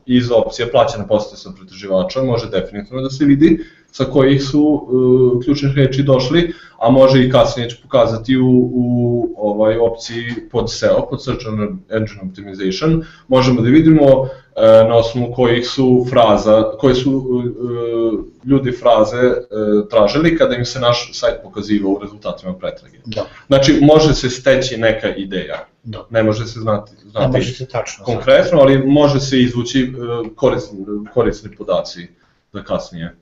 iz 0.07 0.31
opcije 0.31 0.71
plaćena 0.71 1.07
posete 1.07 1.37
sa 1.37 1.51
pretraživača 1.51 2.23
može 2.23 2.49
definitivno 2.49 3.01
da 3.01 3.09
se 3.09 3.25
vidi 3.25 3.65
sa 3.91 4.05
kojih 4.05 4.43
su 4.43 4.61
uh, 4.61 5.43
ključnih 5.43 5.73
reči 5.75 6.03
došli, 6.03 6.53
a 6.79 6.89
može 6.89 7.23
i 7.23 7.31
kasnije 7.31 7.69
će 7.69 7.77
pokazati 7.81 8.37
u, 8.37 8.69
u 8.73 9.33
ovaj 9.37 9.77
opciji 9.77 10.23
pod 10.51 10.73
SEO, 10.73 11.07
pod 11.09 11.23
Search 11.23 11.45
Engine 11.89 12.21
Optimization, 12.29 13.03
možemo 13.27 13.61
da 13.61 13.69
vidimo 13.69 14.21
uh, 14.21 14.27
na 14.61 14.95
osnovu 14.95 15.33
kojih 15.33 15.67
su 15.67 16.05
fraza, 16.09 16.71
koje 16.79 16.95
su 16.95 17.11
uh, 17.11 18.25
ljudi 18.45 18.71
fraze 18.71 19.27
uh, 19.27 19.89
tražili 19.89 20.37
kada 20.37 20.55
im 20.55 20.65
se 20.65 20.79
naš 20.79 21.09
sajt 21.13 21.35
pokazivao 21.43 21.91
u 21.91 21.99
rezultatima 22.01 22.53
pretrage. 22.53 22.97
Da. 23.05 23.25
Znači, 23.47 23.79
može 23.81 24.13
se 24.13 24.29
steći 24.29 24.77
neka 24.77 25.15
ideja. 25.15 25.65
Da. 25.83 26.05
Ne 26.09 26.23
može 26.23 26.45
se 26.45 26.59
znati, 26.59 26.91
znati 27.05 27.37
može 27.37 27.53
se 27.53 27.67
tačno 27.67 28.05
konkretno, 28.05 28.59
ali 28.59 28.87
može 28.87 29.19
se 29.19 29.39
izvući 29.39 29.93
korisni, 30.35 30.85
korisni 31.13 31.55
podaci 31.55 32.07
za 32.53 32.63
kasnije. 32.63 33.15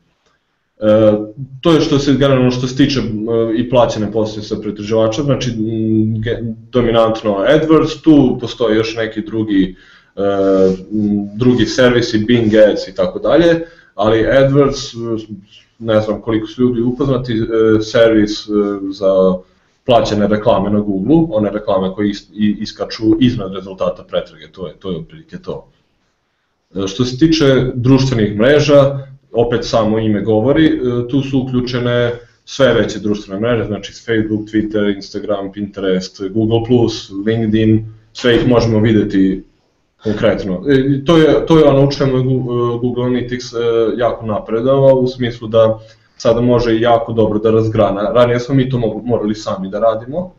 E, 0.79 1.13
to 1.61 1.71
je 1.73 1.81
što 1.81 1.99
se 1.99 2.13
generalno 2.13 2.51
što 2.51 2.67
se 2.67 2.75
tiče 2.75 2.99
e, 2.99 3.03
i 3.57 3.69
plaćene 3.69 4.11
poslije 4.11 4.43
sa 4.43 4.55
pretraživača, 4.61 5.23
znači 5.23 5.51
dominantno 6.71 7.31
AdWords, 7.31 8.01
tu 8.03 8.37
postoje 8.41 8.77
još 8.77 8.95
neki 8.95 9.21
drugi 9.21 9.75
e, 10.15 10.21
drugi 11.35 11.65
servisi, 11.65 12.17
Bing 12.17 12.53
Ads 12.55 12.87
i 12.87 12.95
tako 12.95 13.19
dalje, 13.19 13.65
ali 13.95 14.23
AdWords, 14.23 14.95
ne 15.79 16.01
znam 16.01 16.21
koliko 16.21 16.47
su 16.47 16.61
ljudi 16.61 16.81
upoznati, 16.81 17.41
servis 17.81 18.47
za 18.91 19.35
plaćene 19.85 20.27
reklame 20.27 20.69
na 20.69 20.79
Google, 20.79 21.15
one 21.29 21.51
reklame 21.51 21.93
koje 21.93 22.11
iskaču 22.59 23.03
iznad 23.19 23.53
rezultata 23.53 24.03
pretrage, 24.03 24.47
to 24.51 24.67
je, 24.67 24.73
to 24.73 24.91
je 24.91 24.97
otprilike 24.97 25.37
to. 25.37 25.67
Što 26.87 27.05
se 27.05 27.17
tiče 27.17 27.71
društvenih 27.73 28.35
mreža, 28.35 29.07
opet 29.35 29.65
samo 29.65 29.99
ime 29.99 30.21
govori, 30.21 30.65
e, 30.65 31.07
tu 31.07 31.21
su 31.21 31.39
uključene 31.39 32.11
sve 32.45 32.73
veće 32.73 32.99
društvene 32.99 33.41
mreže, 33.41 33.65
znači 33.65 33.93
Facebook, 33.93 34.49
Twitter, 34.49 34.95
Instagram, 34.95 35.51
Pinterest, 35.51 36.21
Google+, 36.29 36.59
LinkedIn, 37.25 37.85
sve 38.13 38.35
ih 38.35 38.47
možemo 38.47 38.79
videti 38.79 39.43
konkretno. 40.03 40.63
E, 40.69 41.05
to 41.05 41.17
je, 41.17 41.45
to 41.45 41.57
je 41.57 41.63
ono 41.65 41.87
u 41.87 41.91
čemu 41.91 42.17
je 42.17 42.23
Google 42.79 43.05
Analytics 43.05 43.55
jako 43.97 44.25
napredao, 44.25 44.95
u 44.95 45.07
smislu 45.07 45.47
da 45.47 45.79
sada 46.17 46.41
može 46.41 46.79
jako 46.79 47.13
dobro 47.13 47.39
da 47.39 47.51
razgrana. 47.51 48.11
Ranije 48.13 48.39
smo 48.39 48.55
mi 48.55 48.69
to 48.69 49.01
morali 49.03 49.35
sami 49.35 49.69
da 49.69 49.79
radimo, 49.79 50.31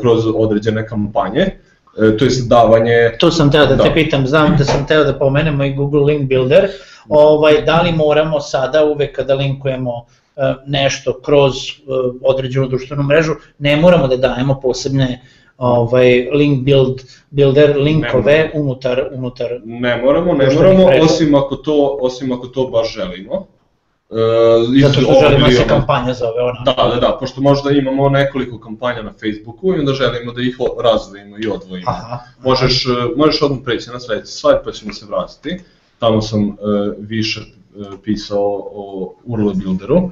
kroz 0.00 0.26
određene 0.34 0.86
kampanje, 0.86 1.46
to 1.96 2.24
je 2.24 2.30
davanje... 2.48 3.12
To 3.18 3.30
sam 3.30 3.50
teo 3.52 3.66
da 3.66 3.76
te 3.76 3.88
da. 3.88 3.94
pitam, 3.94 4.26
znam 4.26 4.56
da 4.58 4.64
sam 4.64 4.86
teo 4.86 5.04
da 5.04 5.18
pomenemo 5.18 5.64
i 5.64 5.74
Google 5.74 6.04
Link 6.04 6.28
Builder, 6.28 6.68
ovaj, 7.08 7.62
da 7.62 7.80
li 7.82 7.92
moramo 7.92 8.40
sada 8.40 8.84
uvek 8.84 9.16
kada 9.16 9.34
linkujemo 9.34 10.06
e, 10.36 10.54
nešto 10.66 11.20
kroz 11.20 11.54
e, 11.54 11.72
određenu 12.22 12.68
društvenu 12.68 13.02
mrežu, 13.02 13.32
ne 13.58 13.76
moramo 13.76 14.08
da 14.08 14.16
dajemo 14.16 14.60
posebne 14.60 15.20
ovaj 15.58 16.28
link 16.32 16.64
build 16.64 17.00
builder 17.30 17.76
linkove 17.76 18.50
unutar 18.54 19.08
unutar 19.12 19.60
ne 19.64 19.96
moramo 19.96 20.34
ne 20.34 20.54
moramo 20.54 20.90
osim 21.02 21.34
ako 21.34 21.56
to 21.56 21.98
osim 22.00 22.32
ako 22.32 22.46
to 22.46 22.66
baš 22.66 22.94
želimo 22.94 23.46
Uh, 24.08 24.18
Zato 24.82 25.00
što 25.00 25.20
želimo 25.20 25.46
da 25.46 25.52
se 25.52 25.68
kampanja 25.68 26.14
zove 26.14 26.40
ona. 26.42 26.62
Da, 26.64 26.94
da, 26.94 27.00
da, 27.00 27.16
pošto 27.20 27.40
možda 27.40 27.70
imamo 27.70 28.08
nekoliko 28.08 28.60
kampanja 28.60 29.02
na 29.02 29.12
Facebooku 29.12 29.74
i 29.74 29.78
onda 29.78 29.92
želimo 29.92 30.32
da 30.32 30.42
ih 30.42 30.56
razvojimo 30.82 31.36
i 31.38 31.48
odvojimo. 31.48 31.90
Aha. 31.90 32.18
Možeš, 32.44 32.86
možeš 33.16 33.42
odmah 33.42 33.60
preći 33.64 33.90
na 33.90 34.00
sledeći 34.00 34.32
slajd 34.32 34.58
pa 34.64 34.72
ćemo 34.72 34.92
se 34.92 35.06
vratiti. 35.06 35.60
Tamo 35.98 36.22
sam 36.22 36.48
uh, 36.48 36.56
više 36.98 37.40
uh, 37.40 37.86
pisao 38.04 38.68
o 38.72 39.14
URL 39.24 39.52
Builderu. 39.54 39.96
Uh, 39.96 40.10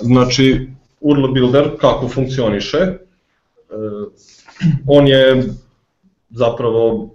znači, 0.00 0.68
URL 1.00 1.32
Builder 1.32 1.70
kako 1.80 2.08
funkcioniše, 2.08 2.78
uh, 2.78 4.12
on 4.86 5.08
je 5.08 5.44
zapravo, 6.30 7.10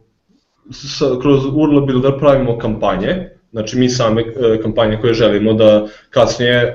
s, 0.71 0.99
kroz 1.21 1.45
URL 1.45 1.85
Builder 1.85 2.19
pravimo 2.19 2.57
kampanje, 2.57 3.29
Znači 3.51 3.77
mi 3.77 3.89
same 3.89 4.21
e, 4.21 4.61
kampanje 4.61 4.97
koje 5.01 5.13
želimo 5.13 5.53
da 5.53 5.87
kasnije 6.09 6.55
e, 6.55 6.73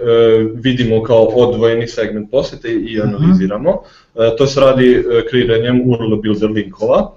vidimo 0.55 1.03
kao 1.03 1.22
odvojeni 1.22 1.87
segment 1.87 2.31
posete 2.31 2.72
i 2.72 2.99
mhm. 2.99 3.09
analiziramo. 3.09 3.83
E, 4.14 4.37
to 4.39 4.47
se 4.47 4.61
radi 4.61 5.05
kreiranjem 5.31 5.83
URL 5.91 6.16
builder 6.22 6.51
linkova. 6.51 7.11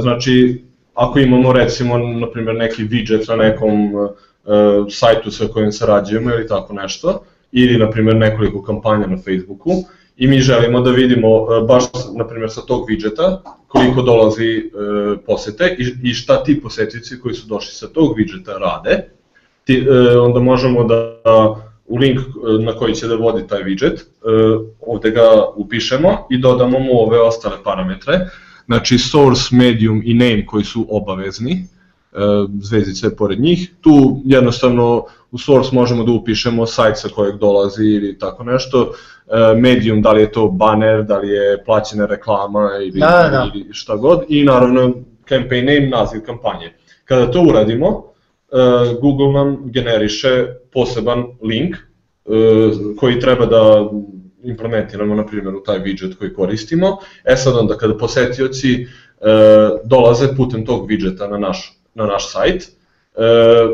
Znači 0.00 0.64
ako 0.94 1.18
imamo 1.18 1.52
recimo 1.52 1.98
na 1.98 2.30
primjer 2.30 2.56
neki 2.56 2.84
widget 2.84 3.28
na 3.28 3.36
nekom 3.36 3.92
sajtu 4.90 5.30
sa 5.30 5.46
kojim 5.46 5.72
sarađujemo 5.72 6.30
ili 6.30 6.48
tako 6.48 6.72
nešto, 6.72 7.22
ili 7.52 7.78
na 7.78 7.90
primjer 7.90 8.16
nekoliko 8.16 8.62
kampanja 8.62 9.06
na 9.06 9.16
Facebooku, 9.16 9.70
i 10.16 10.26
mi 10.26 10.40
želimo 10.40 10.80
da 10.80 10.90
vidimo 10.90 11.60
baš 11.60 11.84
na 12.16 12.28
primjer 12.28 12.50
sa 12.50 12.60
tog 12.60 12.88
widgeta 12.88 13.40
koliko 13.68 14.02
dolazi 14.02 14.56
e, 14.56 14.62
posete 15.26 15.76
i, 15.78 16.10
i 16.10 16.14
šta 16.14 16.44
ti 16.44 16.60
posetioci 16.60 17.20
koji 17.20 17.34
su 17.34 17.46
došli 17.46 17.72
sa 17.72 17.88
tog 17.88 18.16
widgeta 18.18 18.58
rade, 18.58 19.08
ti, 19.64 19.86
e, 19.90 20.18
onda 20.18 20.40
možemo 20.40 20.84
da 20.84 21.20
u 21.86 21.98
link 21.98 22.18
e, 22.18 22.22
na 22.64 22.72
koji 22.72 22.94
će 22.94 23.06
da 23.06 23.14
vodi 23.14 23.46
taj 23.46 23.62
widget, 23.62 24.00
e, 24.00 24.04
ovde 24.80 25.10
ga 25.10 25.46
upišemo 25.56 26.26
i 26.30 26.38
dodamo 26.38 26.78
mu 26.78 27.00
ove 27.00 27.20
ostale 27.20 27.56
parametre, 27.64 28.20
znači 28.66 28.98
source, 28.98 29.56
medium 29.56 30.02
i 30.04 30.14
name 30.14 30.46
koji 30.46 30.64
su 30.64 30.86
obavezni, 30.90 31.66
zvezdice 32.60 33.16
pored 33.16 33.40
njih. 33.40 33.72
Tu 33.80 34.20
jednostavno 34.24 35.04
u 35.30 35.38
source 35.38 35.70
možemo 35.72 36.04
da 36.04 36.12
upišemo 36.12 36.66
sajt 36.66 36.98
sa 36.98 37.08
kojeg 37.08 37.38
dolazi 37.38 37.84
ili 37.84 38.18
tako 38.18 38.44
nešto. 38.44 38.92
E, 39.26 39.60
medium, 39.60 40.02
da 40.02 40.12
li 40.12 40.20
je 40.20 40.32
to 40.32 40.48
banner, 40.48 41.04
da 41.04 41.18
li 41.18 41.28
je 41.28 41.64
plaćena 41.64 42.06
reklama 42.06 42.70
ili, 42.80 43.00
da, 43.00 43.28
da. 43.30 43.50
ili 43.54 43.66
šta 43.72 43.96
god. 43.96 44.24
I 44.28 44.44
naravno 44.44 44.94
campaign 45.28 45.66
name, 45.66 45.88
naziv 45.88 46.20
kampanje. 46.26 46.72
Kada 47.04 47.30
to 47.30 47.42
uradimo, 47.42 48.04
e, 48.52 48.56
Google 49.00 49.32
nam 49.32 49.58
generiše 49.64 50.46
poseban 50.72 51.24
link 51.42 51.76
koji 52.98 53.20
treba 53.20 53.46
da 53.46 53.90
implementiramo 54.42 55.14
na 55.14 55.26
primjer 55.26 55.54
u 55.54 55.62
taj 55.62 55.78
widget 55.78 56.18
koji 56.18 56.34
koristimo. 56.34 56.98
E 57.24 57.36
sad 57.36 57.56
onda 57.56 57.76
kada 57.76 57.96
posetioci 57.98 58.86
dolaze 59.84 60.26
putem 60.36 60.66
tog 60.66 60.90
widgeta 60.90 61.30
na 61.30 61.38
naš 61.38 61.75
na 61.96 62.06
naš 62.06 62.32
sajt. 62.32 62.62
E, 62.62 62.68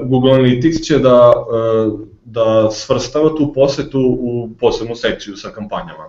Google 0.04 0.32
Analytics 0.32 0.84
će 0.86 0.98
da, 0.98 1.32
e, 1.32 1.90
da 2.24 2.70
svrstava 2.70 3.28
tu 3.36 3.52
posetu 3.54 4.16
u 4.20 4.48
posebnu 4.60 4.96
sekciju 4.96 5.36
sa 5.36 5.48
kampanjama. 5.48 6.06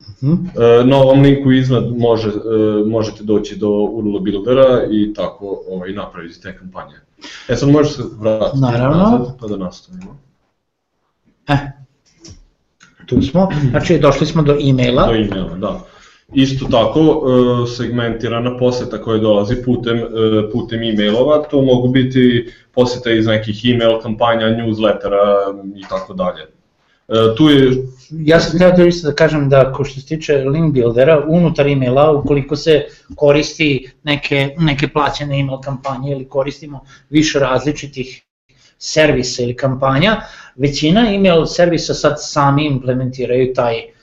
Uh 0.00 0.28
mhm. 0.28 0.32
-huh. 0.32 0.80
E, 0.80 0.84
na 0.84 0.96
ovom 0.96 1.22
linku 1.22 1.52
iznad 1.52 1.96
može, 1.96 2.30
možete 2.86 3.24
doći 3.24 3.56
do 3.56 3.70
URL 3.70 4.18
buildera 4.18 4.84
i 4.90 5.14
tako 5.14 5.62
ovaj, 5.68 5.92
napraviti 5.92 6.40
te 6.40 6.58
kampanje. 6.58 6.94
E 7.48 7.56
sad 7.56 7.68
možeš 7.68 7.96
se 7.96 8.02
vratiti 8.18 8.60
Naravno. 8.60 8.96
nazad 8.96 9.36
pa 9.40 9.46
da 9.46 9.56
nastavimo. 9.56 10.18
E, 11.48 11.56
tu 13.06 13.22
smo, 13.22 13.48
znači 13.70 13.98
došli 13.98 14.26
smo 14.26 14.42
do 14.42 14.52
e-maila. 14.52 15.06
Do 15.06 15.12
e-maila, 15.12 15.56
da. 15.56 15.80
Isto 16.32 16.66
tako, 16.70 17.00
e, 17.00 17.66
segmentirana 17.66 18.58
poseta 18.58 19.02
koja 19.02 19.18
dolazi 19.18 19.62
putem, 19.64 19.98
e, 19.98 20.50
putem 20.52 20.82
e-mailova, 20.82 21.42
to 21.50 21.62
mogu 21.62 21.88
biti 21.88 22.52
poseta 22.74 23.10
iz 23.10 23.26
nekih 23.26 23.64
e-mail 23.64 24.00
kampanja, 24.02 24.46
newslettera 24.46 25.24
i 25.76 25.82
tako 25.88 26.14
dalje. 26.14 26.42
E, 27.08 27.34
tu 27.36 27.50
je... 27.50 27.70
Ja 28.10 28.40
sam 28.40 28.58
htio 28.58 28.72
da 28.76 28.84
isto 28.84 29.08
da 29.08 29.14
kažem 29.14 29.48
da, 29.48 29.72
ko 29.72 29.84
što 29.84 30.00
se 30.00 30.06
tiče 30.06 30.36
link 30.36 30.74
buildera, 30.74 31.24
unutar 31.28 31.66
e-maila, 31.66 32.10
ukoliko 32.12 32.56
se 32.56 32.84
koristi 33.16 33.90
neke, 34.02 34.54
neke 34.58 34.88
plaćene 34.88 35.40
e-mail 35.40 35.60
kampanje 35.60 36.12
ili 36.12 36.28
koristimo 36.28 36.84
više 37.08 37.38
različitih 37.38 38.22
servisa 38.78 39.42
ili 39.42 39.56
kampanja, 39.56 40.16
većina 40.56 41.14
e-mail 41.14 41.46
servisa 41.46 41.94
sad 41.94 42.14
sami 42.18 42.66
implementiraju 42.66 43.54
taj 43.54 43.74
uh, 43.74 43.99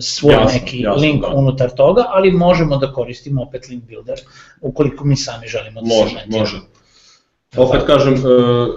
svoj 0.00 0.32
jasno, 0.32 0.60
neki 0.60 0.80
jasno, 0.80 1.02
link 1.02 1.20
da. 1.20 1.28
unutar 1.28 1.70
toga, 1.70 2.04
ali 2.08 2.32
možemo 2.32 2.76
da 2.76 2.92
koristimo 2.92 3.42
opet 3.42 3.68
link 3.68 3.84
builder 3.84 4.18
ukoliko 4.60 5.04
mi 5.04 5.16
sami 5.16 5.46
želimo 5.46 5.80
da 5.80 5.86
može, 5.86 6.10
se 6.10 6.38
Može, 6.38 6.60
Opet 7.56 7.80
kažem, 7.86 8.14
e, 8.14 8.18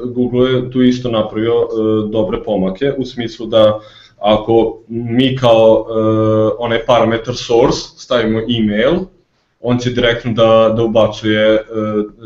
Google 0.06 0.52
je 0.52 0.72
tu 0.72 0.82
isto 0.82 1.12
napravio 1.12 1.54
e, 1.54 1.66
dobre 2.12 2.44
pomake 2.44 2.94
u 2.98 3.06
smislu 3.06 3.46
da 3.46 3.80
ako 4.20 4.80
mi 4.88 5.38
kao 5.38 5.86
onaj 6.60 6.86
parametar 6.86 7.36
source 7.36 7.80
stavimo 7.98 8.40
email, 8.40 8.94
on 9.60 9.78
će 9.78 9.90
direktno 9.90 10.32
da, 10.32 10.74
da 10.78 10.84
ubacuje 10.84 11.64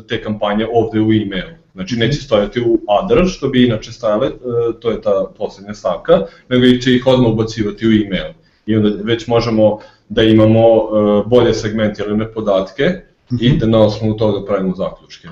te 0.08 0.24
kampanje 0.24 0.68
ovde 0.74 1.02
u 1.02 1.14
email. 1.14 1.48
Znači 1.74 1.96
neće 1.96 2.22
stojati 2.22 2.62
u 2.62 2.80
other, 2.88 3.28
što 3.28 3.48
bi 3.48 3.66
inače 3.66 3.92
stajale, 3.92 4.32
to 4.80 4.92
je 4.92 5.02
ta 5.02 5.26
poslednja 5.38 5.74
stavka, 5.74 6.22
nego 6.50 6.82
će 6.82 6.96
ih 6.96 7.08
odmah 7.08 7.32
ubacivati 7.32 7.88
u 7.88 7.92
email 7.92 8.34
i 8.68 8.76
onda 8.76 8.90
već 9.04 9.28
možemo 9.28 9.80
da 10.10 10.24
imamo 10.24 10.76
uh, 10.76 11.26
bolje 11.28 11.54
segmentirane 11.54 12.32
podatke 12.32 12.84
mm 12.84 13.36
-hmm. 13.36 13.46
i 13.46 13.50
mhm. 13.50 13.58
da 13.60 13.66
na 13.66 13.82
osnovu 13.82 14.14
toga 14.14 14.46
pravimo 14.46 14.76
zaključke. 14.76 15.28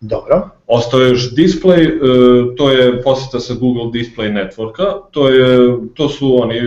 Dobro. 0.00 0.48
Ostao 0.66 1.00
je 1.00 1.10
još 1.10 1.34
display, 1.34 1.94
uh, 1.94 2.54
to 2.56 2.70
je 2.70 3.02
poseta 3.02 3.40
sa 3.40 3.54
Google 3.54 3.84
Display 3.84 4.32
Networka, 4.32 4.84
to, 5.10 5.28
je, 5.28 5.78
to 5.94 6.08
su 6.08 6.42
oni, 6.42 6.60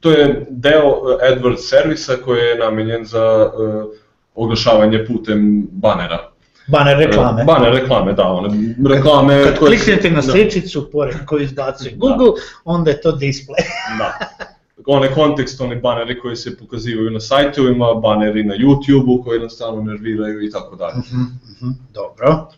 to 0.00 0.10
je 0.10 0.46
deo 0.50 0.94
AdWords 1.30 1.68
servisa 1.68 2.16
koji 2.24 2.40
je 2.40 2.58
namenjen 2.58 3.04
za 3.04 3.50
oglašavanje 4.34 5.04
putem 5.06 5.68
banera. 5.70 6.32
Baner 6.66 6.98
reklame. 6.98 7.44
Baner 7.44 7.72
reklame, 7.72 8.12
da, 8.12 8.24
one 8.24 8.74
reklame... 8.88 9.42
Kad 9.44 9.58
koje... 9.58 9.68
kliknete 9.68 10.10
na 10.10 10.16
da. 10.16 10.22
sličicu 10.22 10.80
da. 10.80 10.86
pored 10.90 11.14
koju 11.26 11.42
izbacuje 11.42 11.94
Google, 11.96 12.26
da. 12.26 12.42
onda 12.64 12.90
je 12.90 13.00
to 13.00 13.12
display. 13.12 13.64
da. 13.98 14.18
one 14.86 15.14
kontekstualni 15.14 15.76
baneri 15.76 16.20
koji 16.20 16.36
se 16.36 16.56
pokazivaju 16.56 17.10
na 17.10 17.20
sajtovima, 17.20 17.94
baneri 17.94 18.44
na 18.44 18.54
YouTube-u 18.54 19.22
koji 19.24 19.50
stalno 19.50 19.82
nerviraju 19.82 20.44
i 20.44 20.50
tako 20.50 20.76
dalje. 20.76 20.98
Uh 20.98 21.04
-huh, 21.04 21.72
dobro. 21.94 22.48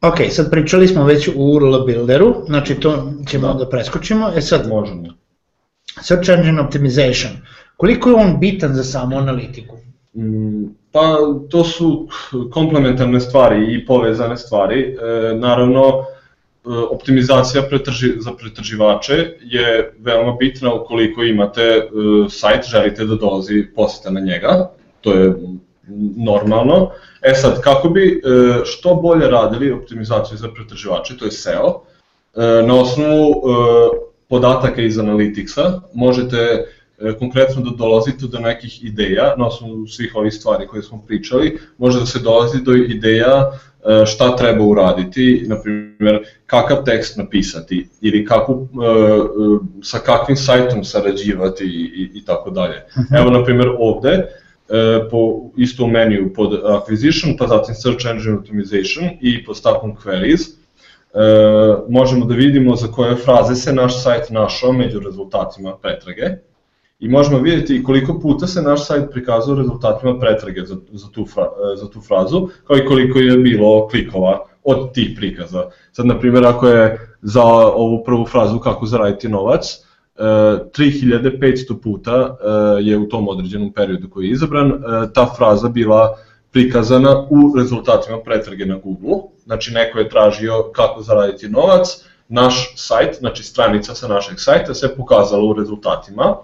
Ok, 0.00 0.16
sad 0.30 0.50
pričali 0.50 0.88
smo 0.88 1.04
već 1.04 1.28
u 1.28 1.32
URL 1.36 1.84
builderu, 1.84 2.34
znači 2.46 2.74
to 2.74 3.12
ćemo 3.28 3.46
da, 3.46 3.54
da 3.54 3.68
preskočimo. 3.68 4.32
E 4.36 4.40
sad, 4.40 4.68
Možemo. 4.68 5.08
Search 6.02 6.30
Engine 6.30 6.60
Optimization, 6.60 7.32
koliko 7.76 8.08
je 8.08 8.14
on 8.14 8.40
bitan 8.40 8.74
za 8.74 8.84
samu 8.84 9.18
analitiku? 9.18 9.76
Mm, 10.16 10.64
pa 10.92 11.16
to 11.50 11.64
su 11.64 12.08
komplementarne 12.52 13.20
stvari 13.20 13.74
i 13.74 13.86
povezane 13.86 14.36
stvari. 14.36 14.80
E, 14.80 15.34
naravno, 15.34 16.04
E, 16.08 16.11
optimizacija 16.64 17.62
pretrži, 17.62 18.12
za 18.18 18.32
pretraživače 18.32 19.36
je 19.40 19.94
veoma 19.98 20.32
bitna 20.32 20.74
ukoliko 20.74 21.22
imate 21.22 21.88
uh, 21.92 22.26
sajt, 22.30 22.64
želite 22.70 23.04
da 23.04 23.14
dolazi 23.14 23.66
poseta 23.76 24.10
na 24.10 24.20
njega, 24.20 24.70
to 25.00 25.14
je 25.14 25.34
normalno. 26.16 26.90
E 27.22 27.34
sad, 27.34 27.60
kako 27.60 27.88
bi 27.88 28.22
što 28.64 28.94
bolje 28.94 29.28
radili 29.28 29.72
optimizaciju 29.72 30.38
za 30.38 30.48
pretraživače, 30.48 31.16
to 31.16 31.24
je 31.24 31.30
SEO, 31.30 31.82
na 32.66 32.74
osnovu 32.74 33.42
podataka 34.28 34.82
iz 34.82 34.96
Analyticsa 34.96 35.80
možete 35.94 36.66
E, 37.02 37.12
konkretno 37.18 37.62
da 37.62 37.70
dolazite 37.76 38.26
do 38.26 38.38
nekih 38.38 38.84
ideja 38.84 39.34
na 39.38 39.46
osnovu 39.46 39.86
svih 39.86 40.12
ovih 40.14 40.34
stvari 40.34 40.66
koje 40.66 40.82
smo 40.82 41.02
pričali, 41.06 41.58
može 41.78 42.00
da 42.00 42.06
se 42.06 42.18
dolazi 42.18 42.62
do 42.62 42.72
ideja 42.74 43.50
e, 43.50 43.56
šta 44.06 44.36
treba 44.36 44.64
uraditi, 44.64 45.44
na 45.46 45.56
primjer 45.62 46.24
kakav 46.46 46.84
tekst 46.84 47.16
napisati 47.16 47.88
ili 48.00 48.24
kako, 48.26 48.52
e, 48.52 48.66
sa 49.82 49.98
kakvim 49.98 50.36
sajtom 50.36 50.84
sarađivati 50.84 51.64
i, 51.64 52.10
i 52.18 52.24
tako 52.24 52.50
dalje. 52.50 52.82
Mhm. 52.98 53.14
Evo 53.14 53.30
na 53.30 53.44
primjer 53.44 53.68
ovde, 53.78 54.28
po 55.10 55.50
istom 55.56 55.90
meniju 55.90 56.32
pod 56.34 56.52
acquisition, 56.64 57.36
pa 57.38 57.46
zatim 57.46 57.74
search 57.74 58.06
engine 58.06 58.34
optimization 58.34 59.08
i 59.20 59.44
pod 59.44 59.56
stavkom 59.56 59.96
queries, 59.96 60.40
možemo 61.88 62.24
da 62.24 62.34
vidimo 62.34 62.76
za 62.76 62.86
koje 62.86 63.16
fraze 63.16 63.54
se 63.54 63.72
naš 63.72 64.02
sajt 64.02 64.30
našao 64.30 64.72
među 64.72 65.00
rezultatima 65.00 65.76
pretrage 65.76 66.22
i 67.02 67.08
možemo 67.08 67.38
vidjeti 67.38 67.82
koliko 67.82 68.18
puta 68.20 68.46
se 68.46 68.62
naš 68.62 68.86
sajt 68.86 69.10
prikazao 69.10 69.54
rezultatima 69.54 70.18
pretrage 70.18 70.64
za, 70.64 70.76
za, 70.92 71.08
tu, 71.08 71.26
fra, 71.26 71.42
e, 71.42 71.76
za 71.76 71.90
tu 71.90 72.00
frazu, 72.00 72.48
kao 72.66 72.76
i 72.76 72.86
koliko 72.86 73.18
je 73.18 73.38
bilo 73.38 73.88
klikova 73.88 74.46
od 74.64 74.92
tih 74.92 75.12
prikaza. 75.16 75.64
Sad, 75.92 76.06
na 76.06 76.18
primjer, 76.18 76.46
ako 76.46 76.68
je 76.68 77.08
za 77.22 77.44
ovu 77.44 78.04
prvu 78.04 78.26
frazu 78.26 78.58
kako 78.58 78.86
zaraditi 78.86 79.28
novac, 79.28 79.84
3500 80.16 81.72
e, 81.72 81.80
puta 81.82 82.12
e, 82.12 82.82
je 82.82 82.98
u 82.98 83.08
tom 83.08 83.28
određenom 83.28 83.72
periodu 83.72 84.10
koji 84.10 84.26
je 84.26 84.32
izabran 84.32 84.72
ta 85.14 85.26
fraza 85.36 85.68
bila 85.68 86.16
prikazana 86.50 87.26
u 87.30 87.56
rezultatima 87.56 88.18
pretrage 88.24 88.66
na 88.66 88.78
Google. 88.78 89.22
Znači, 89.44 89.74
neko 89.74 89.98
je 89.98 90.08
tražio 90.08 90.62
kako 90.72 91.02
zaraditi 91.02 91.48
novac, 91.48 92.04
naš 92.28 92.74
sajt, 92.76 93.18
znači 93.18 93.42
stranica 93.42 93.94
sa 93.94 94.08
našeg 94.08 94.40
sajta 94.40 94.74
se 94.74 94.96
pokazala 94.96 95.44
u 95.44 95.54
rezultatima, 95.54 96.36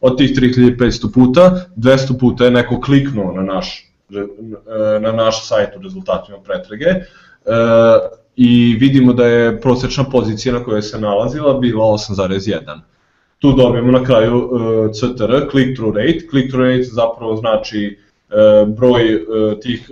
od 0.00 0.18
tih 0.18 0.30
3500 0.30 1.12
puta, 1.14 1.66
200 1.76 2.18
puta 2.18 2.44
je 2.44 2.50
neko 2.50 2.80
kliknuo 2.80 3.32
na 3.32 3.42
naš, 3.42 3.92
na 5.00 5.12
naš 5.12 5.48
sajt 5.48 5.76
u 5.76 5.82
rezultatima 5.82 6.38
pretrage 6.44 6.86
e, 6.86 7.00
i 8.36 8.76
vidimo 8.80 9.12
da 9.12 9.26
je 9.26 9.60
prosečna 9.60 10.04
pozicija 10.04 10.54
na 10.54 10.64
kojoj 10.64 10.82
se 10.82 11.00
nalazila 11.00 11.54
bila 11.54 11.84
8,1. 11.84 12.80
Tu 13.38 13.52
dobijemo 13.52 13.92
na 13.92 14.04
kraju 14.04 14.50
e, 14.88 14.92
CTR, 14.92 15.50
click-through 15.52 15.96
rate. 15.96 16.26
Click-through 16.30 16.68
rate 16.68 16.82
zapravo 16.82 17.36
znači 17.36 17.98
e, 18.30 18.34
broj 18.66 19.24
tih 19.62 19.90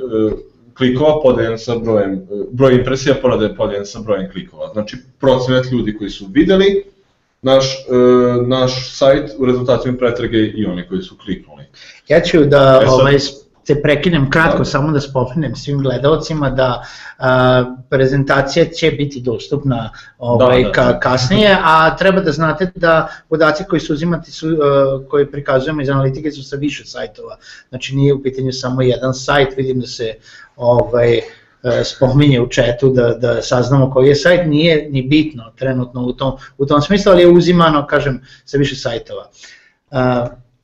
klikova 0.76 1.22
podeljen 1.22 1.58
sa 1.58 1.78
brojem, 1.78 2.26
broj 2.50 2.74
impresija 2.74 3.14
podeljen 3.56 3.86
sa 3.86 3.98
brojem 3.98 4.30
klikova. 4.32 4.70
Znači 4.72 4.96
procenat 5.20 5.72
ljudi 5.72 5.96
koji 5.96 6.10
su 6.10 6.26
videli 6.32 6.84
naš, 7.42 7.86
uh, 7.88 8.46
naš 8.46 8.96
sajt 8.96 9.30
u 9.38 9.46
rezultatima 9.46 9.96
pretrage 9.98 10.38
i 10.38 10.66
oni 10.66 10.88
koji 10.88 11.02
su 11.02 11.16
kliknuli. 11.24 11.64
Ja 12.08 12.20
ću 12.20 12.44
da 12.44 12.80
e 12.82 12.86
sad, 12.86 13.00
ovaj, 13.00 13.18
se 13.68 13.82
prekinem 13.82 14.30
kratko, 14.30 14.58
da. 14.58 14.64
samo 14.64 14.92
da 14.92 15.00
spomenem 15.00 15.56
svim 15.56 15.82
gledalcima 15.82 16.50
da 16.50 16.82
a, 17.18 17.64
prezentacija 17.90 18.64
će 18.64 18.90
biti 18.90 19.20
dostupna 19.20 19.90
ovaj, 20.18 20.62
da, 20.62 20.68
da, 20.68 20.72
ka, 20.72 21.00
kasnije, 21.00 21.56
a 21.64 21.96
treba 21.96 22.20
da 22.20 22.32
znate 22.32 22.70
da 22.74 23.08
podaci 23.28 23.64
koji 23.68 23.80
su 23.80 23.92
uzimati 23.92 24.32
su, 24.32 24.46
a, 24.48 25.00
koji 25.10 25.26
prikazujemo 25.30 25.82
iz 25.82 25.90
analitike 25.90 26.32
su 26.32 26.42
sa 26.42 26.56
više 26.56 26.84
sajtova, 26.84 27.36
znači 27.68 27.96
nije 27.96 28.14
u 28.14 28.22
pitanju 28.22 28.52
samo 28.52 28.82
jedan 28.82 29.14
sajt, 29.14 29.56
vidim 29.56 29.80
da 29.80 29.86
se 29.86 30.14
ovaj, 30.56 31.12
E, 31.14 31.20
spominje 31.84 32.40
u 32.40 32.48
četu 32.48 32.90
da, 32.90 33.14
da 33.14 33.42
saznamo 33.42 33.90
koji 33.90 34.08
je 34.08 34.16
sajt, 34.16 34.46
nije 34.46 34.88
ni 34.90 35.02
bitno 35.02 35.52
trenutno 35.56 36.02
u 36.02 36.12
tom, 36.12 36.32
u 36.58 36.66
tom 36.66 36.82
smislu, 36.82 37.12
ali 37.12 37.22
je 37.22 37.28
uzimano, 37.28 37.86
kažem, 37.86 38.20
sa 38.44 38.58
više 38.58 38.76
sajtova. 38.76 39.30
Uh, 39.90 39.98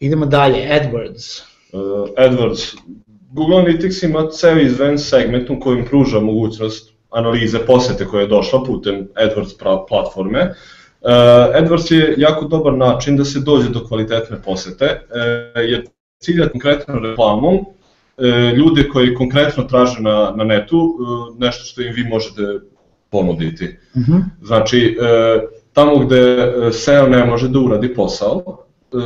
idemo 0.01 0.27
dalje, 0.27 0.59
AdWords. 0.59 1.43
Uh, 1.73 2.09
AdWords. 2.17 2.77
Google 3.33 3.57
Analytics 3.57 4.05
ima 4.05 4.29
ceo 4.31 4.59
izven 4.59 4.99
segment 4.99 5.51
u 5.51 5.61
kojem 5.61 5.85
pruža 5.85 6.21
mogućnost 6.21 6.93
analize 7.11 7.59
posete 7.67 8.07
koja 8.07 8.21
je 8.21 8.29
došla 8.29 8.65
putem 8.65 9.09
AdWords 9.15 9.87
platforme. 9.89 10.41
Uh, 11.01 11.11
AdWords 11.61 11.93
je 11.93 12.15
jako 12.17 12.45
dobar 12.45 12.73
način 12.73 13.17
da 13.17 13.25
se 13.25 13.41
dođe 13.41 13.69
do 13.69 13.87
kvalitetne 13.87 14.43
posete, 14.43 14.85
uh, 14.85 15.71
jer 15.71 15.85
cilja 16.25 16.49
konkretno 16.49 16.99
reklamom 16.99 17.55
e, 17.55 17.59
ljude 18.57 18.89
koji 18.89 19.15
konkretno 19.15 19.63
traže 19.63 20.01
na, 20.01 20.33
na 20.37 20.45
netu 20.45 20.77
e, 20.77 21.45
nešto 21.45 21.65
što 21.65 21.83
im 21.83 21.93
vi 21.95 22.05
možete 22.05 22.43
ponuditi. 23.11 23.65
Uh 23.95 24.03
mhm. 24.03 24.13
-huh. 24.13 24.23
Znači, 24.43 24.99
e, 25.01 25.41
tamo 25.73 25.99
gde 25.99 26.21
e, 26.21 26.73
SEO 26.73 27.09
ne 27.09 27.25
može 27.25 27.49
da 27.49 27.59
uradi 27.59 27.95
posao, 27.95 28.43
e, 28.47 28.97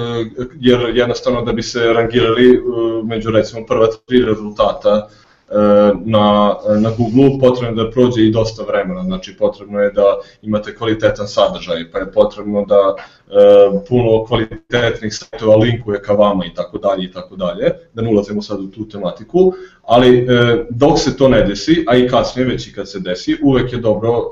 jer 0.61 0.97
jednostavno 0.97 1.43
da 1.43 1.53
bi 1.53 1.63
se 1.63 1.93
rangirali 1.93 2.55
e, 2.55 2.59
među 3.05 3.31
recimo 3.31 3.67
prva 3.67 3.87
tri 4.07 4.25
rezultata 4.25 5.09
E, 5.09 5.28
na, 6.05 6.57
na 6.81 6.91
Google 6.99 7.41
potrebno 7.41 7.85
da 7.85 7.91
prođe 7.91 8.25
i 8.25 8.31
dosta 8.31 8.63
vremena, 8.63 9.03
znači 9.03 9.37
potrebno 9.37 9.81
je 9.81 9.91
da 9.91 10.05
imate 10.43 10.75
kvalitetan 10.75 11.29
sadržaj, 11.29 11.91
pa 11.93 11.99
je 11.99 12.13
potrebno 12.13 12.65
da 12.65 12.95
e, 12.97 13.85
puno 13.89 14.25
kvalitetnih 14.25 15.15
sajtova 15.15 15.57
linkuje 15.57 16.03
ka 16.03 16.13
vama 16.13 16.45
i 16.45 16.55
tako 16.55 16.79
dalje 16.79 17.05
i 17.05 17.13
tako 17.13 17.37
dalje, 17.37 17.71
da 17.95 18.03
ne 18.03 18.11
ulazimo 18.11 18.43
sad 18.43 18.61
u 18.61 18.67
tu 18.67 18.89
tematiku, 18.89 19.53
ali 19.83 20.19
e, 20.19 20.27
dok 20.71 20.99
se 20.99 21.17
to 21.17 21.29
ne 21.29 21.43
desi, 21.43 21.85
a 21.87 21.97
i 21.97 22.09
kasnije 22.09 22.49
već 22.49 22.67
i 22.67 22.73
kad 22.73 22.91
se 22.91 23.01
desi, 23.01 23.37
uvek 23.43 23.73
je 23.73 23.79
dobro 23.79 24.11
e, 24.11 24.23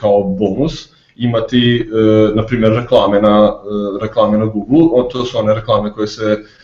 kao 0.00 0.22
bonus 0.22 0.94
imati, 1.16 1.80
e, 1.80 2.34
na 2.34 2.46
primjer, 2.46 2.72
reklame 2.72 3.20
na, 3.20 3.54
e, 3.64 4.02
reklame 4.02 4.38
na 4.38 4.46
Google, 4.46 5.08
to 5.12 5.24
su 5.24 5.38
one 5.38 5.54
reklame 5.54 5.92
koje 5.92 6.06
se 6.06 6.38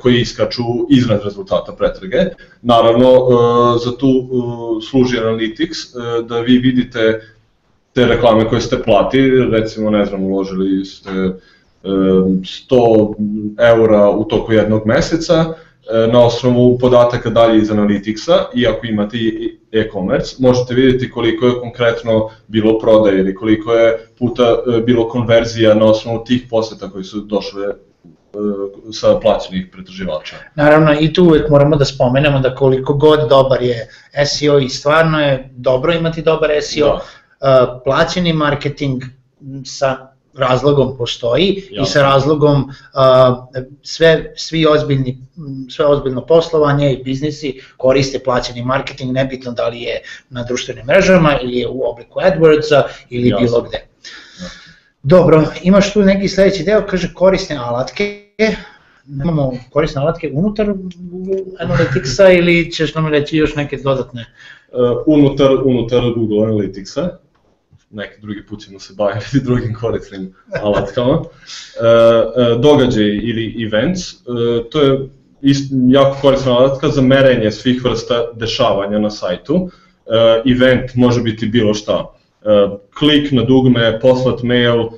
koji 0.00 0.20
iskaču 0.20 0.62
iznad 0.90 1.20
rezultata 1.24 1.72
pretrage. 1.72 2.18
Naravno, 2.62 3.08
e, 3.08 3.78
za 3.84 3.96
tu 3.96 4.08
e, 4.08 4.28
služi 4.90 5.16
Analytics, 5.16 5.76
da 6.28 6.40
vi 6.40 6.58
vidite 6.58 7.20
te 7.92 8.06
reklame 8.06 8.48
koje 8.48 8.60
ste 8.60 8.82
platili, 8.82 9.50
recimo, 9.50 9.90
ne 9.90 10.04
znam, 10.04 10.22
uložili 10.22 10.84
ste 10.84 11.10
100 11.82 13.14
eura 13.58 14.10
u 14.10 14.24
toku 14.24 14.52
jednog 14.52 14.86
meseca, 14.86 15.44
na 16.12 16.26
osnovu 16.26 16.78
podataka 16.78 17.30
dalje 17.30 17.58
iz 17.58 17.70
Analyticsa 17.70 18.32
i 18.54 18.66
ako 18.66 18.86
imate 18.86 19.16
e-commerce, 19.72 20.36
možete 20.38 20.74
vidjeti 20.74 21.10
koliko 21.10 21.46
je 21.46 21.60
konkretno 21.60 22.30
bilo 22.48 22.78
prodaje 22.78 23.18
ili 23.18 23.34
koliko 23.34 23.72
je 23.72 23.98
puta 24.18 24.56
bilo 24.86 25.08
konverzija 25.08 25.74
na 25.74 25.86
osnovu 25.86 26.24
tih 26.24 26.42
poseta 26.50 26.90
koji 26.90 27.04
su 27.04 27.20
došle 27.20 27.64
E, 27.64 27.87
sa 28.92 29.18
plaćenih 29.22 29.66
pretraživača. 29.72 30.36
Naravno 30.54 30.96
i 31.00 31.12
tu 31.12 31.24
uvek 31.24 31.50
moramo 31.50 31.76
da 31.76 31.84
spomenemo 31.84 32.40
da 32.40 32.54
koliko 32.54 32.94
god 32.94 33.28
dobar 33.28 33.62
je 33.62 33.88
SEO 34.26 34.58
i 34.58 34.68
stvarno 34.68 35.20
je 35.20 35.50
dobro 35.56 35.92
imati 35.92 36.22
dobar 36.22 36.50
SEO, 36.62 37.00
da. 37.40 37.74
uh, 37.74 37.80
plaćeni 37.84 38.32
marketing 38.32 39.02
sa 39.64 40.08
razlogom 40.34 40.96
postoji 40.98 41.68
Jasne. 41.70 41.82
i 41.82 41.86
sa 41.86 42.02
razlogom 42.02 42.62
uh, 42.62 43.60
sve, 43.82 44.32
svi 44.36 44.66
ozbiljni, 44.66 45.18
sve 45.70 45.86
ozbiljno 45.86 46.26
poslovanje 46.26 46.92
i 46.92 47.02
biznisi 47.02 47.60
koriste 47.76 48.18
plaćeni 48.18 48.64
marketing, 48.64 49.12
nebitno 49.12 49.52
da 49.52 49.68
li 49.68 49.80
je 49.80 50.02
na 50.30 50.42
društvenim 50.42 50.86
mrežama 50.86 51.38
ili 51.42 51.56
je 51.56 51.68
u 51.68 51.90
obliku 51.90 52.20
AdWordsa 52.20 52.82
ili 53.10 53.28
Jasne. 53.28 53.46
bilo 53.46 53.62
gde. 53.62 53.88
Dobro, 55.08 55.44
imaš 55.62 55.92
tu 55.92 56.02
neki 56.02 56.28
sledeći 56.28 56.64
deo, 56.64 56.82
kaže 56.86 57.08
korisne 57.14 57.56
alatke, 57.56 58.24
nemamo 59.06 59.52
korisne 59.70 60.02
alatke 60.02 60.30
unutar 60.34 60.66
Google 60.96 61.36
Analyticsa 61.60 62.38
ili 62.38 62.72
ćeš 62.72 62.94
nam 62.94 63.06
reći 63.06 63.36
još 63.36 63.54
neke 63.54 63.76
dodatne? 63.76 64.26
Uh, 64.72 65.02
unutar, 65.06 65.50
unutar 65.64 66.02
Google 66.16 66.38
Analyticsa, 66.38 67.08
neki 67.90 68.20
drugi 68.20 68.46
put 68.46 68.60
ćemo 68.60 68.80
se 68.80 68.94
baviti 68.96 69.40
drugim 69.46 69.74
korisnim 69.74 70.34
alatkama. 70.62 71.18
Uh, 71.18 71.24
uh, 71.24 72.60
događaj 72.60 73.04
ili 73.04 73.66
events, 73.66 74.12
uh, 74.12 74.18
to 74.70 74.82
je 74.82 75.08
ist, 75.42 75.72
jako 75.88 76.16
korisna 76.20 76.52
alatka 76.52 76.88
za 76.88 77.02
merenje 77.02 77.50
svih 77.50 77.84
vrsta 77.84 78.32
dešavanja 78.34 78.98
na 78.98 79.10
sajtu. 79.10 79.54
Uh, 79.54 79.70
event 80.52 80.94
može 80.94 81.22
biti 81.22 81.46
bilo 81.46 81.74
šta 81.74 82.17
E, 82.17 82.17
klik 82.98 83.32
na 83.32 83.42
dugme, 83.42 83.98
poslat 84.00 84.42
mail, 84.42 84.80
e, 84.80 84.88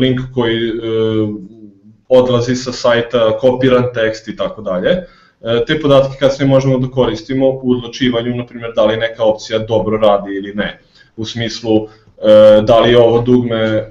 link 0.00 0.20
koji 0.34 0.68
e, 0.68 0.72
odlazi 2.08 2.56
sa 2.56 2.72
sajta, 2.72 3.38
kopiran 3.38 3.84
tekst 3.94 4.28
i 4.28 4.36
tako 4.36 4.62
dalje. 4.62 5.06
Te 5.66 5.80
podatke 5.80 6.16
kasnije 6.18 6.48
možemo 6.48 6.78
da 6.78 6.88
koristimo 6.88 7.48
u 7.48 7.72
odlučivanju, 7.72 8.36
na 8.36 8.46
primjer, 8.46 8.72
da 8.76 8.84
li 8.84 8.96
neka 8.96 9.24
opcija 9.24 9.58
dobro 9.58 9.98
radi 9.98 10.36
ili 10.36 10.54
ne. 10.54 10.80
U 11.16 11.24
smislu, 11.24 11.88
da 12.62 12.78
li 12.80 12.94
ovo 12.94 13.20
dugme 13.20 13.84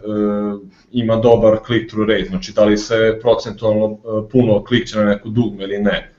ima 0.91 1.15
dobar 1.15 1.59
click-through 1.67 2.09
rate, 2.09 2.25
znači 2.29 2.53
da 2.55 2.65
li 2.65 2.77
se 2.77 3.19
procentualno 3.21 3.97
puno 4.31 4.63
klikće 4.63 4.97
na 4.97 5.03
neku 5.03 5.29
dugme 5.29 5.63
ili 5.63 5.77
ne 5.77 6.12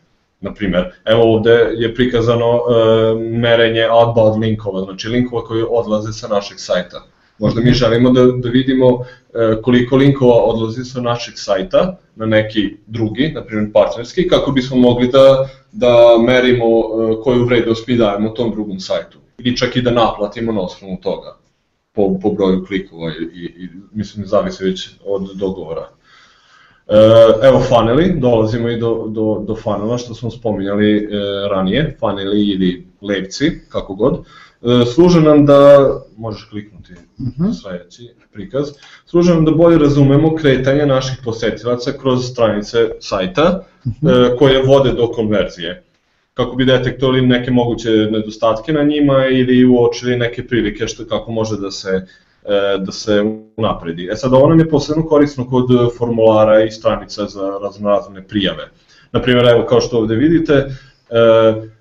Na 0.45 0.53
primer, 0.55 0.92
evo 1.05 1.22
ovde 1.34 1.55
je 1.74 1.95
prikazano 1.95 2.51
e, 2.55 3.14
merenje 3.14 3.86
outbound 3.90 4.42
linkova, 4.42 4.82
znači 4.84 5.09
linkova 5.09 5.45
koji 5.45 5.64
odlaze 5.70 6.12
sa 6.12 6.28
našeg 6.28 6.59
sajta. 6.61 7.05
Možda 7.38 7.61
mi 7.61 7.72
želimo 7.72 8.11
da, 8.11 8.24
da 8.24 8.49
vidimo 8.49 8.88
e, 9.34 9.62
koliko 9.62 9.97
linkova 9.97 10.34
odlazi 10.34 10.84
sa 10.84 11.01
našeg 11.01 11.34
sajta 11.36 11.97
na 12.16 12.26
neki 12.26 12.76
drugi, 12.86 13.30
na 13.34 13.45
primjer 13.45 13.72
partnerski, 13.72 14.28
kako 14.28 14.53
bismo 14.53 14.76
mogli 14.76 15.09
da, 15.09 15.49
da 15.72 16.18
merimo 16.26 16.66
e, 16.66 17.16
koju 17.24 17.45
vrednost 17.45 17.88
mi 17.88 17.97
dajemo 17.97 18.28
tom 18.30 18.51
drugom 18.51 18.80
sajtu. 18.80 19.18
Ili 19.38 19.57
čak 19.57 19.76
i 19.76 19.82
da 19.82 19.90
naplatimo 19.90 20.53
na 20.53 20.61
osnovu 20.61 20.99
toga 21.03 21.36
po, 21.92 22.18
po 22.22 22.30
broju 22.30 22.64
klikova 22.66 23.11
i, 23.11 23.22
i, 23.22 23.45
i 23.45 23.68
mislim 23.92 24.26
zavisi 24.26 24.64
već 24.64 24.90
od 25.07 25.30
dogovora. 25.34 25.88
E, 26.89 26.97
evo 27.49 27.61
funneli, 27.61 28.14
dolazimo 28.20 28.68
i 28.68 28.78
do, 28.78 29.07
do, 29.09 29.45
do 29.47 29.57
funnela 29.57 29.99
što 29.99 30.14
smo 30.14 30.30
spominjali 30.30 30.97
e, 30.97 31.09
ranije, 31.51 31.97
funneli 32.01 32.49
ili 32.49 32.87
levci, 33.03 33.61
kako 33.68 33.95
god. 33.95 34.14
E, 34.62 34.87
služe 34.95 35.20
nam 35.20 35.47
da, 35.47 35.89
možeš 36.16 36.49
kliknuti 36.51 36.93
uh 36.93 37.26
mhm. 37.26 37.43
-huh. 37.43 37.62
sledeći 37.62 38.11
prikaz, 38.32 38.68
služe 39.07 39.35
nam 39.35 39.45
da 39.45 39.51
bolje 39.51 39.78
razumemo 39.78 40.35
kretanje 40.37 40.87
naših 40.87 41.18
posetilaca 41.24 41.93
kroz 41.93 42.26
stranice 42.26 42.89
sajta 43.01 43.64
uh 43.85 43.93
mhm. 43.93 44.07
-huh. 44.07 44.39
koje 44.39 44.62
vode 44.62 44.93
do 44.93 45.09
konverzije 45.09 45.85
kako 46.35 46.57
bi 46.57 46.64
detektovali 46.64 47.26
neke 47.26 47.51
moguće 47.51 47.91
nedostatke 47.91 48.72
na 48.72 48.82
njima 48.82 49.26
ili 49.26 49.64
uočili 49.64 50.16
neke 50.16 50.47
prilike 50.47 50.87
što 50.87 51.07
kako 51.07 51.32
može 51.32 51.57
da 51.57 51.70
se 51.70 51.89
E, 51.89 52.07
da 52.78 52.92
se 52.92 53.22
unapredi. 53.57 54.09
E 54.12 54.16
sad, 54.16 54.34
ovo 54.34 54.49
nam 54.49 54.59
je 54.59 54.68
posebno 54.68 55.07
korisno 55.09 55.47
kod 55.51 55.66
formulara 55.99 56.64
i 56.64 56.70
stranica 56.70 57.26
za 57.26 57.59
raznorazne 57.62 58.28
prijave. 58.28 58.70
Naprimer, 59.12 59.45
evo 59.47 59.66
kao 59.66 59.80
što 59.80 59.99
ovde 59.99 60.14
vidite, 60.14 60.53
e, 60.55 60.68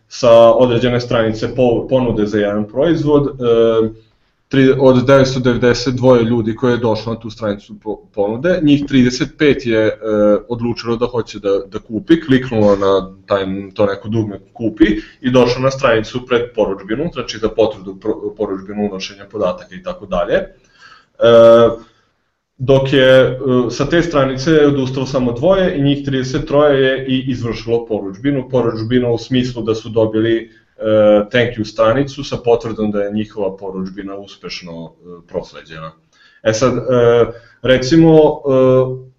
sa 0.08 0.54
određene 0.54 1.00
stranice 1.00 1.56
ponude 1.90 2.26
za 2.26 2.38
jedan 2.38 2.68
proizvod, 2.68 3.38
e, 4.54 4.76
od 4.80 4.96
992 5.08 6.24
ljudi 6.30 6.56
koje 6.56 6.72
je 6.72 6.78
došlo 6.78 7.14
na 7.14 7.20
tu 7.20 7.30
stranicu 7.30 7.76
ponude, 8.14 8.60
njih 8.64 8.84
35 8.84 9.68
je 9.68 9.86
e, 9.88 9.94
odlučilo 10.50 10.96
da 10.98 11.06
hoće 11.06 11.40
da, 11.40 11.60
da 11.68 11.80
kupi, 11.80 12.22
kliknulo 12.22 12.76
na 12.76 13.16
taj, 13.26 13.46
to 13.74 13.86
neko 13.86 14.08
dugme 14.08 14.40
kupi 14.54 14.86
i 15.22 15.32
došlo 15.32 15.62
na 15.62 15.72
stranicu 15.72 16.26
pred 16.26 16.42
poručbinu, 16.56 17.10
znači 17.14 17.38
za 17.38 17.50
potvrdu 17.50 18.00
poručbinu 18.38 18.86
unošenja 18.92 19.26
podataka 19.32 19.76
i 19.76 19.84
tako 19.84 20.06
dalje. 20.06 20.34
E, 20.34 20.48
dok 22.58 22.94
je 22.94 23.10
e, 23.20 23.38
sa 23.70 23.90
te 23.90 24.02
stranice 24.02 24.66
odustalo 24.66 25.06
samo 25.06 25.32
dvoje 25.32 25.78
i 25.78 25.82
njih 25.82 26.06
33 26.08 26.64
je 26.64 27.06
i 27.08 27.32
izvršilo 27.32 27.86
poručbinu, 27.86 28.50
poručbinu 28.50 29.14
u 29.14 29.18
smislu 29.18 29.64
da 29.64 29.76
su 29.76 29.90
dobili 29.90 30.52
thank 31.32 31.58
you 31.58 31.66
stranicu 31.66 32.24
sa 32.24 32.38
potvrdom 32.38 32.92
da 32.92 33.02
je 33.02 33.14
njihova 33.14 33.58
poručbina 33.58 34.16
uspešno 34.16 34.72
e, 34.86 35.28
prosleđena. 35.28 35.92
E 36.44 36.54
sad, 36.54 36.78
e, 36.78 36.82
recimo, 37.62 38.42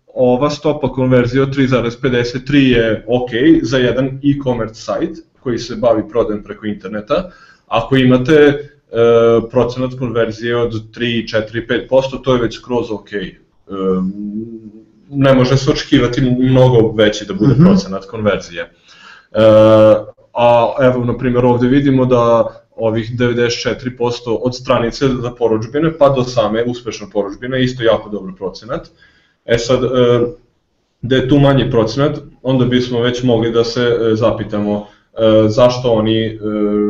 ova 0.07 0.51
stopa 0.51 0.93
konverzije 0.93 1.43
od 1.43 1.57
3,53 1.57 2.55
je 2.55 3.05
ok 3.09 3.31
za 3.63 3.79
jedan 3.79 4.07
e-commerce 4.07 4.83
sajt 4.83 5.19
koji 5.41 5.59
se 5.59 5.77
bavi 5.77 6.03
prodajem 6.09 6.43
preko 6.43 6.67
interneta. 6.67 7.31
Ako 7.67 7.97
imate 7.97 8.69
procenat 9.51 9.91
konverzije 9.99 10.57
od 10.57 10.73
3, 10.73 11.37
4, 11.53 11.89
5%, 11.91 12.23
to 12.25 12.35
je 12.35 12.43
već 12.43 12.57
skroz 12.57 12.91
ok. 12.91 13.09
Ne 15.11 15.35
može 15.35 15.57
se 15.57 15.71
očekivati 15.71 16.21
mnogo 16.21 16.93
veći 16.93 17.27
da 17.27 17.35
bude 17.35 17.55
mm 17.55 17.57
-hmm. 17.57 17.65
procenat 17.65 18.07
konverzije 18.07 18.71
a 20.35 20.75
evo, 20.81 21.05
na 21.05 21.19
primjer, 21.19 21.45
ovde 21.45 21.69
vidimo 21.69 22.05
da 22.05 22.47
ovih 22.77 23.11
94% 23.19 24.39
od 24.41 24.57
stranice 24.57 25.09
za 25.09 25.31
poručbine 25.31 25.99
pa 25.99 26.09
do 26.09 26.25
same 26.25 26.65
uspešne 26.65 27.07
poručbine 27.13 27.63
isto 27.63 27.83
jako 27.83 28.09
dobar 28.09 28.33
procenat. 28.39 28.89
E 29.45 29.59
sad, 29.59 29.85
e, 29.85 29.89
da 31.03 31.17
je 31.17 31.29
tu 31.29 31.39
manji 31.39 31.71
procenat, 31.71 32.19
onda 32.43 32.65
bismo 32.65 33.01
već 33.01 33.23
mogli 33.23 33.53
da 33.53 33.65
se 33.65 33.81
e, 33.81 34.15
zapitamo 34.15 34.87
e, 35.19 35.49
zašto 35.49 35.93
oni 35.93 36.39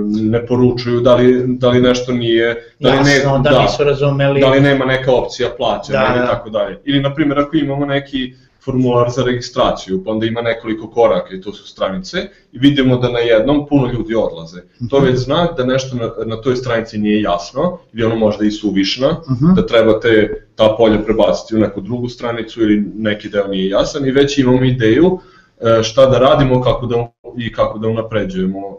ne 0.06 0.46
poručuju, 0.46 1.00
da 1.00 1.14
li, 1.14 1.44
da 1.46 1.68
li 1.68 1.80
nešto 1.80 2.12
nije, 2.12 2.72
da 2.80 2.90
li, 2.90 3.04
ne, 3.04 3.14
Jasno, 3.14 3.38
da, 3.38 3.50
da, 3.50 3.62
nisu 3.62 3.84
razumeli. 3.84 4.40
da 4.40 4.50
li 4.50 4.60
nema 4.60 4.84
neka 4.84 5.12
opcija 5.12 5.48
plaćanja 5.56 5.98
da, 5.98 6.14
ili 6.14 6.20
da. 6.20 6.26
tako 6.26 6.50
dalje. 6.50 6.80
Ili, 6.84 7.00
na 7.00 7.14
primjer, 7.14 7.38
ako 7.38 7.56
imamo 7.56 7.86
neki 7.86 8.34
formular 8.64 9.10
za 9.10 9.24
registraciju, 9.24 10.04
pa 10.04 10.10
onda 10.10 10.26
ima 10.26 10.42
nekoliko 10.42 10.90
koraka 10.90 11.34
i 11.34 11.40
to 11.40 11.52
su 11.52 11.68
stranice 11.68 12.28
i 12.52 12.58
vidimo 12.58 12.96
da 12.96 13.08
na 13.08 13.18
jednom 13.18 13.66
puno 13.68 13.92
ljudi 13.92 14.14
odlaze. 14.14 14.62
To 14.90 14.96
je 14.96 15.10
već 15.10 15.18
znak 15.18 15.56
da 15.56 15.64
nešto 15.64 15.96
na, 15.96 16.10
na 16.26 16.40
toj 16.40 16.56
stranici 16.56 16.98
nije 16.98 17.22
jasno 17.22 17.78
ili 17.92 18.04
ono 18.04 18.16
možda 18.16 18.44
i 18.44 18.50
suvišno, 18.50 19.08
uh 19.08 19.30
mhm. 19.30 19.44
-huh. 19.44 19.54
da 19.54 19.66
trebate 19.66 20.46
ta 20.54 20.74
polja 20.78 20.98
prebaciti 20.98 21.56
u 21.56 21.58
neku 21.58 21.80
drugu 21.80 22.08
stranicu 22.08 22.62
ili 22.62 22.92
neki 22.94 23.28
deo 23.28 23.48
nije 23.48 23.68
jasan 23.68 24.06
i 24.06 24.10
već 24.10 24.38
imamo 24.38 24.64
ideju 24.64 25.18
e, 25.60 25.82
šta 25.82 26.06
da 26.06 26.18
radimo 26.18 26.62
kako 26.62 26.86
da, 26.86 27.12
i 27.38 27.52
kako 27.52 27.78
da 27.78 27.88
unapređujemo 27.88 28.58
e, 28.58 28.70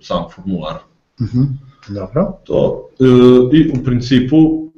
sam 0.00 0.24
formular. 0.34 0.74
Uh 1.20 1.26
mhm. 1.26 1.38
-huh. 1.38 1.68
Dobro. 1.88 2.32
To, 2.44 2.88
e, 3.00 3.04
I 3.56 3.70
u 3.80 3.84
principu 3.84 4.68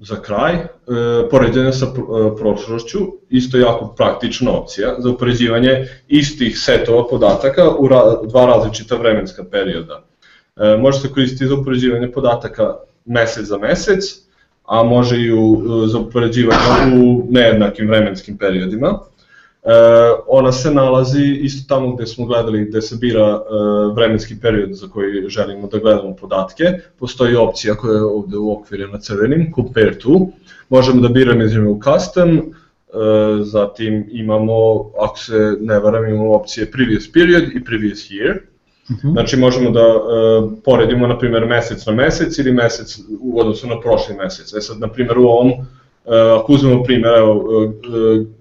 za 0.00 0.16
kraj, 0.22 0.66
e, 0.88 1.28
poređenje 1.30 1.72
sa 1.72 1.86
e, 1.86 1.90
prošlošću, 2.36 2.98
isto 3.30 3.58
jako 3.58 3.94
praktična 3.96 4.50
opcija 4.50 4.94
za 4.98 5.10
upoređivanje 5.10 5.86
istih 6.08 6.58
setova 6.58 7.08
podataka 7.08 7.70
u 7.78 7.88
ra, 7.88 8.02
dva 8.22 8.46
različita 8.46 8.96
vremenska 8.96 9.44
perioda. 9.44 10.02
E, 10.56 10.76
može 10.76 11.00
se 11.00 11.12
koristiti 11.12 11.46
za 11.46 11.54
upoređivanje 11.54 12.12
podataka 12.12 12.74
mesec 13.04 13.46
za 13.46 13.58
mesec, 13.58 14.04
a 14.64 14.82
može 14.82 15.20
i 15.20 15.32
u, 15.32 15.62
za 15.86 15.98
upoređivanje 15.98 17.02
u 17.02 17.26
nejednakim 17.30 17.88
vremenskim 17.88 18.38
periodima. 18.38 18.98
E, 19.66 19.70
ona 20.26 20.52
se 20.52 20.70
nalazi 20.70 21.38
isto 21.42 21.74
tamo 21.74 21.94
gde 21.96 22.06
smo 22.06 22.26
gledali, 22.26 22.64
gde 22.64 22.82
se 22.82 22.96
bira 22.96 23.26
e, 23.26 23.40
vremenski 23.94 24.40
period 24.40 24.72
za 24.72 24.88
koji 24.88 25.28
želimo 25.28 25.66
da 25.66 25.78
gledamo 25.78 26.16
podatke. 26.16 26.64
Postoji 26.98 27.36
opcija 27.36 27.74
koja 27.74 27.96
je 27.96 28.04
ovde 28.04 28.36
u 28.36 28.64
na 28.92 28.98
crvenim, 28.98 29.52
compare 29.54 29.98
to. 29.98 30.28
Možemo 30.68 31.00
da 31.00 31.08
biramo 31.08 31.44
između 31.44 31.78
custom, 31.84 32.38
e, 32.38 32.42
zatim 33.42 34.06
imamo, 34.10 34.90
ako 35.00 35.18
se 35.18 35.56
ne 35.60 35.78
varam, 35.78 36.08
imamo 36.08 36.34
opcije 36.34 36.70
previous 36.70 37.12
period 37.12 37.44
i 37.54 37.64
previous 37.64 38.10
year. 38.10 38.38
Mhm. 38.90 39.10
Znači 39.12 39.36
možemo 39.36 39.70
da 39.70 39.96
uh, 39.96 40.52
poredimo, 40.64 41.06
na 41.06 41.18
primjer, 41.18 41.46
mesec 41.46 41.86
na 41.86 41.92
mesec 41.92 42.38
ili 42.38 42.52
mesec 42.52 42.98
u 43.20 43.40
odnosu 43.40 43.66
na 43.66 43.80
prošli 43.80 44.14
mesec. 44.14 44.54
E 44.54 44.60
sad, 44.60 44.78
na 44.78 44.88
primjer, 44.88 45.18
u 45.18 45.24
ovom 45.24 45.52
ako 46.40 46.52
uzmemo 46.52 46.82
primjer, 46.82 47.14
evo, 47.18 47.34
uh, 47.34 47.72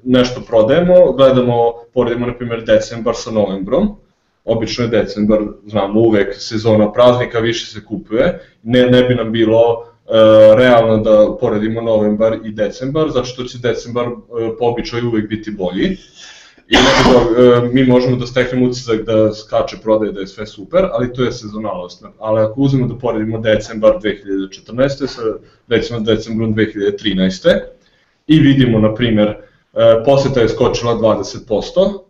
nešto 0.03 0.41
prodajemo, 0.47 1.11
gledamo, 1.11 1.73
poredimo 1.93 2.27
na 2.27 2.33
primjer 2.33 2.63
decembar 2.63 3.15
sa 3.15 3.31
novembrom, 3.31 3.95
obično 4.43 4.83
je 4.83 4.89
decembar, 4.89 5.39
znamo 5.65 5.99
uvek 5.99 6.35
sezona 6.37 6.91
praznika, 6.91 7.39
više 7.39 7.65
se 7.65 7.85
kupuje, 7.85 8.39
ne, 8.63 8.85
ne 8.85 9.03
bi 9.03 9.15
nam 9.15 9.31
bilo 9.31 9.71
uh, 9.71 10.57
realno 10.57 10.97
da 10.97 11.37
poredimo 11.39 11.81
novembar 11.81 12.37
i 12.45 12.51
decembar, 12.51 13.09
zato 13.09 13.25
što 13.25 13.43
će 13.43 13.57
decembar 13.57 14.07
uh, 14.07 14.17
po 14.59 14.65
običaju 14.65 15.07
uvek 15.07 15.29
biti 15.29 15.51
bolji, 15.51 15.97
i 16.67 16.75
nekako 16.75 17.41
e, 17.41 17.69
mi 17.73 17.83
možemo 17.83 18.15
da 18.15 18.25
steknemo 18.25 18.65
utisak 18.65 19.01
da 19.01 19.33
skače 19.33 19.77
prodaje, 19.83 20.11
da 20.11 20.19
je 20.19 20.27
sve 20.27 20.47
super, 20.47 20.87
ali 20.91 21.13
to 21.13 21.23
je 21.23 21.31
sezonalnost. 21.31 22.05
Ali 22.19 22.41
ako 22.41 22.61
uzmemo 22.61 22.87
da 22.87 22.97
poredimo 22.99 23.39
decembar 23.39 23.99
2014. 24.03 25.07
sa 25.07 25.21
recimo 25.67 25.99
decembrom 25.99 26.55
2013. 26.55 27.59
i 28.27 28.39
vidimo, 28.39 28.79
na 28.79 28.93
primer, 28.95 29.27
e, 29.27 30.03
poseta 30.05 30.41
je 30.41 30.49
skočila 30.49 30.95
20%, 30.95 32.05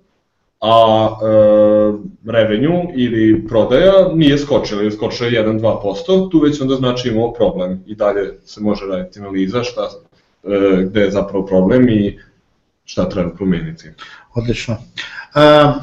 a 0.61 1.09
e, 1.21 2.31
revenue 2.31 2.85
ili 2.95 3.47
prodaja 3.47 4.09
nije 4.13 4.37
skočila, 4.37 4.81
ili 4.81 4.91
skočila 4.91 5.29
1-2%, 5.29 6.31
tu 6.31 6.39
već 6.39 6.61
onda 6.61 6.75
znači 6.75 7.09
imamo 7.09 7.33
problem 7.33 7.83
i 7.85 7.95
dalje 7.95 8.39
se 8.45 8.61
može 8.61 8.85
raditi 8.85 9.19
analiza 9.19 9.63
šta, 9.63 9.89
e, 10.43 10.83
gde 10.83 11.01
je 11.01 11.11
zapravo 11.11 11.45
problem 11.45 11.89
i 11.89 12.19
šta 12.85 13.09
treba 13.09 13.29
promeniti. 13.35 13.89
Odlično. 14.33 14.77
A, 15.33 15.73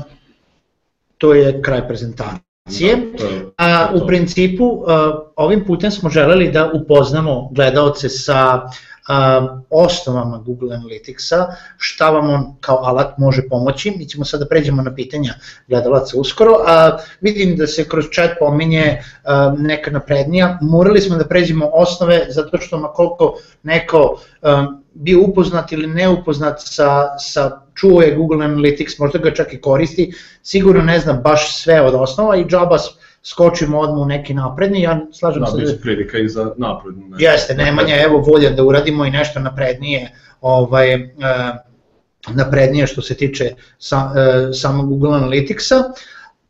to 1.19 1.35
je 1.35 1.63
kraj 1.63 1.89
prezentacije. 1.89 2.97
Da, 2.97 3.19
to 3.19 3.25
je, 3.25 3.47
A, 3.57 3.89
u 3.95 4.07
principu, 4.07 4.85
a, 4.87 5.19
ovim 5.37 5.65
putem 5.67 5.91
smo 5.91 6.11
želeli 6.11 6.51
da 6.51 6.71
upoznamo 6.75 7.49
gledalce 7.53 8.09
sa 8.09 8.61
a, 9.09 9.59
osnovama 9.71 10.39
Google 10.39 10.77
Analyticsa, 10.77 11.47
šta 11.77 12.11
vam 12.11 12.31
on 12.31 12.57
kao 12.61 12.77
alat 12.85 13.19
može 13.19 13.49
pomoći. 13.49 13.91
Mi 13.91 14.07
ćemo 14.09 14.25
sada 14.25 14.45
da 14.45 14.49
pređemo 14.49 14.83
na 14.83 14.95
pitanja 14.95 15.35
gledalaca 15.69 16.21
uskoro, 16.21 16.53
a 16.67 16.99
vidim 17.21 17.57
da 17.57 17.67
se 17.67 17.89
kroz 17.89 18.05
chat 18.15 18.31
pominje 18.39 19.03
a, 19.25 19.55
neka 19.59 19.91
naprednija. 19.91 20.59
Morali 20.63 21.01
smo 21.01 21.17
da 21.17 21.29
pređemo 21.29 21.71
osnove 21.73 22.27
zato 22.29 22.59
što 22.59 22.79
ma 22.79 22.89
koliko 22.89 23.35
neko 23.63 24.21
a, 24.43 24.67
bio 24.95 25.21
upoznat 25.21 25.73
ili 25.73 25.87
neupoznat 25.87 26.61
sa, 26.61 27.19
sa 27.19 27.61
čuo 27.75 28.03
je 28.03 28.15
Google 28.15 28.47
Analytics, 28.47 29.01
možda 29.01 29.19
ga 29.19 29.35
čak 29.35 29.53
i 29.53 29.61
koristi, 29.61 30.13
sigurno 30.43 30.83
ne 30.83 31.01
znam 31.01 31.21
baš 31.23 31.57
sve 31.63 31.81
od 31.81 31.95
osnova 31.95 32.37
i 32.37 32.45
džaba 32.45 32.79
skočimo 33.23 33.79
odmah 33.79 33.99
u 33.99 34.05
neki 34.05 34.35
napredni, 34.35 34.83
ja 34.83 35.01
slažem 35.13 35.41
da, 35.41 35.47
se... 35.47 35.57
Da, 35.57 35.63
biće 35.63 35.81
prilika 35.81 36.19
i 36.19 36.29
za 36.29 36.55
naprednu. 36.57 37.09
Ne. 37.09 37.17
Jeste, 37.19 37.55
Nemanja, 37.55 38.03
evo 38.03 38.19
volja 38.19 38.51
da 38.51 38.65
uradimo 38.65 39.05
i 39.05 39.11
nešto 39.11 39.41
naprednije, 39.41 40.11
ovaj, 40.41 40.95
uh, 40.95 41.11
naprednije 42.31 42.87
što 42.87 43.03
se 43.03 43.15
tiče 43.15 43.55
sa, 43.79 43.97
uh, 43.97 44.13
samog 44.55 44.89
Google 44.89 45.19
Analyticsa, 45.19 45.83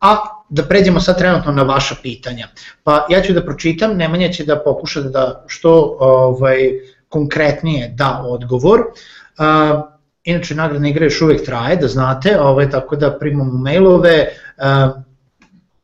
a 0.00 0.16
da 0.48 0.62
pređemo 0.62 1.00
sad 1.00 1.18
trenutno 1.18 1.52
na 1.52 1.62
vaša 1.62 1.94
pitanja. 2.02 2.48
Pa 2.82 3.06
ja 3.10 3.22
ću 3.22 3.32
da 3.32 3.44
pročitam, 3.44 3.96
Nemanja 3.96 4.28
će 4.28 4.44
da 4.44 4.62
pokuša 4.64 5.00
da 5.00 5.44
što 5.46 5.96
ovaj, 6.00 6.70
konkretnije 7.12 7.88
da 7.96 8.22
odgovor. 8.26 8.80
Uh, 8.80 9.82
inače, 10.24 10.54
nagradna 10.54 10.88
igra 10.88 11.04
još 11.04 11.22
uvek 11.22 11.44
traje, 11.44 11.76
da 11.76 11.88
znate, 11.88 12.40
ovaj, 12.40 12.70
tako 12.70 12.96
da 12.96 13.18
primamo 13.18 13.52
mailove, 13.52 14.28
uh, 14.58 15.02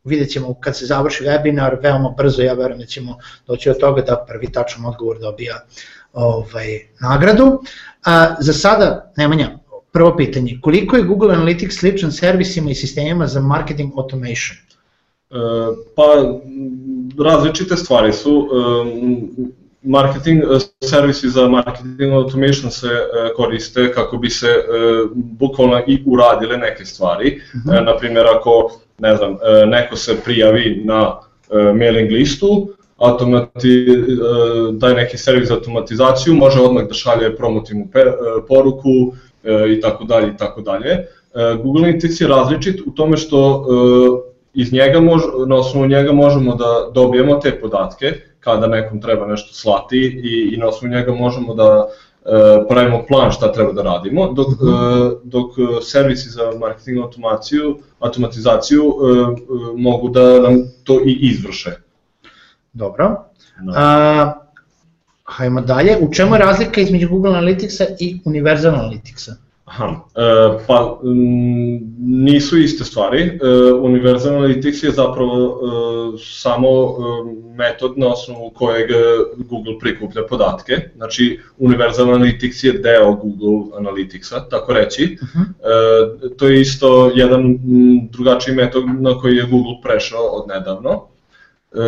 vidjet 0.05 0.31
ćemo 0.31 0.55
kad 0.61 0.77
se 0.77 0.87
završi 0.87 1.25
webinar, 1.25 1.83
veoma 1.83 2.15
brzo 2.17 2.43
ja 2.43 2.55
verujem 2.55 2.79
da 2.79 2.87
ćemo 2.87 3.19
doći 3.47 3.71
od 3.71 3.79
toga 3.79 4.03
da 4.03 4.25
prvi 4.29 4.53
tačan 4.53 4.85
odgovor 4.85 5.19
dobija 5.19 5.61
ovaj, 6.13 6.79
nagradu. 7.01 7.61
A, 8.05 8.35
za 8.41 8.53
sada, 8.53 9.13
Nemanja, 9.17 9.59
prvo 9.93 10.17
pitanje, 10.17 10.59
koliko 10.63 10.97
je 10.97 11.03
Google 11.03 11.35
Analytics 11.35 11.79
sličan 11.79 12.13
servisima 12.13 12.71
i 12.71 12.75
sistemima 12.75 13.27
za 13.27 13.41
marketing 13.41 13.93
automation? 13.97 14.59
E, 15.31 15.37
pa 15.97 16.03
različite 17.25 17.77
stvari 17.77 18.13
su, 18.13 18.49
e, 18.53 19.49
marketing 19.83 20.43
e, 20.43 20.87
servisi 20.87 21.31
za 21.31 21.49
marketing 21.49 22.13
automation 22.13 22.71
se 22.71 22.87
e, 22.87 23.35
koriste 23.37 23.93
kako 23.93 24.17
bi 24.17 24.31
se 24.31 24.47
e, 24.47 24.63
bukvalno 25.15 25.83
i 25.87 26.03
uradile 26.07 26.57
neke 26.57 26.85
stvari. 26.85 27.41
Uh 27.55 27.61
-huh. 27.61 27.85
Na 27.85 27.97
primjer, 27.97 28.27
ako 28.27 28.71
ne 28.99 29.17
znam, 29.17 29.37
neko 29.67 29.97
se 29.97 30.17
prijavi 30.25 30.83
na 30.85 31.17
mailing 31.75 32.11
listu, 32.11 32.69
automati, 32.97 33.87
taj 34.81 34.95
neki 34.95 35.19
servis 35.19 35.49
za 35.49 35.55
automatizaciju 35.55 36.35
može 36.35 36.61
odmah 36.61 36.85
da 36.89 36.95
šalje 36.95 37.37
promotivnu 37.37 37.89
poruku 38.49 39.13
i 39.77 39.81
tako 39.81 40.05
dalje 40.05 40.29
i 40.29 40.37
tako 40.37 40.61
dalje. 40.61 41.07
Google 41.63 41.83
Analytics 41.83 42.23
je 42.23 42.29
različit 42.29 42.81
u 42.87 42.91
tome 42.91 43.17
što 43.17 43.67
iz 44.55 44.73
njega 44.73 45.01
mož, 45.01 45.23
na 45.47 45.57
osnovu 45.57 45.87
njega 45.87 46.13
možemo 46.13 46.55
da 46.55 46.91
dobijemo 46.95 47.35
te 47.35 47.61
podatke 47.61 48.13
kada 48.41 48.67
nekom 48.67 49.01
treba 49.01 49.27
nešto 49.27 49.55
slati 49.55 49.97
i, 49.97 50.55
i 50.55 50.57
na 50.57 50.69
osnovu 50.69 50.95
njega 50.95 51.15
možemo 51.15 51.55
da 51.55 51.87
e, 52.25 52.29
pravimo 52.69 53.05
plan 53.09 53.31
šta 53.31 53.53
treba 53.53 53.73
da 53.73 53.83
radimo, 53.83 54.33
dok, 54.33 54.49
e, 54.49 54.55
dok 55.25 55.51
servisi 55.83 56.31
za 56.31 56.53
marketing 56.61 56.99
automaciju, 56.99 57.79
automatizaciju 57.99 58.83
e, 58.83 59.37
mogu 59.77 60.09
da 60.09 60.41
nam 60.41 60.63
to 60.85 61.01
i 61.07 61.19
izvrše. 61.21 61.71
Dobro. 62.73 63.25
No. 63.63 63.73
Da. 63.73 63.79
A, 63.79 64.33
hajmo 65.25 65.61
dalje. 65.61 65.97
U 66.01 66.13
čemu 66.13 66.35
je 66.35 66.39
razlika 66.39 66.81
između 66.81 67.09
Google 67.09 67.31
Analyticsa 67.31 67.85
i 68.01 68.21
Universal 68.25 68.75
Analyticsa? 68.75 69.48
Aha, 69.69 70.05
e, 70.17 70.65
pa 70.67 70.99
m, 71.05 71.81
nisu 72.25 72.59
iste 72.59 72.85
stvari. 72.85 73.23
E, 73.23 73.73
Universal 73.73 74.33
Analytics 74.33 74.85
je 74.85 74.91
zapravo 74.91 75.37
e, 75.45 76.19
samo 76.19 76.69
e, 76.69 76.89
metod 77.57 77.99
na 77.99 78.09
osnovu 78.09 78.51
kojeg 78.51 78.91
Google 79.37 79.79
prikuplja 79.81 80.23
podatke. 80.29 80.91
Znači, 80.97 81.41
Universal 81.59 82.07
Analytics 82.07 82.67
je 82.67 82.73
deo 82.73 83.13
Google 83.13 83.79
Analyticsa, 83.79 84.49
tako 84.51 84.73
reći. 84.73 85.19
Uh 85.23 85.29
-huh. 85.29 85.45
e, 86.25 86.37
to 86.37 86.49
je 86.49 86.61
isto 86.61 87.13
jedan 87.15 87.41
m, 87.41 88.09
drugačiji 88.11 88.55
metod 88.55 88.85
na 89.01 89.19
koji 89.19 89.37
je 89.37 89.47
Google 89.51 89.75
prešao 89.83 90.23
od 90.23 90.49
nedavno. 90.49 91.05
E, 91.73 91.79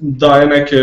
daje 0.00 0.46
neke, 0.46 0.76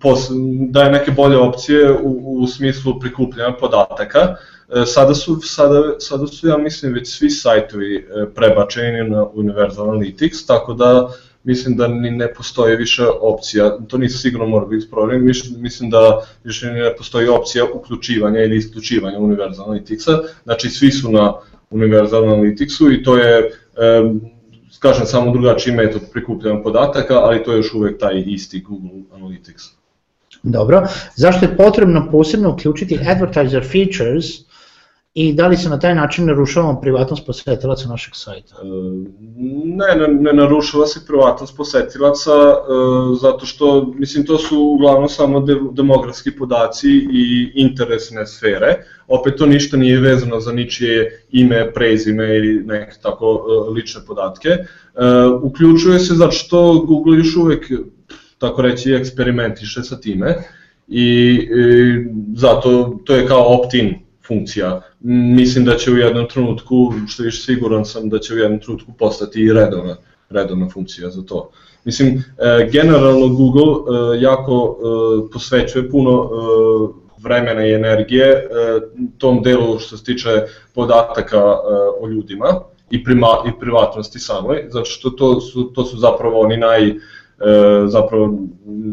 pos, 0.00 0.28
daje 0.70 0.92
neke 0.92 1.10
bolje 1.10 1.38
opcije 1.38 1.92
u, 1.92 2.40
u 2.42 2.46
smislu 2.46 3.00
prikupljanja 3.00 3.52
podataka, 3.60 4.36
E, 4.61 4.61
sada 4.86 5.14
su, 5.14 5.40
sada, 5.40 5.82
sada 5.98 6.26
su, 6.26 6.48
ja 6.48 6.56
mislim, 6.58 6.92
već 6.92 7.08
svi 7.08 7.30
sajtovi 7.30 7.96
e, 7.96 8.26
prebačeni 8.34 9.10
na 9.10 9.26
Universal 9.34 9.86
Analytics, 9.86 10.46
tako 10.46 10.74
da 10.74 11.12
mislim 11.44 11.76
da 11.76 11.88
ni 11.88 12.10
ne 12.10 12.34
postoji 12.34 12.76
više 12.76 13.06
opcija, 13.20 13.78
to 13.88 13.98
nisam 13.98 14.18
sigurno 14.18 14.46
mora 14.46 14.66
biti 14.66 14.90
problem, 14.90 15.30
mislim 15.56 15.90
da 15.90 16.26
više 16.44 16.66
ne 16.66 16.96
postoji 16.96 17.28
opcija 17.28 17.64
uključivanja 17.74 18.40
ili 18.40 18.56
isključivanja 18.56 19.18
Universal 19.18 19.66
Analyticsa, 19.66 20.18
znači 20.44 20.70
svi 20.70 20.90
su 20.90 21.12
na 21.12 21.32
Universal 21.70 22.22
Analyticsu 22.22 23.00
i 23.00 23.02
to 23.02 23.16
je, 23.18 23.50
kažem, 24.78 25.06
samo 25.06 25.32
drugačiji 25.32 25.74
metod 25.74 26.02
prikupljanja 26.12 26.62
podataka, 26.62 27.14
ali 27.14 27.44
to 27.44 27.52
je 27.52 27.56
još 27.56 27.74
uvek 27.74 27.98
taj 27.98 28.22
isti 28.26 28.60
Google 28.60 29.00
Analytics. 29.12 29.72
Dobro, 30.42 30.86
zašto 31.16 31.44
je 31.44 31.56
potrebno 31.56 32.08
posebno 32.10 32.52
uključiti 32.52 32.98
advertiser 33.06 33.62
features 33.72 34.24
i 35.14 35.32
da 35.32 35.46
li 35.46 35.56
se 35.56 35.68
na 35.68 35.78
taj 35.78 35.94
način 35.94 36.26
narušavamo 36.26 36.80
privatnost 36.80 37.26
posetilaca 37.26 37.88
našeg 37.88 38.14
sajta? 38.14 38.56
E, 38.62 38.66
ne, 39.64 39.96
ne, 39.96 40.08
ne 40.08 40.32
narušava 40.32 40.86
se 40.86 41.00
privatnost 41.06 41.56
posetilaca 41.56 42.30
e, 42.30 42.54
zato 43.20 43.46
što, 43.46 43.92
mislim, 43.98 44.26
to 44.26 44.38
su 44.38 44.60
uglavnom 44.60 45.08
samo 45.08 45.40
de, 45.40 45.56
demografski 45.72 46.30
podaci 46.36 46.88
i 47.12 47.52
interesne 47.54 48.26
sfere. 48.26 48.76
Opet 49.08 49.36
to 49.36 49.46
ništa 49.46 49.76
nije 49.76 50.00
vezano 50.00 50.40
za 50.40 50.52
ničije 50.52 51.26
ime, 51.30 51.72
prezime 51.72 52.36
ili 52.36 52.64
neke 52.64 52.96
tako 53.02 53.26
e, 53.26 53.70
lične 53.70 54.00
podatke. 54.06 54.48
Uključuje 55.42 55.98
se 55.98 56.14
zato 56.14 56.32
što 56.32 56.84
Google 56.86 57.16
još 57.16 57.36
uvek, 57.36 57.72
tako 58.38 58.62
reći, 58.62 58.92
eksperimentiše 58.92 59.82
sa 59.82 60.00
time 60.00 60.34
i, 60.88 61.02
i 61.02 62.04
zato 62.34 62.98
to 63.04 63.14
je 63.14 63.26
kao 63.26 63.54
opt-in 63.54 64.02
funkcija. 64.26 64.80
Mislim 65.36 65.64
da 65.64 65.76
će 65.76 65.90
u 65.90 65.96
jednom 65.96 66.28
trenutku, 66.28 66.92
što 67.08 67.22
više 67.22 67.42
siguran 67.42 67.84
sam 67.84 68.08
da 68.08 68.18
će 68.18 68.34
u 68.34 68.38
jednom 68.38 68.60
trenutku 68.60 68.92
postati 68.98 69.40
i 69.40 69.52
redovna, 69.52 69.96
redovna 70.30 70.68
funkcija 70.68 71.10
za 71.10 71.22
to. 71.22 71.50
Mislim, 71.84 72.08
e, 72.38 72.68
generalno 72.72 73.28
Google 73.28 73.72
e, 73.72 74.20
jako 74.20 74.76
e, 74.76 75.32
posvećuje 75.32 75.90
puno 75.90 76.30
vremena 77.22 77.66
i 77.66 77.72
energije 77.72 78.48
tom 79.18 79.42
delu 79.42 79.78
što 79.78 79.96
se 79.96 80.04
tiče 80.04 80.28
podataka 80.74 81.42
o 82.00 82.08
ljudima 82.08 82.46
i, 82.90 83.04
prima, 83.04 83.26
i 83.48 83.60
privatnosti 83.60 84.18
samoj, 84.18 84.64
zato 84.68 84.84
što 84.84 85.10
to 85.10 85.40
su, 85.40 85.64
to 85.64 85.84
su 85.84 85.96
zapravo 85.96 86.40
oni 86.40 86.56
naj, 86.56 86.94
zapravo 87.86 88.38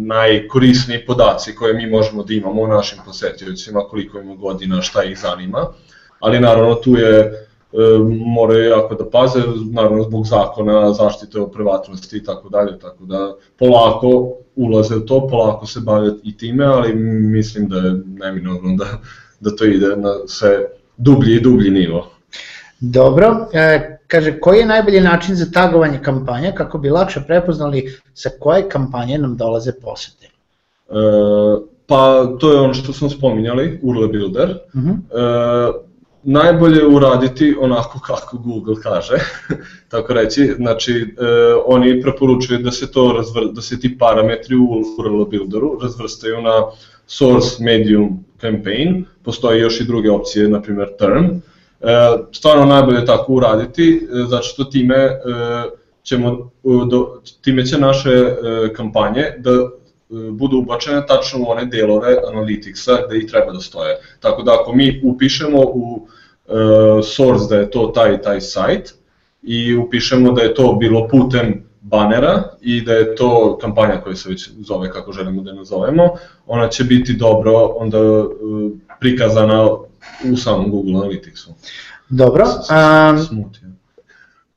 najkorisniji 0.05 1.05
podaci 1.05 1.55
koje 1.55 1.73
mi 1.73 1.89
možemo 1.89 2.23
da 2.23 2.33
imamo 2.33 2.61
o 2.61 2.67
našim 2.67 2.99
posetiocima, 3.05 3.79
koliko 3.79 4.19
ima 4.19 4.35
godina, 4.35 4.81
šta 4.81 5.03
ih 5.03 5.19
zanima, 5.19 5.65
ali 6.19 6.39
naravno 6.39 6.75
tu 6.75 6.97
je 6.97 7.19
e, 7.19 7.35
moraju 8.25 8.69
jako 8.69 8.95
da 8.95 9.09
paze, 9.09 9.39
naravno 9.71 10.03
zbog 10.03 10.25
zakona, 10.25 10.93
zaštite 10.93 11.39
o 11.39 11.47
privatnosti 11.47 12.17
i 12.17 12.23
tako 12.23 12.49
dalje, 12.49 12.79
tako 12.79 13.05
da 13.05 13.35
polako 13.59 14.33
ulaze 14.55 14.95
u 14.95 15.05
to, 15.05 15.27
polako 15.27 15.65
se 15.65 15.79
bave 15.79 16.11
i 16.23 16.37
time, 16.37 16.65
ali 16.65 16.93
mislim 16.95 17.69
da 17.69 17.77
je 17.77 18.01
neminovno 18.05 18.75
da, 18.75 18.85
da 19.39 19.55
to 19.55 19.65
ide 19.65 19.87
na 19.87 20.13
sve 20.27 20.65
dublji 20.97 21.35
i 21.35 21.41
dublji 21.41 21.71
nivo. 21.71 22.07
Dobro, 22.79 23.47
e, 23.53 23.98
kaže 24.09 24.39
koji 24.39 24.59
je 24.59 24.65
najbolji 24.65 25.01
način 25.01 25.35
za 25.35 25.45
tagovanje 25.53 25.99
kampanja 26.03 26.51
kako 26.51 26.77
bi 26.77 26.89
lakše 26.89 27.21
prepoznali 27.27 27.97
sa 28.13 28.29
koje 28.39 28.69
kampanje 28.69 29.17
nam 29.17 29.37
dolaze 29.37 29.71
posete? 29.81 30.25
E, 30.25 30.93
pa 31.87 32.27
to 32.39 32.51
je 32.51 32.59
ono 32.59 32.73
što 32.73 32.93
smo 32.93 33.09
spominjali, 33.09 33.79
URL 33.83 34.07
Builder. 34.07 34.57
Uh 34.73 34.81
mhm. 34.81 34.89
-huh. 34.89 35.75
e, 35.75 35.89
najbolje 36.23 36.87
uraditi 36.87 37.55
onako 37.59 37.99
kako 38.07 38.37
Google 38.37 38.75
kaže, 38.83 39.17
tako 39.91 40.13
reći, 40.13 40.53
znači 40.57 40.93
e, 40.93 41.25
oni 41.65 42.01
preporučuju 42.01 42.59
da 42.59 42.71
se 42.71 42.91
to 42.91 43.13
razvr, 43.17 43.53
da 43.53 43.61
se 43.61 43.79
ti 43.79 43.97
parametri 43.97 44.55
u 44.55 44.83
URL 44.99 45.25
builderu 45.25 45.79
razvrstaju 45.81 46.41
na 46.41 46.63
source, 47.07 47.63
medium, 47.63 48.25
campaign, 48.41 49.05
postoje 49.23 49.59
još 49.59 49.81
i 49.81 49.85
druge 49.85 50.11
opcije, 50.11 50.49
na 50.49 50.61
primjer 50.61 50.89
term, 50.99 51.25
stvarno 52.31 52.65
najbolje 52.65 53.05
tako 53.05 53.33
uraditi, 53.33 54.07
e, 54.11 54.25
zato 54.27 54.43
što 54.43 54.63
time 54.63 54.95
e, 54.95 55.19
ćemo, 56.03 56.51
do, 56.89 57.21
time 57.41 57.65
će 57.65 57.77
naše 57.77 58.35
kampanje 58.75 59.23
da 59.37 59.51
budu 60.31 60.57
ubačene 60.57 61.05
tačno 61.05 61.39
u 61.39 61.49
one 61.49 61.65
delove 61.65 62.15
analitiksa 62.31 62.97
gde 63.07 63.17
i 63.17 63.27
treba 63.27 63.51
da 63.51 63.59
stoje. 63.59 63.97
Tako 64.19 64.41
da 64.41 64.53
ako 64.61 64.73
mi 64.73 65.01
upišemo 65.05 65.59
u 65.59 66.07
source 67.03 67.45
da 67.49 67.55
je 67.55 67.71
to 67.71 67.91
taj 67.95 68.21
taj 68.21 68.41
sajt 68.41 68.93
i 69.43 69.75
upišemo 69.75 70.31
da 70.31 70.41
je 70.41 70.53
to 70.53 70.73
bilo 70.79 71.07
putem 71.07 71.63
banera 71.81 72.43
i 72.61 72.81
da 72.81 72.93
je 72.93 73.15
to 73.15 73.57
kampanja 73.61 74.01
koja 74.03 74.15
se 74.15 74.29
već 74.29 74.49
zove 74.59 74.91
kako 74.91 75.11
želimo 75.11 75.41
da 75.41 75.49
je 75.49 75.55
nazovemo, 75.55 76.09
ona 76.47 76.67
će 76.67 76.83
biti 76.83 77.13
dobro 77.13 77.73
onda 77.75 78.25
prikazana 78.99 79.69
u 80.33 80.37
samom 80.37 80.71
Google 80.71 80.93
Analyticsu. 80.93 81.49
Dobro. 82.09 82.45
Um, 82.45 83.45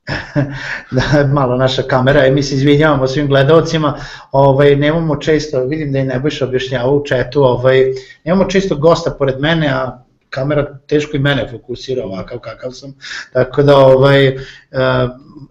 da, 0.91 1.27
malo 1.27 1.57
naša 1.57 1.83
kamera, 1.83 2.31
mi 2.31 2.43
se 2.43 2.55
izvinjavamo 2.55 3.07
svim 3.07 3.29
gledalcima, 3.29 3.99
ovaj, 4.33 4.77
nemamo 4.77 5.17
često, 5.17 5.65
vidim 5.65 5.93
da 5.93 5.99
je 5.99 6.05
Nebojša 6.05 6.45
objašnjava 6.45 6.91
u 6.91 7.05
četu, 7.05 7.45
ovaj, 7.45 7.85
nemamo 8.25 8.51
često 8.51 8.77
gosta 8.77 9.11
pored 9.11 9.41
mene, 9.41 9.69
a 9.69 10.05
kamera 10.31 10.79
teško 10.87 11.17
i 11.17 11.21
mene 11.21 11.49
fokusira 11.51 12.05
ovakav 12.05 12.39
kakav 12.39 12.71
sam, 12.73 12.95
tako 13.33 13.63
da 13.63 13.77
ovaj, 13.77 14.29
uh, 14.29 14.41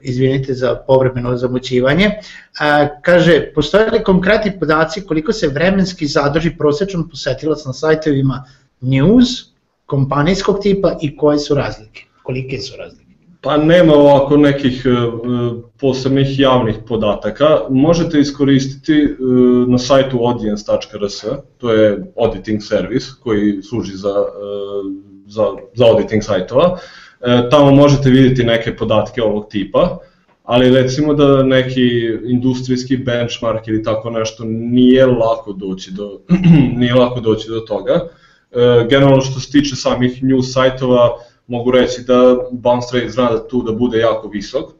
izvinite 0.01 0.53
za 0.53 0.75
povremeno 0.87 1.37
zamućivanje. 1.37 2.05
Uh, 2.07 2.87
kaže, 3.01 3.51
postoje 3.55 3.91
li 3.91 4.03
konkretni 4.03 4.59
podaci 4.59 5.01
koliko 5.01 5.33
se 5.33 5.47
vremenski 5.47 6.07
zadrži 6.07 6.55
prosečan 6.57 7.09
posetilac 7.09 7.65
na 7.65 7.73
sajtovima 7.73 8.43
news, 8.81 9.50
kompanijskog 9.91 10.59
tipa 10.61 10.97
i 11.01 11.17
koje 11.17 11.39
su 11.39 11.55
razlike? 11.55 12.03
Kolike 12.23 12.57
su 12.57 12.77
razlike? 12.77 13.11
Pa 13.41 13.57
nema 13.57 13.93
ovako 13.93 14.37
nekih 14.37 14.85
e, 14.85 14.89
posebnih 15.79 16.39
javnih 16.39 16.75
podataka. 16.87 17.47
Možete 17.69 18.19
iskoristiti 18.19 18.93
e, 18.93 19.15
na 19.67 19.77
sajtu 19.77 20.17
audience.rs, 20.25 21.25
to 21.57 21.73
je 21.73 22.13
auditing 22.17 22.63
servis 22.63 23.13
koji 23.13 23.61
služi 23.63 23.95
za, 23.95 24.09
e, 24.09 24.51
za, 25.27 25.43
za 25.73 25.85
auditing 25.85 26.23
sajtova. 26.23 26.77
Tamo 27.51 27.71
možete 27.71 28.09
vidjeti 28.09 28.43
neke 28.43 28.75
podatke 28.75 29.23
ovog 29.23 29.47
tipa, 29.49 29.97
ali 30.43 30.71
recimo 30.71 31.13
da 31.13 31.43
neki 31.43 31.89
industrijski 32.25 32.97
benchmark 32.97 33.67
ili 33.67 33.83
tako 33.83 34.09
nešto 34.09 34.43
nije 34.45 35.05
lako 35.05 35.53
doći 35.53 35.91
do, 35.91 36.19
nije 36.79 36.93
lako 36.95 37.19
doći 37.19 37.49
do 37.49 37.59
toga. 37.59 38.07
Generalno 38.89 39.21
što 39.21 39.39
se 39.39 39.51
tiče 39.51 39.75
samih 39.75 40.23
news 40.23 40.53
sajtova, 40.53 41.17
mogu 41.51 41.71
reći 41.71 42.01
da 42.01 42.37
bounce 42.51 42.99
rate 42.99 43.09
zna 43.09 43.31
da 43.31 43.47
tu 43.47 43.61
da 43.61 43.71
bude 43.71 43.99
jako 43.99 44.27
visok, 44.27 44.63
e, 44.71 44.75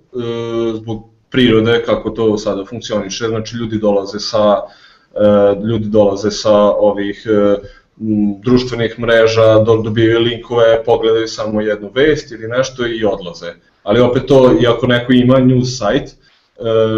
zbog 0.76 1.03
prirode 1.30 1.84
kako 1.86 2.09
to 2.09 2.38
sada 2.38 2.65
funkcioniše, 2.65 3.28
znači 3.28 3.55
ljudi 3.55 3.78
dolaze 3.78 4.19
sa 4.19 4.55
e, 5.15 5.65
ljudi 5.65 5.89
dolaze 5.89 6.32
sa 6.32 6.55
ovih 6.72 7.28
e, 7.30 7.55
društvenih 8.43 8.99
mreža, 8.99 9.59
dobijaju 9.63 10.19
linkove, 10.19 10.84
pogledaju 10.86 11.28
samo 11.28 11.61
jednu 11.61 11.91
vest 11.95 12.32
ili 12.32 12.47
nešto 12.47 12.88
i 12.88 13.05
odlaze. 13.05 13.53
Ali 13.84 13.99
opet 13.99 14.26
to, 14.28 14.51
iako 14.63 14.88
neko 14.88 15.13
ima 15.13 15.39
news 15.39 15.69
site, 15.69 16.11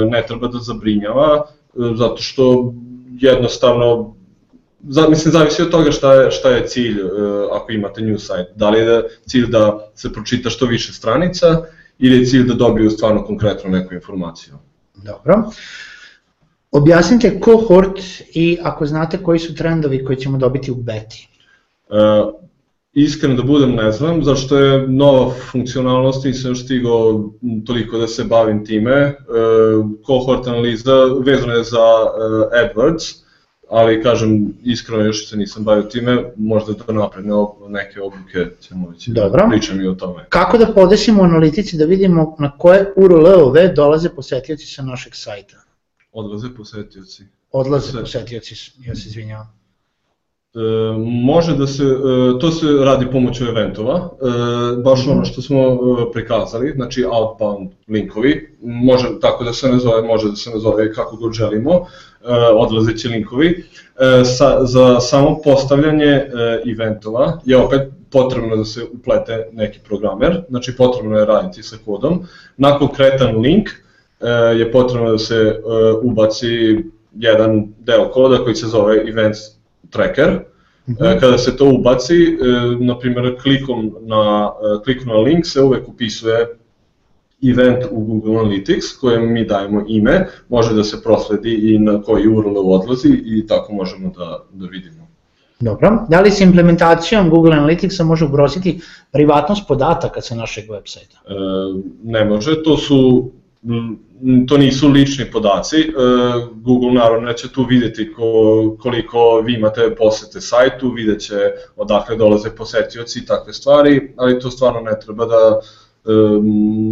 ne 0.09 0.23
treba 0.27 0.47
da 0.47 0.59
zabrinjava, 0.59 1.45
zato 1.95 2.17
što 2.17 2.73
jednostavno 3.19 4.15
za, 4.89 5.09
mislim, 5.09 5.31
zavisi 5.31 5.61
od 5.61 5.71
toga 5.71 5.91
šta 5.91 6.13
je, 6.13 6.31
šta 6.31 6.49
je 6.49 6.67
cilj 6.67 7.01
uh, 7.01 7.09
ako 7.51 7.71
imate 7.71 8.01
news 8.01 8.21
site. 8.21 8.53
Da 8.55 8.69
li 8.69 8.79
je 8.79 8.85
da 8.85 9.03
cilj 9.25 9.47
da 9.47 9.91
se 9.95 10.13
pročita 10.13 10.49
što 10.49 10.65
više 10.65 10.93
stranica 10.93 11.61
ili 11.99 12.17
je 12.17 12.25
cilj 12.25 12.43
da 12.43 12.53
dobiju 12.53 12.89
stvarno 12.89 13.23
konkretno 13.23 13.69
neku 13.69 13.93
informaciju. 13.93 14.53
Dobro. 14.95 15.43
Objasnite 16.71 17.39
cohort 17.45 17.99
i 18.33 18.57
ako 18.63 18.85
znate 18.85 19.17
koji 19.17 19.39
su 19.39 19.55
trendovi 19.55 20.05
koji 20.05 20.17
ćemo 20.17 20.37
dobiti 20.37 20.71
u 20.71 20.75
beti. 20.75 21.29
Uh, 21.89 22.33
iskreno 22.93 23.35
da 23.35 23.43
budem 23.43 23.75
ne 23.75 23.91
znam, 23.91 24.23
zašto 24.23 24.57
je 24.57 24.87
nova 24.87 25.33
funkcionalnost, 25.51 26.25
nisam 26.25 26.51
još 26.51 26.63
stigao 26.63 27.29
toliko 27.65 27.97
da 27.97 28.07
se 28.07 28.23
bavim 28.23 28.65
time. 28.65 29.07
Uh, 29.07 29.89
cohort 30.07 30.47
analiza 30.47 31.05
vezana 31.25 31.53
je 31.53 31.63
za 31.63 31.79
uh, 31.79 32.47
AdWords, 32.51 33.22
ali 33.73 34.03
kažem, 34.03 34.53
iskreno 34.63 35.03
još 35.03 35.29
se 35.29 35.37
nisam 35.37 35.63
bavio 35.63 35.83
time, 35.83 36.23
možda 36.37 36.73
to 36.73 36.93
napredne 36.93 37.33
neke 37.69 38.01
obuke 38.01 38.47
ćemo 38.61 38.89
već 38.89 39.07
da 39.07 39.21
Dobro. 39.21 39.47
pričam 39.49 39.81
i 39.81 39.87
o 39.87 39.93
tome. 39.93 40.25
Kako 40.29 40.57
da 40.57 40.73
podesimo 40.73 41.21
u 41.21 41.25
analitici 41.25 41.77
da 41.77 41.85
vidimo 41.85 42.35
na 42.39 42.57
koje 42.57 42.93
URL-ove 42.95 43.67
dolaze 43.67 44.09
posetioci 44.09 44.65
sa 44.65 44.81
našeg 44.81 45.15
sajta? 45.15 45.57
Odlaze 46.11 46.47
posetioci. 46.57 47.23
Odlaze 47.51 47.91
Sve. 47.91 48.01
posetioci, 48.01 48.55
ja 48.85 48.95
se 48.95 49.09
izvinjavam. 49.09 49.63
E, 50.55 50.59
može 51.23 51.55
da 51.57 51.67
se, 51.67 51.83
e, 51.83 52.39
to 52.39 52.51
se 52.51 52.67
radi 52.85 53.07
pomoću 53.11 53.45
eventova, 53.45 53.95
e, 53.97 54.81
baš 54.81 55.07
ono 55.07 55.25
što 55.25 55.41
smo 55.41 55.59
e, 55.59 56.11
prikazali, 56.13 56.73
znači 56.75 57.05
outbound 57.05 57.71
linkovi, 57.87 58.57
može 58.61 59.07
tako 59.21 59.43
da 59.43 59.53
se 59.53 59.69
ne 59.69 59.79
zove, 59.79 60.01
može 60.01 60.29
da 60.29 60.35
se 60.35 60.49
ne 60.49 60.59
zove 60.59 60.93
kako 60.93 61.15
god 61.15 61.33
želimo, 61.33 61.85
odlazeći 62.55 63.07
linkovi. 63.07 63.63
E, 63.99 64.25
sa, 64.25 64.65
za 64.65 64.99
samo 64.99 65.41
postavljanje 65.43 66.05
e, 66.05 66.27
eventova 66.71 67.39
je 67.45 67.57
opet 67.57 67.81
potrebno 68.11 68.55
da 68.55 68.65
se 68.65 68.83
uplete 68.93 69.47
neki 69.51 69.79
programer, 69.79 70.43
znači 70.49 70.75
potrebno 70.75 71.17
je 71.17 71.25
raditi 71.25 71.63
sa 71.63 71.75
kodom. 71.85 72.23
Na 72.57 72.77
konkretan 72.79 73.37
link 73.37 73.69
e, 73.69 74.27
je 74.29 74.71
potrebno 74.71 75.11
da 75.11 75.17
se 75.17 75.35
e, 75.35 75.61
ubaci 76.01 76.77
jedan 77.15 77.67
deo 77.79 78.11
koda 78.11 78.37
koji 78.37 78.55
se 78.55 78.67
zove 78.67 79.09
events 79.09 79.39
tracker. 79.89 80.39
-hmm. 80.87 81.19
Kada 81.19 81.37
se 81.37 81.57
to 81.57 81.65
ubaci, 81.65 82.15
e, 82.15 82.37
na 82.79 82.99
primjer 82.99 83.41
klikom 83.41 83.95
na, 84.01 84.51
e, 84.79 84.83
klikom 84.83 85.07
na 85.07 85.17
link 85.17 85.45
se 85.45 85.61
uvek 85.61 85.87
upisuje 85.87 86.47
event 87.51 87.85
u 87.91 87.99
Google 87.99 88.33
Analytics 88.33 88.99
kojem 89.01 89.33
mi 89.33 89.45
dajemo 89.45 89.85
ime, 89.87 90.27
može 90.49 90.73
da 90.73 90.83
se 90.83 91.03
prosledi 91.03 91.73
i 91.73 91.79
na 91.79 92.01
koji 92.01 92.27
URL 92.27 92.57
odlazi 92.57 93.21
i 93.25 93.47
tako 93.47 93.73
možemo 93.73 94.11
da, 94.17 94.43
da 94.51 94.67
vidimo. 94.67 95.03
Dobro, 95.59 96.05
da 96.09 96.21
li 96.21 96.31
se 96.31 96.43
implementacijom 96.43 97.29
Google 97.29 97.55
Analyticsa 97.55 98.03
može 98.03 98.25
ugroziti 98.25 98.79
privatnost 99.11 99.67
podataka 99.67 100.21
sa 100.21 100.35
našeg 100.35 100.69
web 100.69 100.83
sajta? 100.85 101.17
E, 101.27 101.33
ne 102.03 102.25
može, 102.25 102.63
to 102.63 102.77
su 102.77 103.29
to 104.47 104.57
nisu 104.57 104.89
lični 104.89 105.25
podaci, 105.31 105.77
e, 105.77 105.91
Google 106.53 106.91
naravno 106.91 107.27
neće 107.27 107.51
tu 107.51 107.63
videti 107.63 108.13
ko, 108.13 108.75
koliko 108.79 109.41
vi 109.45 109.53
imate 109.53 109.95
posete 109.95 110.41
sajtu, 110.41 110.91
vidjet 110.91 111.21
će 111.21 111.35
odakle 111.75 112.15
dolaze 112.15 112.49
posetioci 112.49 113.19
i 113.19 113.25
takve 113.25 113.53
stvari, 113.53 114.13
ali 114.17 114.39
to 114.39 114.51
stvarno 114.51 114.79
ne 114.81 114.99
treba 114.99 115.25
da, 115.25 115.59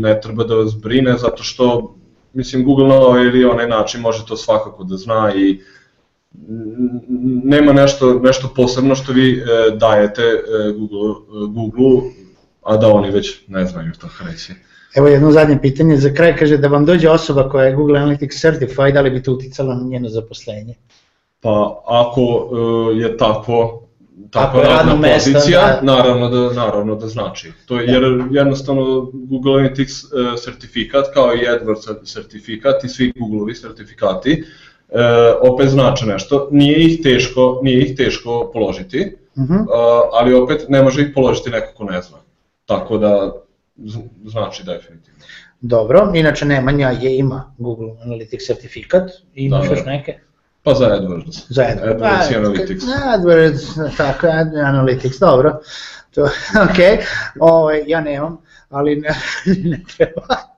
ne 0.01 0.21
treba 0.21 0.43
da 0.43 0.55
vas 0.55 0.75
brine, 0.81 1.17
zato 1.17 1.43
što 1.43 1.95
mislim 2.33 2.65
Google 2.65 2.87
na 2.87 2.95
ovaj 2.95 3.23
ili 3.23 3.45
onaj 3.45 3.67
način 3.67 4.01
može 4.01 4.25
to 4.25 4.37
svakako 4.37 4.83
da 4.83 4.97
zna 4.97 5.33
i 5.35 5.59
nema 7.43 7.73
nešto, 7.73 8.19
nešto 8.19 8.53
posebno 8.55 8.95
što 8.95 9.13
vi 9.13 9.37
e, 9.37 9.43
dajete 9.77 10.21
Google, 10.77 11.15
Google, 11.47 12.09
a 12.63 12.77
da 12.77 12.87
oni 12.87 13.11
već 13.11 13.47
ne 13.47 13.65
znaju 13.65 13.91
to 14.01 14.07
reći. 14.29 14.53
Evo 14.95 15.07
jedno 15.07 15.31
zadnje 15.31 15.59
pitanje 15.61 15.97
za 15.97 16.13
kraj, 16.13 16.35
kaže 16.37 16.57
da 16.57 16.67
vam 16.67 16.85
dođe 16.85 17.09
osoba 17.09 17.49
koja 17.49 17.65
je 17.65 17.75
Google 17.75 17.99
Analytics 17.99 18.41
Certified, 18.41 18.93
da 18.93 19.01
li 19.01 19.09
bi 19.09 19.23
to 19.23 19.33
uticalo 19.33 19.73
na 19.73 19.83
njeno 19.83 20.09
zaposlenje? 20.09 20.75
Pa 21.41 21.83
ako 21.85 22.21
uh, 22.21 22.97
je 22.97 23.17
tako 23.17 23.83
tako 24.31 24.57
je 24.57 24.63
radna 24.63 24.95
mesta, 24.95 25.31
pozicija, 25.33 25.61
da... 25.61 25.79
naravno 25.81 26.29
da 26.29 26.53
naravno 26.53 26.95
da 26.95 27.07
znači. 27.07 27.51
To 27.65 27.79
je 27.79 27.87
jer 27.87 28.03
jednostavno 28.31 29.11
Google 29.13 29.53
Analytics 29.53 30.05
sertifikat 30.37 31.05
kao 31.13 31.33
i 31.33 31.37
AdWords 31.37 32.05
sertifikat 32.05 32.83
i 32.83 32.89
svi 32.89 33.13
Googleovi 33.19 33.55
sertifikati 33.55 34.43
uh, 34.87 34.97
opet 35.53 35.69
znače 35.69 36.05
nešto. 36.05 36.47
Nije 36.51 36.85
ih 36.85 36.99
teško, 37.03 37.59
nije 37.63 37.81
ih 37.81 37.97
teško 37.97 38.49
položiti, 38.53 39.15
uh 39.35 39.43
-huh. 39.43 39.61
uh, 39.61 39.67
ali 40.11 40.33
opet 40.33 40.65
ne 40.69 40.83
može 40.83 41.01
ih 41.01 41.11
položiti 41.15 41.49
neko 41.49 41.73
ko 41.73 41.83
ne 41.83 42.01
zna. 42.01 42.17
Tako 42.65 42.97
da 42.97 43.33
znači 44.25 44.63
definitivno. 44.63 45.19
Dobro, 45.61 46.11
inače 46.13 46.45
Nemanja 46.45 46.89
je 46.89 47.17
ima 47.17 47.53
Google 47.57 47.87
Analytics 48.05 48.45
certifikat 48.45 49.11
i 49.35 49.45
imaš 49.45 49.67
da, 49.67 49.73
još 49.73 49.83
da. 49.83 49.91
neke? 49.91 50.19
Pa 50.63 50.73
za 50.73 50.85
AdWords. 50.85 51.45
Za 51.49 51.63
AdWords. 51.63 52.01
AdWords 52.01 52.31
i 52.31 52.35
Analytics. 52.35 52.83
AdWords, 53.05 53.97
tako, 53.97 54.27
Analytics, 54.65 55.19
dobro. 55.19 55.59
To, 56.11 56.23
ok, 56.65 57.05
Ovo, 57.39 57.53
ovaj, 57.53 57.83
ja 57.87 58.01
nemam, 58.01 58.37
ali 58.69 58.95
ne, 58.95 59.09
ne 59.69 59.81
treba. 59.97 60.51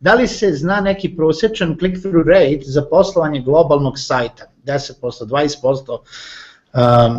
Da 0.00 0.14
li 0.14 0.28
se 0.28 0.52
zna 0.52 0.80
neki 0.80 1.16
prosječan 1.16 1.76
click-through 1.80 2.26
rate 2.26 2.60
za 2.64 2.82
poslovanje 2.90 3.40
globalnog 3.40 3.98
sajta? 3.98 4.44
10%, 4.64 4.92
20%, 5.02 5.90
um, 5.90 6.00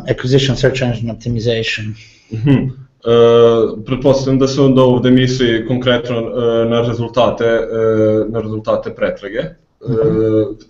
acquisition 0.08 0.56
search 0.56 0.82
engine 0.82 1.14
optimization? 1.14 1.86
Mm 2.32 2.38
-hmm. 2.46 2.70
Uh, 2.98 3.84
pretpostavljam 3.86 4.40
da 4.40 4.48
se 4.48 4.62
onda 4.62 4.82
ovde 4.82 5.12
misli 5.12 5.66
konkretno 5.68 6.20
uh, 6.22 6.70
na 6.70 6.82
rezultate 6.82 7.46
uh, 7.46 8.32
na 8.34 8.42
rezultate 8.42 8.96
pretrage, 8.96 9.42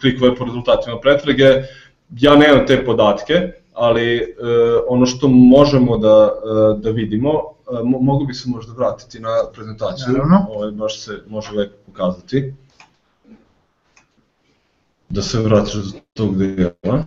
klikove 0.01 0.36
po 0.36 0.45
rezultatima 0.45 0.99
pretrage. 0.99 1.64
Ja 2.20 2.36
nemam 2.36 2.68
te 2.68 2.86
podatke, 2.86 3.51
ali 3.74 4.18
uh, 4.18 4.84
ono 4.88 5.05
što 5.05 5.28
možemo 5.28 5.97
da, 5.97 6.24
uh, 6.24 6.80
da 6.82 6.89
vidimo, 6.91 7.30
uh, 7.30 7.80
mogu 7.84 8.26
bi 8.26 8.34
se 8.34 8.49
možda 8.49 8.74
vratiti 8.74 9.20
na 9.20 9.30
prezentaciju, 9.53 10.14
Naravno. 10.14 10.45
ovaj, 10.49 10.72
baš 10.72 10.99
se 10.99 11.24
može 11.28 11.51
lepo 11.51 11.76
pokazati. 11.86 12.53
Da 15.10 15.22
se 15.22 15.39
vratiš 15.39 15.74
do 15.74 15.99
tog 16.14 16.38
dela. 16.38 17.03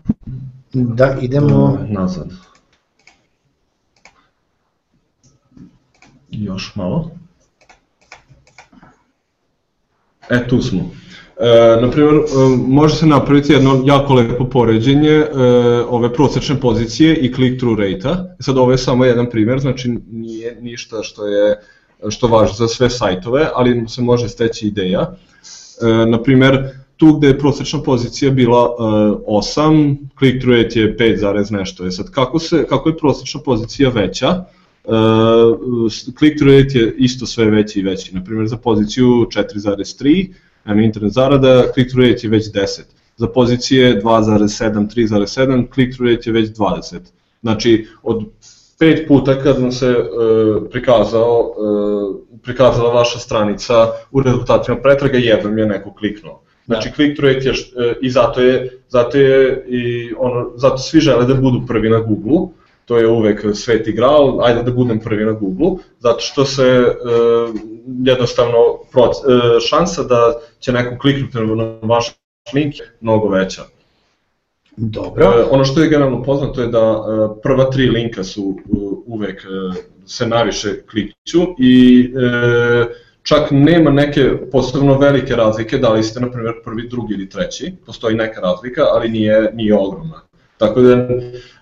Da, 0.72 1.16
idemo... 1.20 1.64
Uh, 1.64 1.90
nazad. 1.90 2.30
još 6.30 6.74
malo. 6.74 7.10
E, 10.30 10.48
tu 10.48 10.62
smo. 10.62 10.90
E, 11.40 11.80
naprimjer, 11.80 12.14
e, 12.14 12.20
može 12.68 12.94
se 12.94 13.06
napraviti 13.06 13.52
jedno 13.52 13.82
jako 13.86 14.14
lepo 14.14 14.44
poređenje 14.44 15.10
e, 15.10 15.26
ove 15.88 16.12
prosečne 16.12 16.60
pozicije 16.60 17.16
i 17.16 17.32
click-through 17.34 17.78
rate-a. 17.78 18.34
E, 18.40 18.42
sad 18.42 18.58
ovo 18.58 18.72
je 18.72 18.78
samo 18.78 19.04
jedan 19.04 19.30
primjer, 19.30 19.60
znači 19.60 19.94
nije 20.10 20.58
ništa 20.60 21.02
što 21.02 21.26
je 21.26 21.58
što 22.08 22.28
važi 22.28 22.54
za 22.56 22.68
sve 22.68 22.90
sajtove, 22.90 23.48
ali 23.54 23.84
se 23.88 24.02
može 24.02 24.28
steći 24.28 24.66
ideja. 24.66 25.16
E, 25.82 26.06
naprimjer, 26.06 26.68
tu 26.96 27.12
gde 27.12 27.26
je 27.26 27.38
prosečna 27.38 27.82
pozicija 27.82 28.30
bila 28.30 28.60
e, 28.64 28.82
8, 29.26 29.96
click-through 30.18 30.62
rate 30.62 30.80
je 30.80 30.96
5, 30.96 31.50
nešto. 31.50 31.86
E 31.86 31.90
sad, 31.90 32.10
kako, 32.10 32.38
se, 32.38 32.66
kako 32.68 32.88
je 32.88 32.96
prosečna 32.96 33.40
pozicija 33.44 33.90
veća, 33.90 34.44
e, 34.84 34.90
click-through 36.18 36.62
rate 36.62 36.78
je 36.78 36.94
isto 36.98 37.26
sve 37.26 37.50
veći 37.50 37.80
i 37.80 37.82
veći. 37.82 38.14
Naprimjer, 38.14 38.48
za 38.48 38.56
poziciju 38.56 39.06
4,3, 39.06 40.28
na 40.64 40.82
internet 40.82 41.12
zarada, 41.12 41.64
click-through 41.74 42.10
rate 42.10 42.26
je 42.26 42.30
već 42.30 42.52
10. 42.52 42.80
Za 43.16 43.26
pozicije 43.26 44.02
2,7, 44.02 44.94
3,7, 44.94 45.66
click-through 45.74 46.10
rate 46.10 46.30
je 46.30 46.32
već 46.32 46.50
20. 46.50 46.98
Znači, 47.42 47.86
od 48.02 48.24
pet 48.78 49.08
puta 49.08 49.42
kad 49.42 49.60
nam 49.60 49.72
se 49.72 49.86
e, 49.86 50.00
prikazao, 50.70 51.54
e, 52.34 52.38
prikazala 52.42 52.92
vaša 52.92 53.18
stranica 53.18 53.74
u 54.10 54.22
rezultatima 54.22 54.76
pretraga, 54.76 55.18
jednom 55.18 55.58
je 55.58 55.66
neko 55.66 55.94
kliknuo. 55.94 56.42
Znači, 56.66 56.88
da. 56.88 56.94
click 56.94 57.16
through 57.16 57.34
rate 57.34 57.48
je, 57.48 57.52
e, 57.52 57.94
i 58.02 58.10
zato 58.10 58.40
je, 58.40 58.80
zato 58.88 59.18
je, 59.18 59.64
i 59.68 60.12
ono, 60.18 60.50
zato 60.56 60.78
svi 60.78 61.00
žele 61.00 61.26
da 61.26 61.34
budu 61.34 61.66
prvi 61.66 61.90
na 61.90 62.00
Google, 62.00 62.48
to 62.90 62.98
je 62.98 63.06
uvek 63.06 63.44
sveti 63.54 63.92
gral, 63.92 64.40
ajde 64.44 64.62
da 64.62 64.70
budem 64.70 64.98
prvi 65.00 65.24
na 65.24 65.32
Google, 65.32 65.70
zato 65.98 66.20
što 66.20 66.44
se 66.44 66.64
e, 66.66 66.94
jednostavno 68.04 68.58
proc, 68.92 69.16
e, 69.16 69.60
šansa 69.68 70.02
da 70.02 70.34
će 70.58 70.72
neko 70.72 70.98
kliknuti 70.98 71.38
na 71.38 71.74
vaš 71.82 72.06
link 72.54 72.78
je 72.78 72.90
mnogo 73.00 73.28
veća. 73.28 73.62
Dobro. 74.76 75.24
E, 75.24 75.44
ono 75.50 75.64
što 75.64 75.80
je 75.80 75.88
generalno 75.88 76.22
poznato 76.22 76.62
je 76.62 76.66
da 76.66 76.78
e, 76.78 77.40
prva 77.42 77.70
tri 77.70 77.86
linka 77.86 78.24
su 78.24 78.56
e, 78.58 78.76
uvek 79.06 79.44
e, 79.44 79.80
se 80.06 80.26
najviše 80.26 80.82
klikću 80.90 81.40
i 81.58 82.04
e, 82.16 82.86
čak 83.22 83.50
nema 83.50 83.90
neke 83.90 84.50
posebno 84.52 84.98
velike 84.98 85.36
razlike 85.36 85.78
da 85.78 85.92
li 85.92 86.02
ste 86.02 86.20
na 86.20 86.30
primjer 86.30 86.54
prvi, 86.64 86.88
drugi 86.88 87.14
ili 87.14 87.28
treći, 87.28 87.72
postoji 87.86 88.16
neka 88.16 88.40
razlika, 88.40 88.82
ali 88.94 89.08
nije, 89.08 89.50
nije 89.54 89.78
ogromna. 89.78 90.29
Tako 90.60 90.80
da 90.80 91.08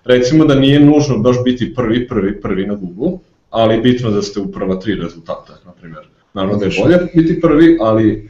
recimo 0.03 0.45
da 0.45 0.55
nije 0.55 0.79
nužno 0.79 1.17
baš 1.17 1.43
biti 1.43 1.73
prvi, 1.75 2.07
prvi, 2.07 2.41
prvi 2.41 2.65
na 2.67 2.75
Google, 2.75 3.19
ali 3.49 3.81
bitno 3.81 4.11
da 4.11 4.21
ste 4.21 4.39
u 4.39 4.51
prva 4.51 4.79
tri 4.79 4.95
rezultata, 4.95 5.53
na 5.65 5.71
primjer. 5.71 6.07
Naravno 6.33 6.57
da 6.57 6.65
je 6.65 6.71
bolje 6.81 6.97
biti 7.15 7.41
prvi, 7.41 7.77
ali 7.81 8.29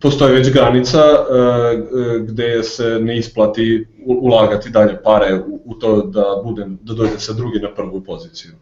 postoji 0.00 0.34
već 0.34 0.52
granica 0.52 0.98
uh, 0.98 2.26
gde 2.28 2.62
se 2.62 2.98
ne 3.02 3.18
isplati 3.18 3.86
ulagati 4.06 4.70
dalje 4.70 5.02
pare 5.04 5.34
u, 5.46 5.60
u 5.64 5.74
to 5.74 6.02
da 6.02 6.24
budem 6.44 6.78
da 6.82 6.94
dođem 6.94 7.18
sa 7.18 7.32
drugi 7.32 7.58
na 7.58 7.74
prvu 7.74 8.00
poziciju. 8.00 8.52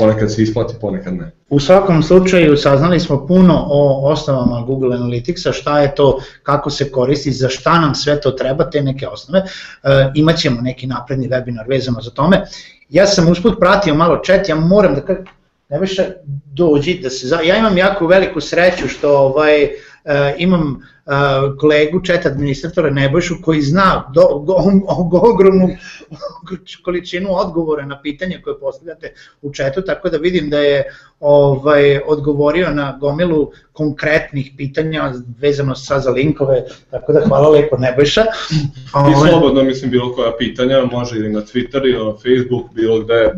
Ponekad 0.00 0.32
se 0.32 0.42
isplati, 0.42 0.74
ponekad 0.80 1.14
ne. 1.14 1.30
U 1.48 1.60
svakom 1.60 2.02
slučaju 2.02 2.56
saznali 2.56 3.00
smo 3.00 3.26
puno 3.26 3.64
o 3.66 4.10
osnovama 4.12 4.62
Google 4.66 4.96
Analyticsa, 4.96 5.52
šta 5.52 5.80
je 5.80 5.94
to, 5.94 6.20
kako 6.42 6.70
se 6.70 6.90
koristi, 6.90 7.32
za 7.32 7.48
šta 7.48 7.80
nam 7.80 7.94
sve 7.94 8.20
to 8.20 8.30
treba, 8.30 8.70
te 8.70 8.82
neke 8.82 9.08
osnove. 9.08 9.40
E, 9.40 9.46
imaćemo 10.14 10.60
neki 10.60 10.86
napredni 10.86 11.28
webinar 11.28 11.68
vezano 11.68 12.00
za 12.00 12.10
tome. 12.10 12.42
Ja 12.88 13.06
sam 13.06 13.28
usput 13.28 13.58
pratio 13.58 13.94
malo 13.94 14.20
chat, 14.24 14.48
ja 14.48 14.54
moram 14.54 14.94
da 14.94 15.00
kažem, 15.00 15.24
ne 15.68 15.78
više 15.78 16.08
dođi 16.44 16.98
da 17.02 17.10
se, 17.10 17.26
ja 17.44 17.56
imam 17.56 17.78
jako 17.78 18.06
veliku 18.06 18.40
sreću 18.40 18.88
što 18.88 19.18
ovaj, 19.18 19.64
uh, 19.64 19.70
imam 20.38 20.82
uh, 21.06 21.12
kolegu, 21.58 22.02
čet 22.02 22.26
administratora 22.26 22.90
Nebojšu, 22.90 23.34
koji 23.42 23.62
zna 23.62 24.12
do, 24.14 24.22
go, 24.38 24.54
go, 25.10 25.18
ogromnu 25.18 25.68
količinu 26.84 27.28
odgovora 27.32 27.86
na 27.86 28.02
pitanja 28.02 28.38
koje 28.44 28.60
postavljate 28.60 29.14
u 29.42 29.52
četu, 29.52 29.82
tako 29.82 30.08
da 30.08 30.16
vidim 30.16 30.50
da 30.50 30.58
je 30.58 30.84
ovaj 31.20 32.00
odgovorio 32.06 32.70
na 32.70 32.96
gomilu 33.00 33.50
konkretnih 33.72 34.52
pitanja 34.56 35.12
vezano 35.38 35.74
sa 35.74 36.00
za 36.00 36.10
linkove, 36.10 36.64
tako 36.90 37.12
da 37.12 37.20
hvala 37.28 37.48
lepo 37.48 37.76
Nebojša. 37.76 38.20
I 38.20 39.14
ovaj- 39.14 39.30
slobodno, 39.30 39.62
mislim, 39.62 39.90
bilo 39.90 40.14
koja 40.14 40.32
pitanja, 40.38 40.84
može 40.84 41.16
ili 41.16 41.32
na 41.32 41.40
Twitter 41.40 41.84
ili 41.84 42.04
na 42.04 42.12
Facebook, 42.12 42.72
bilo 42.74 43.00
gde, 43.00 43.32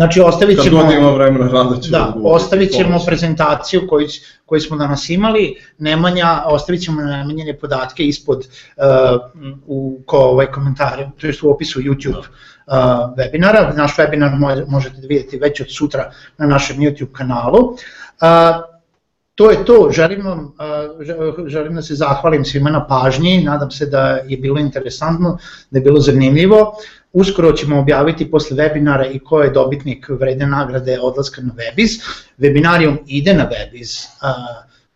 Znači 0.00 0.20
ostavit 0.20 0.62
ćemo, 0.62 0.78
Kad 0.78 0.86
god 0.86 0.96
ima 0.96 1.10
vremena, 1.10 1.48
rado 1.48 1.76
ćemo 1.76 1.98
da, 1.98 2.14
ostavit 2.24 2.72
ćemo 2.72 2.98
prezentaciju 3.06 3.86
koju, 3.88 4.08
koju 4.46 4.60
smo 4.60 4.76
danas 4.76 5.08
imali, 5.08 5.56
Nemanja, 5.78 6.42
ostavit 6.46 6.82
ćemo 6.82 7.02
namenjene 7.02 7.58
podatke 7.58 8.02
ispod 8.02 8.38
uh, 8.38 9.20
u 9.66 9.98
ko, 10.06 10.18
ovaj 10.18 10.46
komentare, 10.46 11.10
to 11.20 11.26
je 11.26 11.32
u 11.42 11.50
opisu 11.50 11.80
YouTube 11.80 12.18
uh, 12.18 12.74
webinara. 13.16 13.76
Naš 13.76 13.96
webinar 13.96 14.64
možete 14.68 14.96
da 15.00 15.06
vidjeti 15.06 15.38
već 15.38 15.60
od 15.60 15.66
sutra 15.70 16.10
na 16.38 16.46
našem 16.46 16.76
YouTube 16.76 17.12
kanalu. 17.12 17.58
Uh, 17.60 18.70
to 19.34 19.50
je 19.50 19.64
to, 19.64 19.90
želim, 19.92 20.26
vam, 20.26 20.52
želim 21.46 21.74
da 21.74 21.82
se 21.82 21.94
zahvalim 21.94 22.44
svima 22.44 22.70
na 22.70 22.86
pažnji, 22.86 23.42
nadam 23.44 23.70
se 23.70 23.86
da 23.86 24.00
je 24.08 24.36
bilo 24.36 24.60
interesantno, 24.60 25.38
da 25.70 25.78
je 25.78 25.82
bilo 25.82 26.00
zanimljivo. 26.00 26.74
Uskoro 27.12 27.52
ćemo 27.52 27.78
objaviti 27.80 28.30
posle 28.30 28.56
webinara 28.56 29.10
i 29.12 29.18
ko 29.18 29.42
je 29.42 29.50
dobitnik 29.50 30.08
vredne 30.08 30.46
nagrade 30.46 30.98
odlaska 31.02 31.42
na 31.42 31.52
Webiz. 31.54 31.98
Webinarium 32.38 32.98
ide 33.06 33.34
na 33.34 33.48
Webiz 33.50 34.06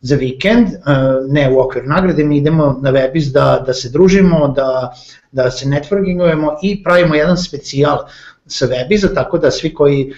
za 0.00 0.16
vikend, 0.16 0.68
ne 1.28 1.50
u 1.50 1.60
okviru 1.60 1.88
nagrade, 1.88 2.24
mi 2.24 2.38
idemo 2.38 2.78
na 2.82 2.92
Webiz 2.92 3.32
da, 3.32 3.62
da 3.66 3.74
se 3.74 3.90
družimo, 3.90 4.48
da, 4.48 4.94
da 5.32 5.50
se 5.50 5.66
networkingujemo 5.66 6.56
i 6.62 6.82
pravimo 6.82 7.14
jedan 7.14 7.36
specijal 7.36 7.98
sa 8.46 8.66
Webiza, 8.66 9.14
tako 9.14 9.38
da 9.38 9.50
svi 9.50 9.74
koji 9.74 10.10
uh, 10.10 10.16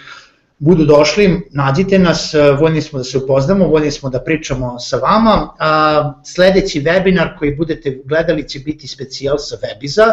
budu 0.59 0.85
došli, 0.85 1.49
nađite 1.51 1.99
nas, 1.99 2.35
e, 2.35 2.51
voljni 2.51 2.83
smo 2.83 2.99
da 2.99 3.05
se 3.05 3.19
upoznamo, 3.19 3.69
voljni 3.69 3.91
smo 3.91 4.11
da 4.11 4.21
pričamo 4.21 4.79
sa 4.79 4.97
vama. 4.97 5.49
A, 5.59 6.13
sledeći 6.25 6.83
webinar 6.83 7.39
koji 7.39 7.57
budete 7.57 8.03
gledali 8.05 8.49
će 8.49 8.59
biti 8.59 8.89
specijal 8.89 9.37
sa 9.39 9.57
Webiza, 9.57 10.13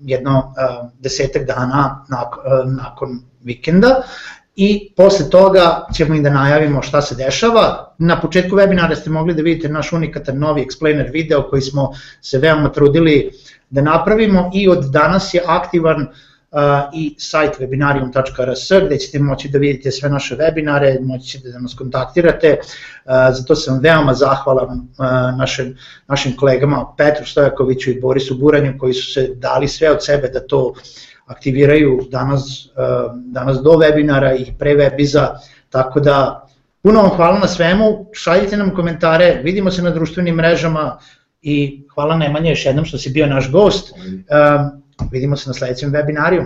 jedno 0.00 0.54
a, 0.56 0.88
desetak 0.98 1.46
dana 1.46 2.04
nakon, 2.08 2.42
a, 2.46 2.64
nakon 2.64 3.22
vikenda 3.42 4.02
i 4.56 4.92
posle 4.96 5.30
toga 5.30 5.86
ćemo 5.94 6.14
i 6.14 6.20
da 6.20 6.30
najavimo 6.30 6.82
šta 6.82 7.02
se 7.02 7.14
dešava. 7.14 7.94
Na 7.98 8.20
početku 8.20 8.56
webinara 8.56 8.94
ste 8.94 9.10
mogli 9.10 9.34
da 9.34 9.42
vidite 9.42 9.68
naš 9.68 9.92
unikatan 9.92 10.38
novi 10.38 10.66
explainer 10.66 11.12
video 11.12 11.42
koji 11.50 11.62
smo 11.62 11.92
se 12.20 12.38
veoma 12.38 12.72
trudili 12.72 13.30
da 13.70 13.82
napravimo 13.82 14.50
i 14.54 14.68
od 14.68 14.84
danas 14.84 15.34
je 15.34 15.42
aktivan 15.46 16.02
uh, 16.02 16.08
i 16.92 17.14
sajt 17.18 17.58
webinarium.rs 17.60 18.86
gde 18.86 18.98
ćete 18.98 19.18
moći 19.18 19.48
da 19.48 19.58
vidite 19.58 19.90
sve 19.90 20.08
naše 20.08 20.36
webinare, 20.36 21.00
moći 21.00 21.26
ćete 21.26 21.48
da 21.48 21.58
nas 21.58 21.74
kontaktirate, 21.74 22.58
zato 23.32 23.56
sam 23.56 23.80
veoma 23.82 24.14
zahvalan 24.14 24.88
našim, 25.38 25.76
našim 26.08 26.36
kolegama 26.36 26.94
Petru 26.96 27.26
Stojakoviću 27.26 27.90
i 27.90 28.00
Borisu 28.00 28.38
Buranju 28.38 28.78
koji 28.78 28.94
su 28.94 29.12
se 29.12 29.34
dali 29.34 29.68
sve 29.68 29.90
od 29.90 30.04
sebe 30.04 30.28
da 30.28 30.46
to 30.46 30.74
aktiviraju 31.26 32.00
danas, 32.10 32.68
danas 33.14 33.56
do 33.62 33.70
webinara 33.70 34.36
i 34.40 34.52
pre 34.58 34.74
webiza, 34.76 35.28
tako 35.70 36.00
da 36.00 36.46
puno 36.82 37.02
vam 37.02 37.10
hvala 37.10 37.38
na 37.38 37.48
svemu, 37.48 38.06
šaljite 38.12 38.56
nam 38.56 38.74
komentare, 38.74 39.40
vidimo 39.42 39.70
se 39.70 39.82
na 39.82 39.90
društvenim 39.90 40.34
mrežama 40.34 40.98
i 41.42 41.86
hvala 41.94 42.16
Nemanja 42.16 42.50
još 42.50 42.66
jednom 42.66 42.84
što 42.84 42.98
si 42.98 43.10
bio 43.10 43.26
naš 43.26 43.50
gost. 43.50 43.92
Um, 43.92 44.83
Vidimo 45.10 45.36
se 45.36 45.48
na 45.48 45.54
sledećem 45.54 45.92
webinariju. 45.92 46.44